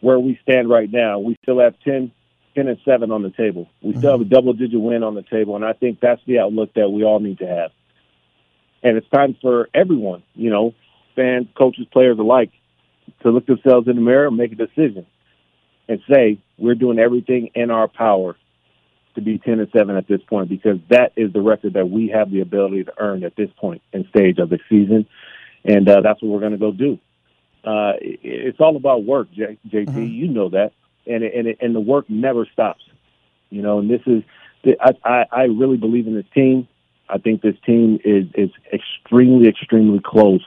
where 0.00 0.18
we 0.18 0.38
stand 0.42 0.68
right 0.68 0.90
now, 0.90 1.20
we 1.20 1.36
still 1.42 1.60
have 1.60 1.74
10, 1.84 2.10
10 2.56 2.68
and 2.68 2.78
seven 2.84 3.12
on 3.12 3.22
the 3.22 3.30
table. 3.30 3.68
We 3.82 3.90
mm-hmm. 3.90 4.00
still 4.00 4.12
have 4.12 4.20
a 4.20 4.24
double 4.24 4.52
digit 4.52 4.80
win 4.80 5.04
on 5.04 5.14
the 5.14 5.22
table, 5.22 5.54
and 5.54 5.64
I 5.64 5.74
think 5.74 6.00
that's 6.00 6.20
the 6.26 6.40
outlook 6.40 6.74
that 6.74 6.88
we 6.88 7.04
all 7.04 7.20
need 7.20 7.38
to 7.38 7.46
have. 7.46 7.70
And 8.82 8.96
it's 8.96 9.08
time 9.08 9.36
for 9.40 9.68
everyone, 9.74 10.22
you 10.34 10.50
know, 10.50 10.74
fans, 11.14 11.46
coaches, 11.56 11.86
players 11.92 12.18
alike, 12.18 12.50
to 13.22 13.30
look 13.30 13.46
themselves 13.46 13.88
in 13.88 13.96
the 13.96 14.02
mirror 14.02 14.26
and 14.26 14.36
make 14.36 14.52
a 14.52 14.56
decision 14.56 15.06
and 15.88 16.00
say 16.10 16.38
we're 16.58 16.74
doing 16.74 16.98
everything 16.98 17.50
in 17.54 17.70
our 17.70 17.88
power 17.88 18.36
to 19.14 19.20
be 19.20 19.38
10 19.38 19.60
and 19.60 19.68
7 19.74 19.96
at 19.96 20.06
this 20.06 20.20
point 20.28 20.48
because 20.48 20.78
that 20.90 21.12
is 21.16 21.32
the 21.32 21.40
record 21.40 21.74
that 21.74 21.88
we 21.88 22.08
have 22.08 22.30
the 22.30 22.40
ability 22.40 22.84
to 22.84 22.92
earn 22.98 23.24
at 23.24 23.34
this 23.36 23.50
point 23.58 23.82
in 23.92 24.06
stage 24.08 24.38
of 24.38 24.50
the 24.50 24.58
season. 24.68 25.06
And 25.64 25.88
uh, 25.88 26.00
that's 26.02 26.22
what 26.22 26.30
we're 26.30 26.40
going 26.40 26.52
to 26.52 26.58
go 26.58 26.72
do. 26.72 26.98
Uh, 27.64 27.94
it's 28.00 28.60
all 28.60 28.76
about 28.76 29.04
work 29.04 29.30
J- 29.32 29.58
jt 29.68 29.86
mm-hmm. 29.86 30.02
you 30.02 30.28
know 30.28 30.50
that. 30.50 30.72
And 31.06 31.24
it, 31.24 31.34
and 31.34 31.46
it, 31.48 31.58
and 31.60 31.74
the 31.74 31.80
work 31.80 32.08
never 32.08 32.46
stops. 32.52 32.82
You 33.50 33.62
know 33.62 33.78
and 33.78 33.88
this 33.88 34.02
is 34.06 34.22
I, 34.80 34.92
I, 35.04 35.24
I 35.30 35.42
really 35.44 35.76
believe 35.76 36.06
in 36.06 36.14
this 36.14 36.26
team. 36.34 36.68
I 37.08 37.18
think 37.18 37.42
this 37.42 37.54
team 37.64 38.00
is 38.04 38.26
is 38.34 38.50
extremely 38.72 39.48
extremely 39.48 40.00
close 40.04 40.44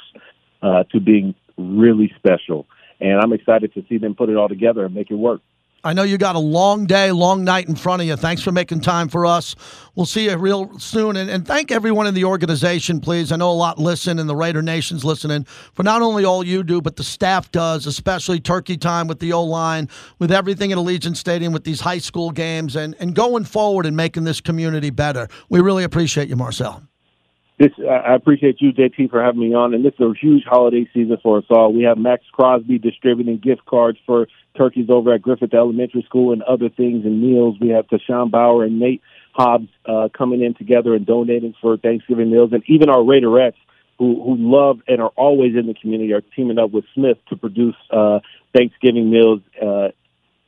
uh, 0.62 0.84
to 0.92 1.00
being 1.00 1.36
really 1.60 2.12
special. 2.18 2.66
And 3.00 3.20
I'm 3.20 3.34
excited 3.34 3.74
to 3.74 3.84
see 3.88 3.98
them 3.98 4.16
put 4.16 4.30
it 4.30 4.36
all 4.36 4.50
together 4.50 4.86
and 4.86 4.94
make 4.94 5.12
it 5.12 5.16
work. 5.16 5.42
I 5.82 5.94
know 5.94 6.04
you 6.04 6.18
got 6.18 6.36
a 6.36 6.40
long 6.40 6.88
day, 6.88 7.14
long 7.14 7.46
night 7.46 7.70
in 7.70 7.76
front 7.76 8.02
of 8.02 8.08
you. 8.08 8.18
Thanks 8.18 8.42
for 8.42 8.52
making 8.52 8.82
time 8.82 9.08
for 9.08 9.26
us. 9.26 9.56
We'll 9.96 10.06
see 10.06 10.26
you 10.26 10.36
real 10.36 10.78
soon. 10.78 11.16
And, 11.16 11.30
and, 11.30 11.48
thank 11.48 11.72
everyone 11.72 12.06
in 12.06 12.14
the 12.14 12.26
organization, 12.26 13.00
please. 13.00 13.32
I 13.32 13.38
know 13.38 13.50
a 13.50 13.54
lot 13.54 13.80
listen 13.80 14.20
and 14.20 14.28
the 14.28 14.36
Raider 14.36 14.62
Nation's 14.62 15.06
listening 15.06 15.46
for 15.46 15.84
not 15.84 16.02
only 16.02 16.26
all 16.26 16.44
you 16.44 16.64
do, 16.64 16.82
but 16.82 16.98
the 16.98 17.04
staff 17.04 17.50
does, 17.54 17.88
especially 17.88 18.42
turkey 18.42 18.76
time 18.76 19.08
with 19.08 19.20
the 19.20 19.32
O 19.32 19.42
line, 19.42 19.88
with 20.20 20.34
everything 20.34 20.74
at 20.74 20.78
Allegiant 20.78 21.16
Stadium, 21.16 21.54
with 21.54 21.64
these 21.64 21.80
high 21.80 21.98
school 21.98 22.32
games, 22.32 22.76
and, 22.76 22.94
and 23.00 23.16
going 23.16 23.46
forward 23.46 23.86
and 23.86 23.96
making 23.96 24.26
this 24.26 24.42
community 24.42 24.90
better. 24.90 25.30
We 25.48 25.62
really 25.62 25.86
appreciate 25.86 26.28
you, 26.28 26.36
Marcel 26.36 26.89
this 27.60 27.72
I 27.78 28.16
appreciate 28.16 28.62
you, 28.62 28.72
JT, 28.72 29.10
for 29.10 29.22
having 29.22 29.42
me 29.42 29.54
on. 29.54 29.74
And 29.74 29.84
this 29.84 29.94
is 29.94 30.00
a 30.00 30.14
huge 30.20 30.46
holiday 30.46 30.90
season 30.94 31.18
for 31.22 31.40
us 31.40 31.44
all. 31.50 31.74
We 31.74 31.84
have 31.84 31.98
Maxx 31.98 32.24
Crosby 32.32 32.80
distributing 32.80 33.38
gift 33.38 33.66
cards 33.66 34.00
for 34.06 34.28
turkeys 34.58 34.90
over 34.90 35.14
at 35.14 35.22
Griffith 35.22 35.54
Elementary 35.54 36.04
School 36.04 36.32
and 36.32 36.42
other 36.44 36.70
things 36.70 37.06
and 37.06 37.22
meals. 37.22 37.58
We 37.60 37.70
have 37.70 37.86
Tashawn 37.88 38.32
Bauer 38.32 38.64
and 38.64 38.80
Nate 38.80 39.02
Hobbs 39.34 39.68
uh, 39.86 40.08
coming 40.18 40.42
in 40.42 40.54
together 40.54 40.96
and 40.96 41.06
donating 41.06 41.54
for 41.62 41.76
Thanksgiving 41.78 42.32
meals, 42.32 42.52
and 42.54 42.64
even 42.68 42.90
our 42.90 43.02
Raiderettes 43.02 43.60
who 43.98 44.24
who 44.24 44.38
love 44.40 44.80
and 44.88 45.02
are 45.02 45.12
always 45.18 45.56
in 45.56 45.68
the 45.68 45.74
community 45.74 46.14
are 46.14 46.22
teaming 46.22 46.58
up 46.58 46.72
with 46.72 46.86
Smith 46.96 47.18
to 47.28 47.36
produce 47.36 47.76
uh, 47.92 48.20
Thanksgiving 48.56 49.12
meals. 49.12 49.42
Uh, 49.62 49.90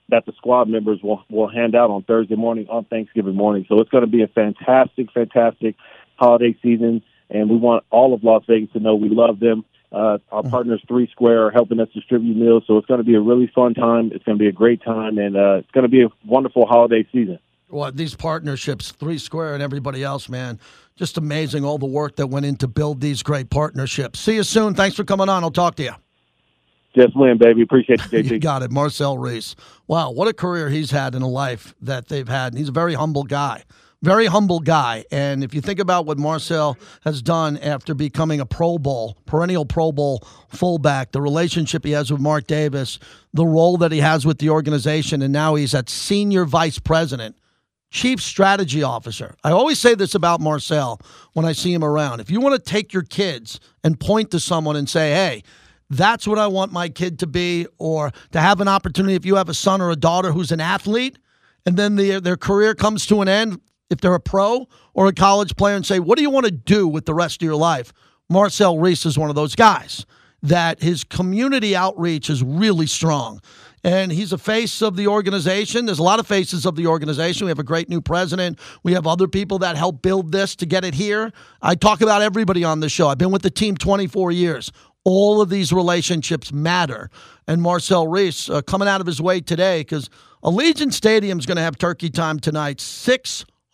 that 0.09 0.25
the 0.25 0.33
squad 0.33 0.67
members 0.67 0.99
will 1.01 1.23
will 1.29 1.47
hand 1.47 1.73
out 1.73 1.89
on 1.89 2.03
Thursday 2.03 2.35
morning 2.35 2.67
on 2.69 2.83
Thanksgiving 2.85 3.33
morning. 3.35 3.65
So 3.69 3.79
it's 3.79 3.89
going 3.89 4.03
to 4.03 4.09
be 4.09 4.23
a 4.23 4.27
fantastic, 4.27 5.11
fantastic 5.13 5.75
holiday 6.21 6.55
season, 6.61 7.01
and 7.29 7.49
we 7.49 7.57
want 7.57 7.83
all 7.89 8.13
of 8.13 8.23
Las 8.23 8.43
Vegas 8.47 8.71
to 8.73 8.79
know 8.79 8.95
we 8.95 9.09
love 9.09 9.39
them. 9.39 9.65
Uh, 9.91 10.19
our 10.31 10.41
mm-hmm. 10.41 10.51
partners, 10.51 10.81
Three 10.87 11.09
Square, 11.11 11.47
are 11.47 11.51
helping 11.51 11.79
us 11.79 11.89
distribute 11.93 12.37
meals, 12.37 12.63
so 12.65 12.77
it's 12.77 12.87
going 12.87 12.99
to 12.99 13.03
be 13.03 13.15
a 13.15 13.19
really 13.19 13.51
fun 13.53 13.73
time. 13.73 14.11
It's 14.13 14.23
going 14.23 14.37
to 14.37 14.41
be 14.41 14.47
a 14.47 14.53
great 14.53 14.81
time, 14.83 15.17
and 15.17 15.35
uh, 15.35 15.55
it's 15.55 15.71
going 15.71 15.83
to 15.83 15.89
be 15.89 16.03
a 16.03 16.07
wonderful 16.25 16.65
holiday 16.65 17.05
season. 17.11 17.39
Well, 17.69 17.91
these 17.91 18.15
partnerships, 18.15 18.91
Three 18.91 19.17
Square 19.17 19.55
and 19.55 19.63
everybody 19.63 20.03
else, 20.03 20.29
man, 20.29 20.59
just 20.95 21.17
amazing 21.17 21.65
all 21.65 21.77
the 21.77 21.85
work 21.85 22.17
that 22.17 22.27
went 22.27 22.45
in 22.45 22.55
to 22.57 22.67
build 22.67 23.01
these 23.01 23.23
great 23.23 23.49
partnerships. 23.49 24.19
See 24.19 24.35
you 24.35 24.43
soon. 24.43 24.75
Thanks 24.75 24.95
for 24.95 25.03
coming 25.03 25.29
on. 25.29 25.43
I'll 25.43 25.51
talk 25.51 25.75
to 25.75 25.83
you. 25.83 25.93
Just 26.95 27.15
win, 27.15 27.37
baby. 27.37 27.61
Appreciate 27.61 28.01
you, 28.11 28.19
JT. 28.23 28.31
you 28.31 28.39
got 28.39 28.63
it. 28.63 28.71
Marcel 28.71 29.17
Reese. 29.17 29.55
Wow, 29.87 30.11
what 30.11 30.27
a 30.27 30.33
career 30.33 30.69
he's 30.69 30.91
had 30.91 31.15
in 31.15 31.21
a 31.21 31.27
life 31.27 31.73
that 31.81 32.09
they've 32.09 32.27
had. 32.27 32.53
And 32.53 32.59
He's 32.59 32.69
a 32.69 32.73
very 32.73 32.93
humble 32.93 33.23
guy 33.23 33.63
very 34.03 34.25
humble 34.25 34.59
guy. 34.59 35.05
And 35.11 35.43
if 35.43 35.53
you 35.53 35.61
think 35.61 35.79
about 35.79 36.05
what 36.05 36.17
Marcel 36.17 36.77
has 37.03 37.21
done 37.21 37.57
after 37.59 37.93
becoming 37.93 38.39
a 38.39 38.45
Pro 38.45 38.79
Bowl, 38.79 39.17
perennial 39.25 39.65
Pro 39.65 39.91
Bowl 39.91 40.27
fullback, 40.49 41.11
the 41.11 41.21
relationship 41.21 41.85
he 41.85 41.91
has 41.91 42.11
with 42.11 42.19
Mark 42.19 42.47
Davis, 42.47 42.97
the 43.33 43.45
role 43.45 43.77
that 43.77 43.91
he 43.91 43.99
has 43.99 44.25
with 44.25 44.39
the 44.39 44.49
organization, 44.49 45.21
and 45.21 45.31
now 45.31 45.55
he's 45.55 45.75
at 45.75 45.87
senior 45.89 46.45
vice 46.45 46.79
president, 46.79 47.35
chief 47.91 48.21
strategy 48.21 48.81
officer. 48.81 49.35
I 49.43 49.51
always 49.51 49.77
say 49.77 49.93
this 49.93 50.15
about 50.15 50.41
Marcel 50.41 50.99
when 51.33 51.45
I 51.45 51.51
see 51.51 51.71
him 51.71 51.83
around. 51.83 52.21
If 52.21 52.31
you 52.31 52.39
want 52.41 52.55
to 52.55 52.71
take 52.71 52.93
your 52.93 53.03
kids 53.03 53.59
and 53.83 53.99
point 53.99 54.31
to 54.31 54.39
someone 54.39 54.75
and 54.75 54.89
say, 54.89 55.11
hey, 55.11 55.43
That's 55.91 56.25
what 56.25 56.39
I 56.39 56.47
want 56.47 56.71
my 56.71 56.87
kid 56.87 57.19
to 57.19 57.27
be, 57.27 57.67
or 57.77 58.11
to 58.31 58.39
have 58.39 58.61
an 58.61 58.69
opportunity. 58.69 59.15
If 59.15 59.25
you 59.25 59.35
have 59.35 59.49
a 59.49 59.53
son 59.53 59.81
or 59.81 59.91
a 59.91 59.95
daughter 59.97 60.31
who's 60.31 60.53
an 60.53 60.61
athlete, 60.61 61.17
and 61.65 61.75
then 61.75 61.97
the, 61.97 62.21
their 62.21 62.37
career 62.37 62.73
comes 62.73 63.05
to 63.07 63.21
an 63.21 63.27
end, 63.27 63.59
if 63.91 64.01
they're 64.01 64.15
a 64.15 64.19
pro 64.19 64.67
or 64.93 65.07
a 65.07 65.13
college 65.13 65.55
player, 65.55 65.75
and 65.75 65.85
say, 65.85 65.99
What 65.99 66.17
do 66.17 66.23
you 66.23 66.29
want 66.29 66.45
to 66.45 66.51
do 66.51 66.87
with 66.87 67.05
the 67.05 67.13
rest 67.13 67.41
of 67.41 67.45
your 67.45 67.55
life? 67.55 67.93
Marcel 68.29 68.79
Reese 68.79 69.05
is 69.05 69.17
one 69.17 69.29
of 69.29 69.35
those 69.35 69.55
guys 69.55 70.05
that 70.41 70.81
his 70.81 71.03
community 71.03 71.75
outreach 71.75 72.29
is 72.29 72.41
really 72.41 72.87
strong. 72.87 73.41
And 73.83 74.11
he's 74.11 74.31
a 74.31 74.37
face 74.37 74.81
of 74.81 74.95
the 74.95 75.07
organization. 75.07 75.85
There's 75.85 75.99
a 75.99 76.03
lot 76.03 76.19
of 76.19 76.27
faces 76.27 76.65
of 76.65 76.75
the 76.75 76.85
organization. 76.87 77.45
We 77.45 77.49
have 77.51 77.59
a 77.59 77.63
great 77.63 77.89
new 77.89 77.99
president. 77.99 78.59
We 78.83 78.93
have 78.93 79.07
other 79.07 79.27
people 79.27 79.59
that 79.59 79.75
help 79.75 80.01
build 80.01 80.31
this 80.31 80.55
to 80.57 80.67
get 80.67 80.85
it 80.85 80.93
here. 80.93 81.31
I 81.61 81.75
talk 81.75 82.01
about 82.01 82.21
everybody 82.21 82.63
on 82.63 82.79
the 82.79 82.89
show. 82.89 83.07
I've 83.07 83.17
been 83.17 83.31
with 83.31 83.41
the 83.41 83.49
team 83.49 83.75
24 83.75 84.31
years. 84.31 84.71
All 85.03 85.41
of 85.41 85.49
these 85.49 85.73
relationships 85.73 86.53
matter. 86.53 87.09
And 87.47 87.59
Marcel 87.61 88.07
Reese 88.07 88.49
uh, 88.49 88.61
coming 88.61 88.87
out 88.87 89.01
of 89.01 89.07
his 89.07 89.19
way 89.19 89.41
today 89.41 89.81
because 89.81 90.11
Allegiant 90.43 90.93
Stadium 90.93 91.39
is 91.39 91.47
going 91.47 91.57
to 91.57 91.63
have 91.63 91.77
turkey 91.77 92.11
time 92.11 92.39
tonight 92.39 92.79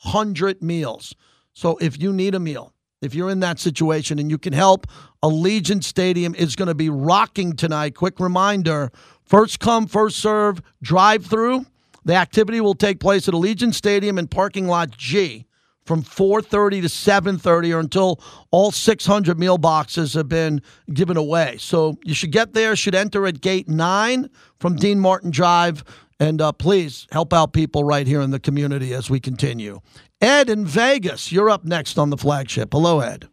600 0.04 0.62
meals. 0.62 1.16
So 1.54 1.78
if 1.78 2.00
you 2.00 2.14
need 2.14 2.36
a 2.36 2.40
meal, 2.40 2.74
if 3.02 3.14
you're 3.14 3.30
in 3.30 3.40
that 3.42 3.60
situation 3.60 4.20
and 4.20 4.30
you 4.30 4.38
can 4.38 4.54
help, 4.54 4.88
Allegiant 5.24 5.84
Stadium 5.84 6.34
is 6.36 6.56
going 6.56 6.68
to 6.68 6.76
be 6.76 6.90
rocking 6.90 7.54
tonight. 7.54 7.96
Quick 7.96 8.20
reminder 8.20 8.92
first 9.26 9.60
come, 9.60 9.88
first 9.88 10.18
serve, 10.18 10.62
drive 10.82 11.26
through. 11.26 11.66
The 12.06 12.16
activity 12.16 12.62
will 12.62 12.74
take 12.74 13.00
place 13.00 13.28
at 13.28 13.34
Allegiant 13.34 13.74
Stadium 13.74 14.18
in 14.18 14.28
parking 14.28 14.68
lot 14.68 14.92
G 14.92 15.46
from 15.86 16.04
4:30 16.04 16.82
to 16.82 16.90
7:30 16.90 17.74
or 17.74 17.80
until 17.80 18.20
all 18.52 18.72
600 18.72 19.40
meal 19.40 19.58
boxes 19.58 20.14
have 20.14 20.28
been 20.28 20.62
given 20.94 21.18
away. 21.18 21.58
So 21.60 21.98
you 22.04 22.14
should 22.14 22.32
get 22.32 22.54
there, 22.54 22.76
should 22.76 22.96
enter 22.96 23.26
at 23.26 23.42
gate 23.42 23.70
9 23.70 24.30
from 24.60 24.76
Dean 24.76 25.00
Martin 25.00 25.32
Drive 25.32 25.84
and 26.20 26.42
uh, 26.42 26.52
please 26.52 27.08
help 27.12 27.34
out 27.34 27.54
people 27.54 27.84
right 27.84 28.08
here 28.08 28.22
in 28.22 28.32
the 28.32 28.40
community 28.40 28.94
as 28.94 29.10
we 29.10 29.20
continue. 29.20 29.80
Ed 30.20 30.50
in 30.50 30.66
Vegas, 30.66 31.32
you're 31.32 31.50
up 31.50 31.64
next 31.64 31.98
on 31.98 32.10
the 32.10 32.18
flagship. 32.18 32.70
Hello, 32.72 33.00
Ed. 33.00 33.28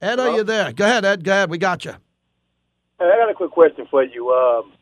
Ed, 0.00 0.18
are 0.18 0.34
you 0.34 0.42
there? 0.42 0.72
Go 0.72 0.84
ahead, 0.84 1.04
Ed. 1.04 1.22
Go 1.22 1.30
ahead. 1.30 1.50
We 1.50 1.58
got 1.58 1.84
you. 1.84 1.92
Hey, 2.98 3.10
I 3.12 3.16
got 3.16 3.30
a 3.30 3.34
quick 3.34 3.52
question 3.52 3.86
for 3.90 4.02
you, 4.02 4.30
um, 4.30 4.72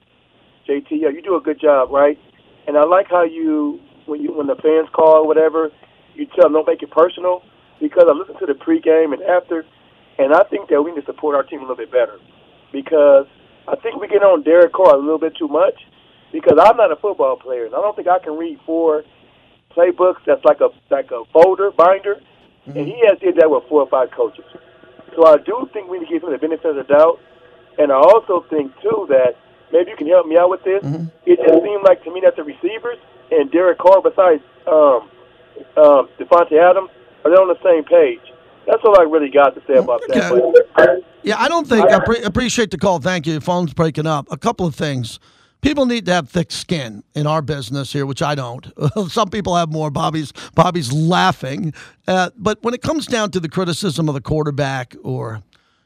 JT. 0.68 0.90
You 0.90 1.22
do 1.22 1.36
a 1.36 1.40
good 1.40 1.60
job, 1.60 1.90
right? 1.90 2.18
And 2.66 2.78
I 2.78 2.84
like 2.84 3.08
how 3.10 3.24
you, 3.24 3.80
when 4.06 4.22
you 4.22 4.32
when 4.32 4.46
the 4.46 4.56
fans 4.56 4.88
call 4.94 5.24
or 5.24 5.26
whatever, 5.26 5.70
you 6.14 6.26
tell 6.26 6.44
them 6.44 6.52
don't 6.54 6.66
make 6.66 6.82
it 6.82 6.90
personal 6.90 7.42
because 7.80 8.04
I 8.08 8.12
listen 8.12 8.38
to 8.38 8.46
the 8.46 8.52
pregame 8.52 9.12
and 9.12 9.22
after, 9.22 9.64
and 10.18 10.32
I 10.32 10.44
think 10.44 10.68
that 10.70 10.82
we 10.82 10.92
need 10.92 11.00
to 11.00 11.06
support 11.06 11.34
our 11.34 11.42
team 11.42 11.58
a 11.58 11.62
little 11.62 11.76
bit 11.76 11.90
better 11.90 12.18
because 12.72 13.26
I 13.70 13.76
think 13.76 14.00
we 14.00 14.08
get 14.08 14.22
on 14.22 14.42
Derek 14.42 14.72
Carr 14.72 14.94
a 14.94 14.98
little 14.98 15.18
bit 15.18 15.36
too 15.36 15.46
much 15.48 15.74
because 16.32 16.58
I'm 16.60 16.76
not 16.76 16.90
a 16.90 16.96
football 16.96 17.36
player 17.36 17.66
and 17.66 17.74
I 17.74 17.80
don't 17.80 17.94
think 17.94 18.08
I 18.08 18.18
can 18.18 18.36
read 18.36 18.58
four 18.66 19.04
playbooks 19.70 20.24
that's 20.26 20.44
like 20.44 20.60
a 20.60 20.70
like 20.90 21.10
a 21.12 21.22
folder 21.32 21.70
binder, 21.70 22.16
mm-hmm. 22.66 22.76
and 22.76 22.86
he 22.86 22.98
has 23.06 23.18
did 23.20 23.36
that 23.36 23.48
with 23.48 23.64
four 23.68 23.82
or 23.82 23.88
five 23.88 24.10
coaches. 24.10 24.44
So 25.14 25.26
I 25.26 25.38
do 25.38 25.68
think 25.72 25.88
we 25.88 25.98
need 26.00 26.06
to 26.06 26.12
give 26.12 26.24
him 26.24 26.32
the 26.32 26.38
benefit 26.38 26.66
of 26.66 26.76
the 26.76 26.82
doubt, 26.82 27.20
and 27.78 27.92
I 27.92 27.96
also 27.96 28.44
think 28.50 28.72
too 28.82 29.06
that 29.08 29.36
maybe 29.72 29.90
you 29.90 29.96
can 29.96 30.08
help 30.08 30.26
me 30.26 30.36
out 30.36 30.50
with 30.50 30.64
this. 30.64 30.82
Mm-hmm. 30.82 31.06
It 31.26 31.38
just 31.38 31.62
seemed 31.62 31.84
like 31.84 32.02
to 32.04 32.12
me 32.12 32.20
that 32.24 32.34
the 32.34 32.42
receivers 32.42 32.98
and 33.30 33.50
Derek 33.50 33.78
Carr, 33.78 34.02
besides 34.02 34.42
um, 34.66 35.08
um, 35.76 36.08
Davante 36.18 36.58
Adams, 36.58 36.90
are 37.24 37.30
they 37.30 37.36
on 37.36 37.46
the 37.46 37.62
same 37.62 37.84
page? 37.84 38.29
That's 38.66 38.82
all 38.84 38.98
I 38.98 39.04
really 39.04 39.30
got 39.30 39.54
to 39.54 39.62
say 39.66 39.78
about 39.78 40.02
okay. 40.10 40.20
that. 40.20 41.02
Yeah, 41.22 41.36
I 41.38 41.48
don't 41.48 41.66
think 41.66 41.90
I 41.90 41.98
pre- 42.04 42.22
appreciate 42.22 42.70
the 42.70 42.78
call. 42.78 43.00
Thank 43.00 43.26
you. 43.26 43.32
Your 43.32 43.40
phone's 43.40 43.74
breaking 43.74 44.06
up. 44.06 44.30
A 44.30 44.36
couple 44.36 44.66
of 44.66 44.74
things. 44.74 45.18
People 45.60 45.84
need 45.84 46.06
to 46.06 46.12
have 46.12 46.30
thick 46.30 46.50
skin 46.50 47.04
in 47.14 47.26
our 47.26 47.42
business 47.42 47.92
here, 47.92 48.06
which 48.06 48.22
I 48.22 48.34
don't. 48.34 48.72
Some 49.08 49.28
people 49.28 49.56
have 49.56 49.70
more. 49.70 49.90
Bobby's 49.90 50.32
Bobby's 50.54 50.92
laughing, 50.92 51.74
uh, 52.08 52.30
but 52.36 52.62
when 52.62 52.72
it 52.72 52.80
comes 52.80 53.06
down 53.06 53.30
to 53.32 53.40
the 53.40 53.48
criticism 53.48 54.08
of 54.08 54.14
the 54.14 54.22
quarterback 54.22 54.96
or 55.02 55.42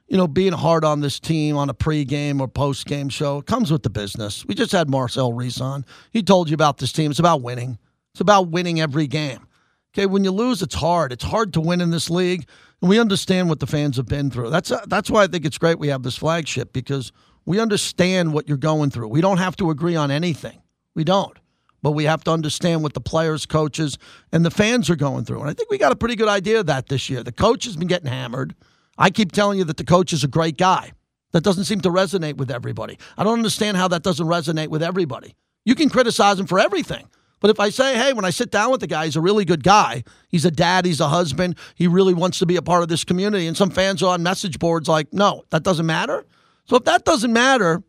you 0.08 0.16
know, 0.16 0.26
being 0.26 0.52
hard 0.52 0.84
on 0.84 1.00
this 1.00 1.18
team 1.18 1.56
on 1.56 1.70
a 1.70 1.74
pregame 1.74 2.40
or 2.40 2.48
postgame 2.48 3.10
show. 3.10 3.38
It 3.38 3.46
comes 3.46 3.72
with 3.72 3.82
the 3.82 3.90
business. 3.90 4.44
We 4.46 4.54
just 4.54 4.72
had 4.72 4.90
Marcel 4.90 5.32
Reese 5.32 5.60
on. 5.60 5.84
He 6.10 6.22
told 6.22 6.50
you 6.50 6.54
about 6.54 6.78
this 6.78 6.92
team. 6.92 7.10
It's 7.10 7.20
about 7.20 7.42
winning. 7.42 7.78
It's 8.12 8.20
about 8.20 8.48
winning 8.48 8.80
every 8.80 9.06
game. 9.06 9.46
Okay, 9.94 10.06
when 10.06 10.24
you 10.24 10.32
lose, 10.32 10.60
it's 10.60 10.74
hard. 10.74 11.12
It's 11.12 11.22
hard 11.22 11.52
to 11.52 11.60
win 11.60 11.80
in 11.80 11.90
this 11.90 12.10
league, 12.10 12.48
and 12.80 12.90
we 12.90 12.98
understand 12.98 13.48
what 13.48 13.60
the 13.60 13.66
fans 13.66 13.96
have 13.96 14.06
been 14.06 14.28
through. 14.28 14.50
That's 14.50 14.72
uh, 14.72 14.84
that's 14.88 15.08
why 15.08 15.22
I 15.22 15.26
think 15.28 15.44
it's 15.44 15.58
great 15.58 15.78
we 15.78 15.88
have 15.88 16.02
this 16.02 16.16
flagship 16.16 16.72
because 16.72 17.12
we 17.44 17.60
understand 17.60 18.32
what 18.32 18.48
you're 18.48 18.56
going 18.56 18.90
through. 18.90 19.08
We 19.08 19.20
don't 19.20 19.38
have 19.38 19.54
to 19.56 19.70
agree 19.70 19.94
on 19.94 20.10
anything. 20.10 20.60
We 20.94 21.04
don't. 21.04 21.38
But 21.80 21.92
we 21.92 22.04
have 22.04 22.24
to 22.24 22.30
understand 22.30 22.82
what 22.82 22.94
the 22.94 23.00
players, 23.00 23.44
coaches, 23.44 23.98
and 24.32 24.44
the 24.44 24.50
fans 24.50 24.88
are 24.88 24.96
going 24.96 25.26
through. 25.26 25.42
And 25.42 25.50
I 25.50 25.52
think 25.52 25.70
we 25.70 25.76
got 25.76 25.92
a 25.92 25.96
pretty 25.96 26.16
good 26.16 26.28
idea 26.28 26.60
of 26.60 26.66
that 26.66 26.88
this 26.88 27.10
year. 27.10 27.22
The 27.22 27.30
coach 27.30 27.64
has 27.66 27.76
been 27.76 27.88
getting 27.88 28.08
hammered. 28.08 28.54
I 28.96 29.10
keep 29.10 29.32
telling 29.32 29.58
you 29.58 29.64
that 29.64 29.76
the 29.76 29.84
coach 29.84 30.12
is 30.14 30.24
a 30.24 30.28
great 30.28 30.56
guy. 30.56 30.92
That 31.32 31.44
doesn't 31.44 31.64
seem 31.64 31.82
to 31.82 31.90
resonate 31.90 32.36
with 32.36 32.50
everybody. 32.50 32.98
I 33.18 33.24
don't 33.24 33.34
understand 33.34 33.76
how 33.76 33.88
that 33.88 34.02
doesn't 34.02 34.26
resonate 34.26 34.68
with 34.68 34.82
everybody. 34.82 35.34
You 35.64 35.74
can 35.74 35.90
criticize 35.90 36.40
him 36.40 36.46
for 36.46 36.58
everything. 36.58 37.06
But 37.44 37.50
if 37.50 37.60
I 37.60 37.68
say, 37.68 37.94
hey, 37.98 38.14
when 38.14 38.24
I 38.24 38.30
sit 38.30 38.50
down 38.50 38.70
with 38.70 38.80
the 38.80 38.86
guy, 38.86 39.04
he's 39.04 39.16
a 39.16 39.20
really 39.20 39.44
good 39.44 39.62
guy. 39.62 40.02
He's 40.30 40.46
a 40.46 40.50
dad, 40.50 40.86
he's 40.86 40.98
a 40.98 41.08
husband, 41.08 41.58
he 41.74 41.86
really 41.86 42.14
wants 42.14 42.38
to 42.38 42.46
be 42.46 42.56
a 42.56 42.62
part 42.62 42.82
of 42.82 42.88
this 42.88 43.04
community. 43.04 43.46
And 43.46 43.54
some 43.54 43.68
fans 43.68 44.02
are 44.02 44.14
on 44.14 44.22
message 44.22 44.58
boards 44.58 44.88
like, 44.88 45.12
no, 45.12 45.44
that 45.50 45.62
doesn't 45.62 45.84
matter. 45.84 46.24
So 46.64 46.76
if 46.76 46.84
that 46.84 47.04
doesn't 47.04 47.34
matter, 47.34 47.82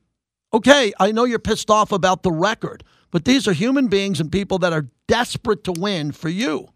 okay, 0.54 0.92
I 1.00 1.14
know 1.14 1.24
you're 1.24 1.40
pissed 1.40 1.72
off 1.72 1.94
about 1.94 2.22
the 2.22 2.34
record, 2.34 2.84
but 3.12 3.24
these 3.24 3.48
are 3.48 3.54
human 3.54 3.88
beings 3.88 4.20
and 4.20 4.30
people 4.30 4.60
that 4.60 4.74
are 4.74 4.90
desperate 5.08 5.64
to 5.64 5.72
win 5.72 6.12
for 6.12 6.28
you. 6.28 6.68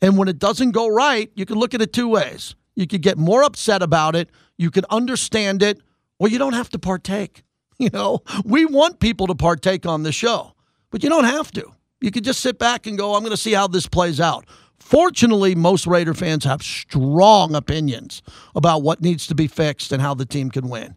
And 0.00 0.16
when 0.16 0.26
it 0.26 0.38
doesn't 0.38 0.70
go 0.70 0.88
right, 0.88 1.30
you 1.34 1.44
can 1.44 1.58
look 1.58 1.74
at 1.74 1.82
it 1.82 1.92
two 1.92 2.08
ways. 2.08 2.54
You 2.74 2.86
could 2.86 3.02
get 3.02 3.18
more 3.18 3.42
upset 3.42 3.82
about 3.82 4.16
it, 4.16 4.30
you 4.56 4.70
could 4.70 4.86
understand 4.88 5.62
it, 5.62 5.82
or 6.18 6.30
you 6.30 6.38
don't 6.38 6.54
have 6.54 6.70
to 6.70 6.78
partake. 6.78 7.42
You 7.78 7.90
know, 7.92 8.20
we 8.44 8.64
want 8.64 9.00
people 9.00 9.26
to 9.26 9.34
partake 9.34 9.86
on 9.86 10.02
the 10.02 10.12
show, 10.12 10.54
but 10.90 11.02
you 11.02 11.10
don't 11.10 11.24
have 11.24 11.50
to. 11.52 11.74
You 12.02 12.10
could 12.10 12.24
just 12.24 12.40
sit 12.40 12.58
back 12.58 12.86
and 12.86 12.98
go, 12.98 13.14
I'm 13.14 13.22
going 13.22 13.30
to 13.30 13.36
see 13.36 13.52
how 13.52 13.68
this 13.68 13.86
plays 13.86 14.20
out. 14.20 14.44
Fortunately, 14.78 15.54
most 15.54 15.86
Raider 15.86 16.12
fans 16.12 16.44
have 16.44 16.62
strong 16.62 17.54
opinions 17.54 18.20
about 18.54 18.82
what 18.82 19.00
needs 19.00 19.26
to 19.28 19.34
be 19.34 19.46
fixed 19.46 19.92
and 19.92 20.02
how 20.02 20.12
the 20.12 20.26
team 20.26 20.50
can 20.50 20.68
win. 20.68 20.96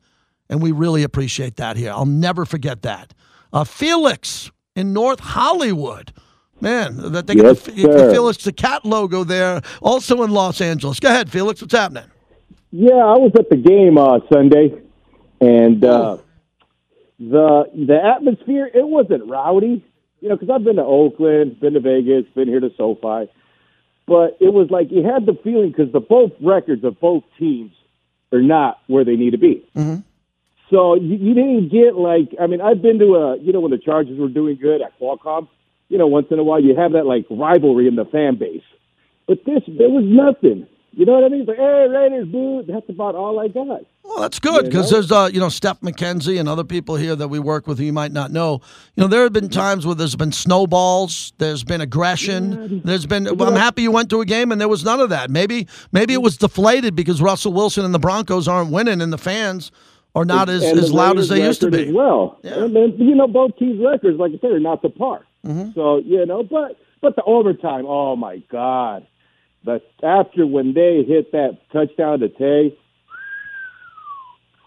And 0.50 0.62
we 0.62 0.72
really 0.72 1.04
appreciate 1.04 1.58
that 1.58 1.78
here. 1.78 1.92
I'll 1.92 2.06
never 2.06 2.46
forget 2.46 2.82
that. 2.82 3.14
Uh, 3.54 3.64
Felix 3.64 4.52
in 4.76 4.92
North 4.92 5.20
Hollywood. 5.20 6.12
Man, 6.62 7.12
that 7.12 7.28
they 7.28 7.36
yes, 7.36 7.66
get 7.66 7.76
the, 7.76 7.88
the 7.88 8.12
Felix 8.12 8.44
the 8.44 8.54
cat 8.54 8.86
logo 8.86 9.26
there, 9.26 9.62
also 9.82 10.24
in 10.24 10.32
Los 10.32 10.62
Angeles. 10.62 11.02
Go 11.02 11.10
ahead, 11.10 11.30
Felix. 11.30 11.62
What's 11.62 11.74
happening? 11.74 12.06
Yeah, 12.72 12.94
I 12.94 13.18
was 13.18 13.34
at 13.38 13.50
the 13.50 13.58
game 13.58 13.98
uh, 13.98 14.20
Sunday, 14.32 14.74
and 15.42 15.84
uh, 15.84 16.18
the 17.20 17.70
the 17.74 18.02
atmosphere 18.02 18.70
it 18.74 18.88
wasn't 18.88 19.30
rowdy, 19.30 19.84
you 20.26 20.30
know, 20.30 20.38
because 20.38 20.50
I've 20.50 20.64
been 20.64 20.78
to 20.78 20.84
Oakland, 20.84 21.60
been 21.60 21.74
to 21.74 21.80
Vegas, 21.80 22.26
been 22.34 22.48
here 22.48 22.60
to 22.60 22.72
SoFi, 22.76 23.32
but 24.08 24.38
it 24.42 24.52
was 24.52 24.72
like 24.72 24.88
you 24.90 25.04
had 25.04 25.28
the 25.28 25.38
feeling 25.44 25.70
because 25.70 25.94
the 25.94 26.00
both 26.00 26.32
records 26.42 26.84
of 26.84 27.00
both 27.00 27.24
teams 27.38 27.72
are 28.34 28.42
not 28.42 28.80
where 28.88 29.06
they 29.06 29.18
need 29.18 29.32
to 29.32 29.38
be. 29.38 29.64
Mm-hmm. 29.76 30.02
So 30.72 30.96
you, 30.96 31.18
you 31.18 31.36
didn't 31.36 31.70
get 31.70 31.94
like 31.94 32.34
I 32.42 32.48
mean 32.48 32.60
I've 32.60 32.82
been 32.82 32.98
to 32.98 33.14
a 33.14 33.38
you 33.38 33.54
know 33.54 33.60
when 33.60 33.70
the 33.70 33.78
Chargers 33.78 34.18
were 34.18 34.28
doing 34.28 34.58
good 34.60 34.82
at 34.82 35.00
Qualcomm, 35.00 35.48
you 35.90 36.00
know 36.00 36.08
once 36.08 36.26
in 36.32 36.40
a 36.40 36.44
while 36.44 36.60
you 36.60 36.76
have 36.76 36.94
that 36.94 37.06
like 37.06 37.28
rivalry 37.30 37.88
in 37.88 37.96
the 37.96 38.06
fan 38.06 38.40
base, 38.40 38.66
but 39.28 39.46
this 39.46 39.62
there 39.68 39.90
was 39.90 40.06
nothing. 40.08 40.66
You 40.94 41.06
know 41.06 41.12
what 41.12 41.24
I 41.24 41.30
mean? 41.30 41.42
It's 41.42 41.50
like, 41.50 41.58
hey, 41.58 41.88
Raiders, 41.88 42.30
dude. 42.32 42.66
That's 42.66 42.90
about 42.90 43.14
all 43.14 43.40
I 43.40 43.48
got. 43.48 43.86
Well, 44.16 44.22
that's 44.22 44.40
good 44.40 44.64
because 44.64 44.90
you 44.90 44.96
know? 44.96 45.02
there's, 45.02 45.12
uh, 45.12 45.30
you 45.34 45.42
know, 45.42 45.50
Steph 45.50 45.82
McKenzie 45.82 46.40
and 46.40 46.48
other 46.48 46.64
people 46.64 46.96
here 46.96 47.18
that 47.18 47.28
we 47.28 47.38
work 47.38 47.68
with 47.68 47.80
who 47.80 47.84
you 47.84 47.92
might 47.92 48.14
not 48.14 48.32
know. 48.32 48.62
You 48.96 49.04
know, 49.04 49.08
there 49.08 49.24
have 49.24 49.34
been 49.34 49.50
times 49.50 49.86
where 49.86 49.94
there's 49.94 50.16
been 50.16 50.32
snowballs, 50.32 51.34
there's 51.38 51.66
been 51.66 51.82
aggression, 51.82 52.82
there's 52.86 53.06
been. 53.06 53.36
Well, 53.36 53.50
I'm 53.50 53.58
happy 53.58 53.82
you 53.82 53.92
went 53.92 54.10
to 54.12 54.22
a 54.22 54.26
game 54.26 54.54
and 54.54 54.62
there 54.62 54.70
was 54.70 54.86
none 54.86 55.02
of 55.02 55.10
that. 55.10 55.30
Maybe, 55.30 55.68
maybe 55.92 56.14
it 56.14 56.22
was 56.22 56.38
deflated 56.38 56.96
because 56.96 57.22
Russell 57.22 57.52
Wilson 57.52 57.84
and 57.84 57.94
the 57.94 58.00
Broncos 58.00 58.48
aren't 58.48 58.72
winning 58.72 59.02
and 59.02 59.12
the 59.12 59.18
fans 59.18 59.70
are 60.16 60.24
not 60.24 60.48
as, 60.48 60.64
as 60.64 60.94
loud 60.94 61.18
as 61.18 61.28
they 61.28 61.44
used 61.44 61.60
to 61.60 61.70
be. 61.70 61.92
Well, 61.92 62.40
yeah. 62.42 62.64
and 62.64 62.74
then 62.74 62.96
you 62.98 63.16
know 63.16 63.28
both 63.28 63.58
teams' 63.58 63.84
records, 63.84 64.18
like 64.18 64.32
I 64.32 64.40
said, 64.40 64.52
are 64.52 64.60
not 64.62 64.82
the 64.82 64.92
par. 64.92 65.26
Mm-hmm. 65.46 65.72
So 65.76 65.98
you 65.98 66.26
know, 66.26 66.42
but 66.42 66.80
but 67.02 67.18
the 67.18 67.24
overtime, 67.24 67.84
oh 67.86 68.16
my 68.16 68.38
god! 68.50 69.06
But 69.66 69.86
after 70.02 70.48
when 70.48 70.74
they 70.74 71.04
hit 71.06 71.34
that 71.34 71.58
touchdown 71.74 72.22
to 72.22 72.30
Tay, 72.30 72.78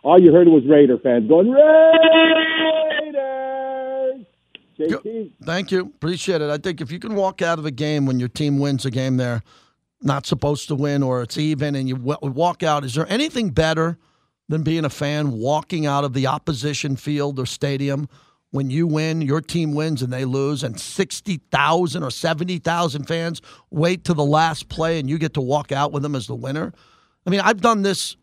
all 0.03 0.21
you 0.21 0.33
heard 0.33 0.49
was 0.49 0.65
Raider 0.67 0.99
fans 0.99 1.29
going 1.29 1.51
Raiders. 1.51 1.65
JT. 4.79 5.33
Thank 5.43 5.73
you, 5.73 5.81
appreciate 5.81 6.41
it. 6.41 6.51
I 6.51 6.59
think 6.59 6.81
if 6.81 6.93
you 6.93 6.99
can 7.01 7.15
walk 7.15 7.43
out 7.43 7.59
of 7.59 7.67
a 7.67 7.71
game 7.71 8.07
when 8.07 8.21
your 8.21 8.29
team 8.29 8.59
wins 8.59 8.87
a 8.87 8.91
game, 8.91 9.17
they're 9.17 9.43
not 10.03 10.25
supposed 10.25 10.69
to 10.69 10.77
win 10.77 11.03
or 11.03 11.23
it's 11.23 11.37
even, 11.37 11.75
and 11.75 11.89
you 11.89 11.97
walk 11.97 12.63
out, 12.63 12.85
is 12.85 12.95
there 12.95 13.11
anything 13.11 13.51
better? 13.51 13.99
than 14.49 14.63
being 14.63 14.85
a 14.85 14.91
fan 14.91 15.33
walking 15.33 15.87
out 15.87 16.05
of 16.05 16.15
the 16.15 16.27
opposition 16.27 16.97
field 16.97 17.39
or 17.39 17.47
stadium 17.47 18.09
when 18.51 18.71
you 18.71 18.87
win, 18.87 19.21
your 19.21 19.43
team 19.43 19.75
wins 19.75 20.01
and 20.01 20.11
they 20.11 20.25
lose, 20.25 20.63
and 20.63 20.81
60,000 20.81 22.03
or 22.03 22.11
70,000 22.11 23.05
fans 23.05 23.43
wait 23.71 24.05
to 24.05 24.15
the 24.15 24.25
last 24.25 24.71
play 24.71 24.99
and 24.99 25.11
you 25.11 25.19
get 25.19 25.35
to 25.35 25.41
walk 25.43 25.71
out 25.71 25.93
with 25.93 26.03
them 26.03 26.15
as 26.15 26.27
the 26.27 26.35
winner? 26.35 26.73
I 27.27 27.31
mean, 27.31 27.41
I've 27.41 27.61
done 27.61 27.83
this, 27.83 28.17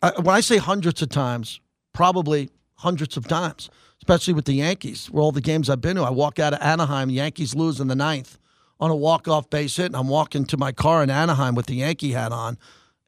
when 0.00 0.34
I 0.34 0.40
say 0.40 0.58
hundreds 0.58 1.02
of 1.02 1.08
times, 1.08 1.60
probably 1.92 2.50
hundreds 2.76 3.16
of 3.16 3.28
times, 3.28 3.70
especially 3.98 4.34
with 4.34 4.44
the 4.44 4.54
Yankees, 4.54 5.06
where 5.06 5.22
all 5.22 5.32
the 5.32 5.40
games 5.40 5.70
I've 5.70 5.80
been 5.80 5.96
to, 5.96 6.02
I 6.02 6.10
walk 6.10 6.38
out 6.38 6.54
of 6.54 6.60
Anaheim, 6.60 7.10
Yankees 7.10 7.54
lose 7.54 7.80
in 7.80 7.88
the 7.88 7.94
ninth 7.94 8.38
on 8.80 8.90
a 8.90 8.96
walk-off 8.96 9.48
base 9.48 9.76
hit, 9.76 9.86
and 9.86 9.96
I'm 9.96 10.08
walking 10.08 10.44
to 10.46 10.56
my 10.56 10.72
car 10.72 11.02
in 11.04 11.10
Anaheim 11.10 11.54
with 11.54 11.66
the 11.66 11.76
Yankee 11.76 12.12
hat 12.12 12.32
on, 12.32 12.58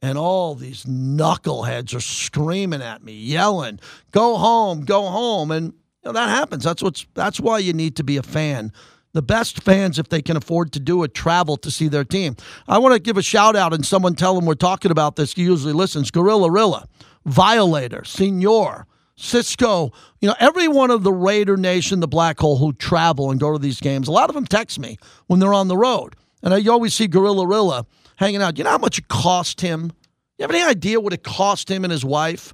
and 0.01 0.17
all 0.17 0.55
these 0.55 0.85
knuckleheads 0.85 1.93
are 1.93 1.99
screaming 1.99 2.81
at 2.81 3.03
me, 3.03 3.13
yelling, 3.13 3.79
"Go 4.11 4.37
home, 4.37 4.85
go 4.85 5.07
home!" 5.07 5.51
And 5.51 5.73
you 5.73 5.73
know, 6.05 6.11
that 6.13 6.29
happens. 6.29 6.63
That's 6.63 6.81
what's. 6.81 7.05
That's 7.13 7.39
why 7.39 7.59
you 7.59 7.73
need 7.73 7.95
to 7.97 8.03
be 8.03 8.15
a 8.15 8.23
fan. 8.23 8.71
The 9.15 9.21
best 9.21 9.63
fans, 9.63 9.97
if 9.97 10.09
they 10.09 10.21
can 10.21 10.35
afford 10.35 10.73
to 10.73 10.79
do 10.81 11.01
it, 11.03 11.13
travel 11.13 11.55
to 11.55 11.71
see 11.71 11.87
their 11.87 12.03
team. 12.03 12.35
I 12.67 12.79
want 12.79 12.95
to 12.95 12.99
give 12.99 13.15
a 13.15 13.21
shout 13.21 13.55
out 13.55 13.73
and 13.73 13.85
someone 13.85 14.13
tell 14.13 14.35
them 14.35 14.45
we're 14.45 14.55
talking 14.55 14.91
about 14.91 15.15
this. 15.15 15.33
He 15.33 15.43
usually 15.43 15.71
listens. 15.71 16.11
Gorilla 16.11 16.51
Rilla, 16.51 16.85
Violator, 17.25 18.03
Senor, 18.03 18.85
Cisco, 19.15 19.93
you 20.19 20.27
know, 20.27 20.35
every 20.41 20.67
one 20.67 20.91
of 20.91 21.03
the 21.03 21.13
Raider 21.13 21.55
Nation, 21.55 22.01
the 22.01 22.09
Black 22.09 22.37
Hole, 22.41 22.57
who 22.57 22.73
travel 22.73 23.31
and 23.31 23.39
go 23.39 23.53
to 23.53 23.57
these 23.57 23.79
games, 23.79 24.09
a 24.09 24.11
lot 24.11 24.29
of 24.29 24.35
them 24.35 24.45
text 24.45 24.79
me 24.79 24.97
when 25.27 25.39
they're 25.39 25.53
on 25.53 25.69
the 25.69 25.77
road. 25.77 26.17
And 26.43 26.53
I, 26.53 26.57
you 26.57 26.69
always 26.69 26.93
see 26.93 27.07
Gorilla 27.07 27.47
Rilla 27.47 27.85
hanging 28.17 28.41
out. 28.41 28.57
You 28.57 28.65
know 28.65 28.71
how 28.71 28.77
much 28.77 28.97
it 28.97 29.07
cost 29.07 29.61
him? 29.61 29.93
You 30.37 30.43
have 30.43 30.51
any 30.51 30.61
idea 30.61 30.99
what 30.99 31.13
it 31.13 31.23
cost 31.23 31.71
him 31.71 31.85
and 31.85 31.91
his 31.91 32.03
wife? 32.03 32.53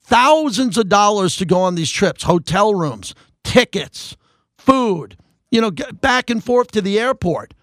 Thousands 0.00 0.78
of 0.78 0.88
dollars 0.88 1.34
to 1.38 1.44
go 1.44 1.58
on 1.58 1.74
these 1.74 1.90
trips, 1.90 2.22
hotel 2.22 2.72
rooms, 2.72 3.16
tickets, 3.42 4.16
food, 4.56 5.16
you 5.50 5.60
know, 5.60 5.70
back 5.70 6.30
and 6.30 6.42
forth 6.42 6.70
to 6.72 6.82
the 6.82 6.98
airport. 6.98 7.54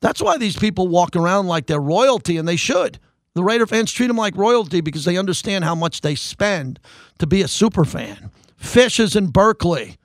That's 0.00 0.22
why 0.22 0.38
these 0.38 0.56
people 0.56 0.88
walk 0.88 1.16
around 1.16 1.46
like 1.46 1.66
they're 1.66 1.80
royalty, 1.80 2.36
and 2.36 2.46
they 2.46 2.56
should. 2.56 2.98
The 3.34 3.42
Raider 3.44 3.66
fans 3.66 3.92
treat 3.92 4.08
them 4.08 4.16
like 4.16 4.36
royalty 4.36 4.80
because 4.80 5.04
they 5.04 5.16
understand 5.16 5.64
how 5.64 5.74
much 5.74 6.00
they 6.00 6.14
spend 6.14 6.80
to 7.18 7.26
be 7.26 7.42
a 7.42 7.48
super 7.48 7.84
fan. 7.84 8.30
Fish 8.56 8.98
is 8.98 9.14
in 9.14 9.28
Berkeley. 9.28 9.96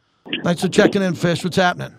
Thanks 0.44 0.62
for 0.62 0.70
checking 0.70 1.02
in, 1.02 1.16
Fish. 1.16 1.44
What's 1.44 1.58
happening? 1.58 1.94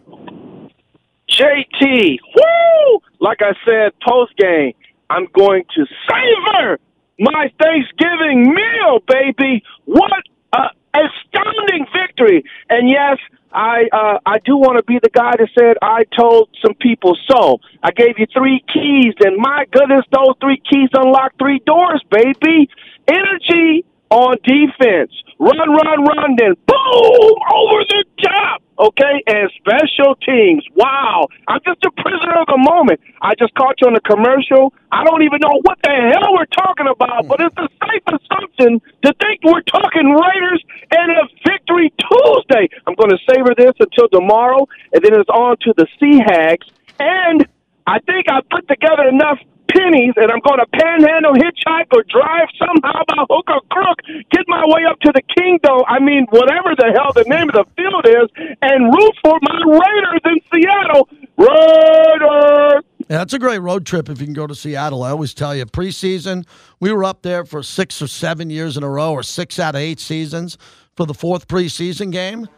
JT, 1.28 2.18
woo! 2.37 3.01
Like 3.20 3.39
I 3.41 3.55
said, 3.66 3.93
post 4.07 4.37
game, 4.37 4.74
I'm 5.11 5.26
going 5.37 5.64
to 5.74 5.87
savor 6.09 6.78
my 7.18 7.51
Thanksgiving 7.61 8.55
meal, 8.55 9.01
baby. 9.09 9.62
What 9.85 10.12
a 10.53 10.70
astounding 10.95 11.87
victory! 11.93 12.45
And 12.68 12.89
yes, 12.89 13.18
I 13.55 13.85
uh, 13.93 14.19
I 14.27 14.39
do 14.45 14.57
want 14.57 14.79
to 14.79 14.85
be 14.85 14.99
the 15.01 15.11
guy 15.11 15.31
that 15.39 15.49
said 15.57 15.77
I 15.81 16.03
told 16.19 16.51
some 16.61 16.75
people 16.75 17.17
so. 17.31 17.61
I 17.83 17.93
gave 17.93 18.19
you 18.19 18.27
three 18.35 18.65
keys, 18.73 19.15
and 19.21 19.37
my 19.39 19.65
goodness, 19.71 20.05
those 20.11 20.35
three 20.41 20.61
keys 20.69 20.91
unlock 20.93 21.39
three 21.39 21.61
doors, 21.65 22.03
baby. 22.11 22.69
Energy 23.07 23.85
on 24.11 24.37
defense. 24.43 25.13
Run, 25.39 25.71
run, 25.71 26.03
run, 26.03 26.37
then 26.37 26.55
boom 26.67 27.35
over 27.55 27.85
the 27.89 28.05
top. 28.23 28.64
Okay, 28.77 29.22
and 29.29 29.51
special 29.55 30.16
teams. 30.16 30.66
Wow, 30.75 31.29
I'm 31.47 31.61
just 31.64 31.85
a 31.85 31.91
prisoner 31.93 32.41
of 32.41 32.47
the 32.47 32.59
moment. 32.59 33.01
I 33.22 33.35
just 33.39 33.55
caught 33.55 33.81
you 33.81 33.87
on 33.87 33.95
a 33.95 34.01
commercial. 34.01 34.75
I 34.91 35.05
don't 35.05 35.22
even 35.22 35.39
know 35.41 35.62
what 35.62 35.79
the 35.83 35.95
hell 35.95 36.35
we're 36.35 36.51
talking 36.51 36.89
about, 36.91 37.29
but 37.29 37.39
it's 37.41 37.57
a 37.57 37.68
safe 37.87 38.03
assumption 38.11 38.83
to 39.07 39.14
think 39.22 39.45
we're 39.45 39.62
talking 39.62 40.11
Raiders 40.11 40.64
and 40.91 41.12
a 41.12 41.25
victory 41.47 41.93
Tuesday. 42.03 42.68
I'm 42.87 42.95
going 42.95 43.11
to 43.11 43.18
savor 43.31 43.55
this 43.57 43.75
until 43.79 44.09
tomorrow, 44.09 44.66
and 44.93 45.05
then 45.05 45.14
it's 45.20 45.31
on 45.31 45.57
to 45.62 45.75
the 45.77 45.87
Seahawks. 46.03 46.66
And 46.99 47.47
I 47.87 47.99
think 48.01 48.26
I 48.28 48.41
put 48.51 48.66
together 48.68 49.09
enough 49.09 49.39
pennies 49.68 50.14
and 50.16 50.30
I'm 50.30 50.41
going 50.41 50.61
to 50.61 50.66
panhandle, 50.72 51.35
hitchhike, 51.35 51.91
or 51.93 52.05
drive 52.09 52.49
somehow 52.59 53.03
by 53.09 53.24
hook 53.28 53.49
or 53.49 53.61
crook, 53.70 53.99
get 54.30 54.45
my 54.47 54.64
way 54.66 54.85
up 54.89 55.01
to 55.01 55.12
the 55.14 55.22
kingdom. 55.37 55.82
I 55.89 55.99
mean, 55.99 56.26
whatever 56.30 56.74
the 56.76 56.93
hell 56.95 57.12
the 57.14 57.24
name 57.28 57.49
of 57.49 57.55
the 57.55 57.64
field 57.76 58.07
is, 58.07 58.57
and 58.62 58.93
root 58.93 59.14
for 59.22 59.39
my 59.43 59.61
Raiders 59.66 60.20
in 60.24 60.39
Seattle. 60.53 61.09
Raiders! 61.37 62.85
Yeah, 63.09 63.18
that's 63.18 63.35
a 63.35 63.39
great 63.39 63.59
road 63.59 63.85
trip 63.85 64.09
if 64.09 64.18
you 64.20 64.26
can 64.26 64.35
go 64.35 64.47
to 64.47 64.55
Seattle. 64.55 65.03
I 65.03 65.11
always 65.11 65.35
tell 65.35 65.55
you, 65.55 65.66
preseason, 65.66 66.47
we 66.80 66.91
were 66.93 67.05
up 67.05 67.22
there 67.22 67.45
for 67.45 67.62
six 67.62 68.01
or 68.01 68.07
seven 68.07 68.49
years 68.49 68.76
in 68.76 68.82
a 68.82 68.89
row, 68.89 69.12
or 69.12 69.22
six 69.22 69.59
out 69.59 69.74
of 69.74 69.80
eight 69.80 70.01
seasons 70.01 70.57
for 70.97 71.05
the 71.05 71.14
fourth 71.14 71.49
preseason 71.49 72.11
game. 72.12 72.49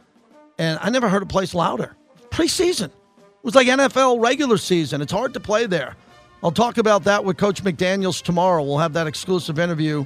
And 0.58 0.78
I 0.80 0.90
never 0.90 1.08
heard 1.08 1.22
a 1.22 1.26
place 1.26 1.54
louder. 1.54 1.96
Preseason. 2.30 2.90
Was 3.46 3.54
like 3.54 3.68
NFL 3.68 4.20
regular 4.20 4.56
season. 4.56 5.00
It's 5.00 5.12
hard 5.12 5.32
to 5.34 5.38
play 5.38 5.66
there. 5.66 5.94
I'll 6.42 6.50
talk 6.50 6.78
about 6.78 7.04
that 7.04 7.24
with 7.24 7.36
Coach 7.36 7.62
McDaniels 7.62 8.20
tomorrow. 8.20 8.64
We'll 8.64 8.78
have 8.78 8.94
that 8.94 9.06
exclusive 9.06 9.60
interview 9.60 10.04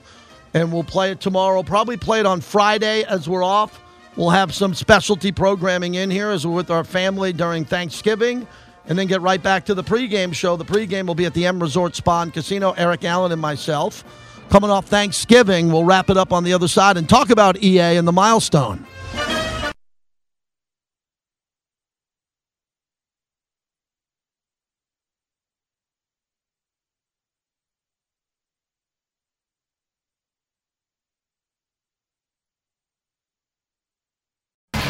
and 0.53 0.71
we'll 0.71 0.85
play 0.85 1.13
it 1.13 1.23
tomorrow. 1.23 1.63
Probably 1.63 1.97
play 1.97 2.21
it 2.21 2.27
on 2.27 2.43
Friday 2.43 3.03
as 3.05 3.31
we're 3.31 3.43
off. 3.43 3.81
We'll 4.15 4.29
have 4.29 4.55
some 4.55 4.75
specialty 4.75 5.33
programming 5.33 5.95
in 5.95 6.11
here 6.11 6.29
as 6.29 6.47
we're 6.47 6.53
with 6.53 6.71
our 6.71 6.85
family 6.85 7.33
during 7.33 7.65
Thanksgiving 7.65 8.47
and 8.85 8.99
then 8.99 9.07
get 9.07 9.23
right 9.23 9.43
back 9.43 9.65
to 9.65 9.75
the 9.75 9.85
pregame 9.85 10.35
show. 10.35 10.57
The 10.57 10.67
pregame 10.67 11.07
will 11.07 11.15
be 11.15 11.25
at 11.25 11.33
the 11.33 11.47
M 11.47 11.61
Resort 11.61 11.97
Spa 11.97 12.21
and 12.21 12.35
Casino. 12.35 12.73
Eric 12.73 13.05
Allen 13.05 13.33
and 13.33 13.41
myself. 13.41 14.05
Coming 14.51 14.69
off 14.69 14.85
Thanksgiving, 14.85 15.73
we'll 15.73 15.85
wrap 15.85 16.11
it 16.11 16.19
up 16.19 16.35
on 16.35 16.45
the 16.45 16.53
other 16.53 16.69
side 16.69 16.99
and 16.99 17.09
talk 17.09 17.31
about 17.31 17.63
EA 17.63 17.97
and 17.97 18.07
the 18.07 18.13
milestone. 18.13 18.87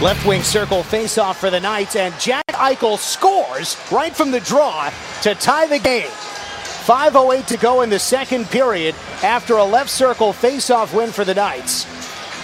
Left 0.01 0.25
wing 0.27 0.43
circle 0.43 0.83
face 0.83 1.19
off 1.19 1.39
for 1.39 1.51
the 1.51 1.61
Knights, 1.61 1.95
and 1.95 2.19
Jack 2.19 2.47
Eichel 2.53 2.97
scores 2.97 3.77
right 3.93 4.17
from 4.17 4.31
the 4.31 4.41
draw 4.41 4.91
to 5.21 5.35
tie 5.35 5.67
the 5.67 5.79
game. 5.79 6.09
5.08 6.09 7.45
to 7.45 7.59
go 7.59 7.83
in 7.83 7.91
the 7.91 7.99
second 7.99 8.47
period 8.47 8.95
after 9.23 9.59
a 9.59 9.65
left 9.65 9.91
circle 9.91 10.33
face 10.33 10.71
off 10.71 10.95
win 10.95 11.11
for 11.11 11.27
the 11.27 11.35
Knights. 11.35 11.85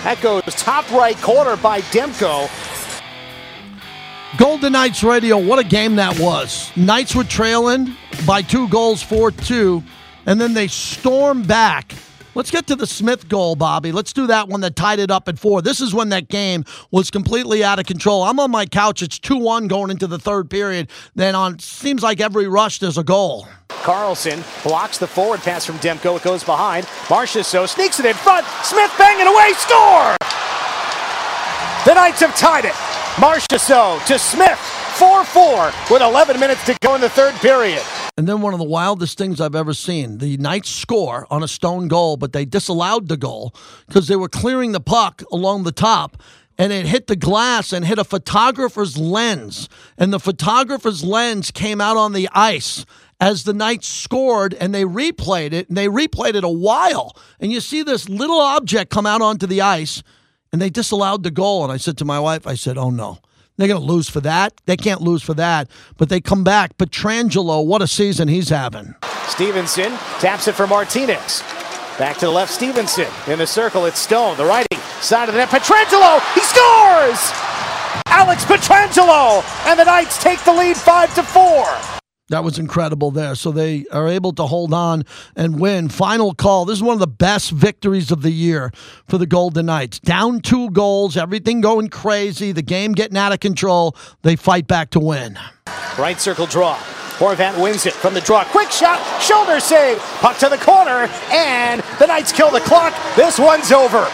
That 0.04 0.20
goes 0.20 0.42
top 0.44 0.90
right 0.90 1.16
corner 1.22 1.56
by 1.56 1.80
Demko. 1.80 2.50
Golden 4.36 4.72
Knights 4.72 5.02
Radio, 5.02 5.38
what 5.38 5.58
a 5.58 5.64
game 5.64 5.96
that 5.96 6.20
was. 6.20 6.70
Knights 6.76 7.14
were 7.14 7.24
trailing 7.24 7.96
by 8.26 8.42
two 8.42 8.68
goals, 8.68 9.02
4 9.02 9.30
2, 9.30 9.82
and 10.26 10.38
then 10.38 10.52
they 10.52 10.68
storm 10.68 11.42
back 11.42 11.94
Let's 12.36 12.50
get 12.50 12.66
to 12.66 12.76
the 12.76 12.86
Smith 12.86 13.30
goal, 13.30 13.56
Bobby. 13.56 13.92
Let's 13.92 14.12
do 14.12 14.26
that 14.26 14.46
one 14.46 14.60
that 14.60 14.76
tied 14.76 14.98
it 14.98 15.10
up 15.10 15.26
at 15.26 15.38
four. 15.38 15.62
This 15.62 15.80
is 15.80 15.94
when 15.94 16.10
that 16.10 16.28
game 16.28 16.66
was 16.90 17.10
completely 17.10 17.64
out 17.64 17.78
of 17.78 17.86
control. 17.86 18.22
I'm 18.24 18.38
on 18.38 18.50
my 18.50 18.66
couch. 18.66 19.00
It's 19.00 19.18
2 19.18 19.38
1 19.38 19.68
going 19.68 19.90
into 19.90 20.06
the 20.06 20.18
third 20.18 20.50
period. 20.50 20.90
Then 21.14 21.34
on 21.34 21.58
seems 21.60 22.02
like 22.02 22.20
every 22.20 22.46
rush 22.46 22.78
there's 22.78 22.98
a 22.98 23.02
goal. 23.02 23.48
Karlsson 23.70 24.44
blocks 24.62 24.98
the 24.98 25.06
forward 25.06 25.40
pass 25.40 25.64
from 25.64 25.76
Demko. 25.78 26.18
It 26.18 26.24
goes 26.24 26.44
behind. 26.44 26.84
Marchessault 27.08 27.70
sneaks 27.70 28.00
it 28.00 28.04
in 28.04 28.14
front. 28.14 28.46
Smith 28.64 28.92
banging 28.98 29.28
away. 29.28 29.52
Score! 29.56 30.16
The 31.86 31.94
Knights 31.94 32.20
have 32.20 32.36
tied 32.36 32.66
it. 32.66 32.74
Marchessault 33.14 34.04
to 34.04 34.18
Smith. 34.18 34.85
4 34.98 35.24
4 35.24 35.72
with 35.90 36.00
11 36.00 36.40
minutes 36.40 36.64
to 36.64 36.74
go 36.80 36.94
in 36.94 37.02
the 37.02 37.10
third 37.10 37.34
period. 37.34 37.82
And 38.16 38.26
then 38.26 38.40
one 38.40 38.54
of 38.54 38.58
the 38.58 38.64
wildest 38.64 39.18
things 39.18 39.42
I've 39.42 39.54
ever 39.54 39.74
seen 39.74 40.18
the 40.18 40.38
Knights 40.38 40.70
score 40.70 41.26
on 41.30 41.42
a 41.42 41.48
stone 41.48 41.86
goal, 41.86 42.16
but 42.16 42.32
they 42.32 42.46
disallowed 42.46 43.08
the 43.08 43.18
goal 43.18 43.54
because 43.86 44.08
they 44.08 44.16
were 44.16 44.30
clearing 44.30 44.72
the 44.72 44.80
puck 44.80 45.22
along 45.30 45.64
the 45.64 45.72
top 45.72 46.16
and 46.56 46.72
it 46.72 46.86
hit 46.86 47.08
the 47.08 47.16
glass 47.16 47.74
and 47.74 47.84
hit 47.84 47.98
a 47.98 48.04
photographer's 48.04 48.96
lens. 48.96 49.68
And 49.98 50.14
the 50.14 50.18
photographer's 50.18 51.04
lens 51.04 51.50
came 51.50 51.78
out 51.78 51.98
on 51.98 52.14
the 52.14 52.30
ice 52.32 52.86
as 53.20 53.44
the 53.44 53.52
Knights 53.52 53.88
scored 53.88 54.54
and 54.54 54.74
they 54.74 54.84
replayed 54.84 55.52
it 55.52 55.68
and 55.68 55.76
they 55.76 55.88
replayed 55.88 56.36
it 56.36 56.44
a 56.44 56.48
while. 56.48 57.14
And 57.38 57.52
you 57.52 57.60
see 57.60 57.82
this 57.82 58.08
little 58.08 58.40
object 58.40 58.90
come 58.90 59.04
out 59.04 59.20
onto 59.20 59.46
the 59.46 59.60
ice 59.60 60.02
and 60.52 60.62
they 60.62 60.70
disallowed 60.70 61.22
the 61.22 61.30
goal. 61.30 61.64
And 61.64 61.70
I 61.70 61.76
said 61.76 61.98
to 61.98 62.06
my 62.06 62.18
wife, 62.18 62.46
I 62.46 62.54
said, 62.54 62.78
oh 62.78 62.88
no. 62.88 63.18
They're 63.56 63.68
going 63.68 63.80
to 63.80 63.86
lose 63.86 64.08
for 64.08 64.20
that. 64.20 64.52
They 64.66 64.76
can't 64.76 65.00
lose 65.00 65.22
for 65.22 65.34
that. 65.34 65.68
But 65.96 66.08
they 66.08 66.20
come 66.20 66.44
back. 66.44 66.76
Pietrangelo, 66.76 67.64
what 67.64 67.82
a 67.82 67.86
season 67.86 68.28
he's 68.28 68.50
having. 68.50 68.94
Stephenson 69.28 69.92
taps 70.20 70.48
it 70.48 70.54
for 70.54 70.66
Martinez. 70.66 71.42
Back 71.98 72.18
to 72.18 72.26
the 72.26 72.32
left, 72.32 72.52
Stephenson. 72.52 73.08
In 73.26 73.38
the 73.38 73.46
circle, 73.46 73.86
it's 73.86 73.98
Stone. 73.98 74.36
The 74.36 74.44
righty 74.44 74.76
side 75.00 75.28
of 75.28 75.34
the 75.34 75.40
net. 75.40 75.48
Pietrangelo, 75.48 76.20
he 76.34 76.40
scores! 76.40 77.32
Alex 78.08 78.44
Pietrangelo! 78.44 79.42
And 79.66 79.78
the 79.80 79.84
Knights 79.84 80.22
take 80.22 80.42
the 80.44 80.52
lead 80.52 80.76
5 80.76 81.14
to 81.14 81.22
4. 81.22 81.95
That 82.28 82.42
was 82.42 82.58
incredible 82.58 83.12
there. 83.12 83.36
So 83.36 83.52
they 83.52 83.86
are 83.92 84.08
able 84.08 84.32
to 84.32 84.46
hold 84.46 84.74
on 84.74 85.04
and 85.36 85.60
win. 85.60 85.88
Final 85.88 86.34
call. 86.34 86.64
This 86.64 86.78
is 86.78 86.82
one 86.82 86.94
of 86.94 87.00
the 87.00 87.06
best 87.06 87.52
victories 87.52 88.10
of 88.10 88.22
the 88.22 88.32
year 88.32 88.72
for 89.08 89.16
the 89.16 89.26
Golden 89.26 89.66
Knights. 89.66 90.00
Down 90.00 90.40
two 90.40 90.70
goals, 90.70 91.16
everything 91.16 91.60
going 91.60 91.88
crazy, 91.88 92.50
the 92.50 92.62
game 92.62 92.92
getting 92.92 93.16
out 93.16 93.32
of 93.32 93.38
control. 93.38 93.94
They 94.22 94.34
fight 94.34 94.66
back 94.66 94.90
to 94.90 95.00
win. 95.00 95.38
Right 95.96 96.20
circle 96.20 96.46
draw. 96.46 96.76
Horvat 97.18 97.62
wins 97.62 97.86
it 97.86 97.94
from 97.94 98.12
the 98.12 98.20
draw. 98.20 98.44
Quick 98.44 98.70
shot, 98.70 99.00
shoulder 99.22 99.58
save, 99.58 99.98
puck 100.20 100.36
to 100.38 100.48
the 100.50 100.58
corner, 100.58 101.08
and 101.30 101.80
the 101.98 102.06
Knights 102.06 102.32
kill 102.32 102.50
the 102.50 102.60
clock. 102.60 102.92
This 103.14 103.38
one's 103.38 103.72
over. 103.72 104.06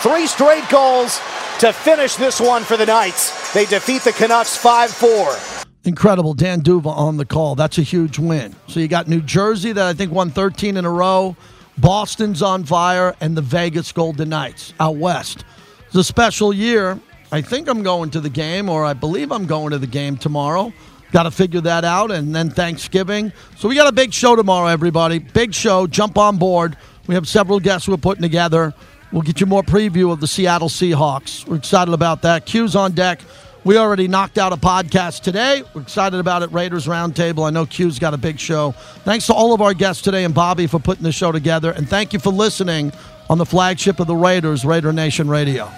Three 0.00 0.26
straight 0.26 0.68
goals 0.68 1.18
to 1.60 1.72
finish 1.72 2.16
this 2.16 2.40
one 2.40 2.62
for 2.62 2.76
the 2.76 2.84
Knights. 2.84 3.54
They 3.54 3.64
defeat 3.64 4.02
the 4.02 4.12
Canucks 4.12 4.56
5 4.56 4.90
4. 4.90 5.63
Incredible. 5.84 6.32
Dan 6.32 6.60
D'Uva 6.60 6.88
on 6.88 7.18
the 7.18 7.26
call. 7.26 7.54
That's 7.54 7.78
a 7.78 7.82
huge 7.82 8.18
win. 8.18 8.54
So 8.68 8.80
you 8.80 8.88
got 8.88 9.06
New 9.06 9.20
Jersey 9.20 9.72
that 9.72 9.86
I 9.86 9.92
think 9.92 10.12
won 10.12 10.30
13 10.30 10.76
in 10.76 10.84
a 10.84 10.90
row. 10.90 11.36
Boston's 11.76 12.40
on 12.40 12.64
fire, 12.64 13.14
and 13.20 13.36
the 13.36 13.42
Vegas 13.42 13.92
Golden 13.92 14.28
Knights 14.28 14.72
out 14.78 14.96
west. 14.96 15.44
It's 15.86 15.96
a 15.96 16.04
special 16.04 16.52
year. 16.52 16.98
I 17.32 17.42
think 17.42 17.68
I'm 17.68 17.82
going 17.82 18.10
to 18.10 18.20
the 18.20 18.30
game, 18.30 18.68
or 18.68 18.84
I 18.84 18.94
believe 18.94 19.32
I'm 19.32 19.46
going 19.46 19.70
to 19.72 19.78
the 19.78 19.86
game 19.86 20.16
tomorrow. 20.16 20.72
Got 21.10 21.24
to 21.24 21.30
figure 21.30 21.60
that 21.62 21.84
out, 21.84 22.10
and 22.10 22.34
then 22.34 22.50
Thanksgiving. 22.50 23.32
So 23.56 23.68
we 23.68 23.74
got 23.74 23.88
a 23.88 23.92
big 23.92 24.12
show 24.12 24.36
tomorrow, 24.36 24.68
everybody. 24.68 25.18
Big 25.18 25.52
show. 25.52 25.86
Jump 25.86 26.16
on 26.16 26.38
board. 26.38 26.76
We 27.06 27.14
have 27.14 27.28
several 27.28 27.60
guests 27.60 27.88
we're 27.88 27.96
putting 27.96 28.22
together. 28.22 28.72
We'll 29.12 29.22
get 29.22 29.40
you 29.40 29.46
more 29.46 29.62
preview 29.62 30.10
of 30.12 30.20
the 30.20 30.26
Seattle 30.26 30.68
Seahawks. 30.68 31.46
We're 31.46 31.56
excited 31.56 31.92
about 31.92 32.22
that. 32.22 32.46
Q's 32.46 32.74
on 32.74 32.92
deck. 32.92 33.20
We 33.64 33.78
already 33.78 34.08
knocked 34.08 34.36
out 34.36 34.52
a 34.52 34.58
podcast 34.58 35.22
today. 35.22 35.62
We're 35.72 35.80
excited 35.80 36.20
about 36.20 36.42
it. 36.42 36.52
Raiders 36.52 36.86
Roundtable. 36.86 37.46
I 37.46 37.50
know 37.50 37.64
Q's 37.64 37.98
got 37.98 38.12
a 38.12 38.18
big 38.18 38.38
show. 38.38 38.72
Thanks 39.04 39.26
to 39.28 39.32
all 39.32 39.54
of 39.54 39.62
our 39.62 39.72
guests 39.72 40.02
today 40.02 40.24
and 40.24 40.34
Bobby 40.34 40.66
for 40.66 40.78
putting 40.78 41.02
the 41.02 41.12
show 41.12 41.32
together. 41.32 41.70
And 41.70 41.88
thank 41.88 42.12
you 42.12 42.18
for 42.18 42.30
listening 42.30 42.92
on 43.30 43.38
the 43.38 43.46
flagship 43.46 44.00
of 44.00 44.06
the 44.06 44.16
Raiders, 44.16 44.66
Raider 44.66 44.92
Nation 44.92 45.30
Radio. 45.30 45.70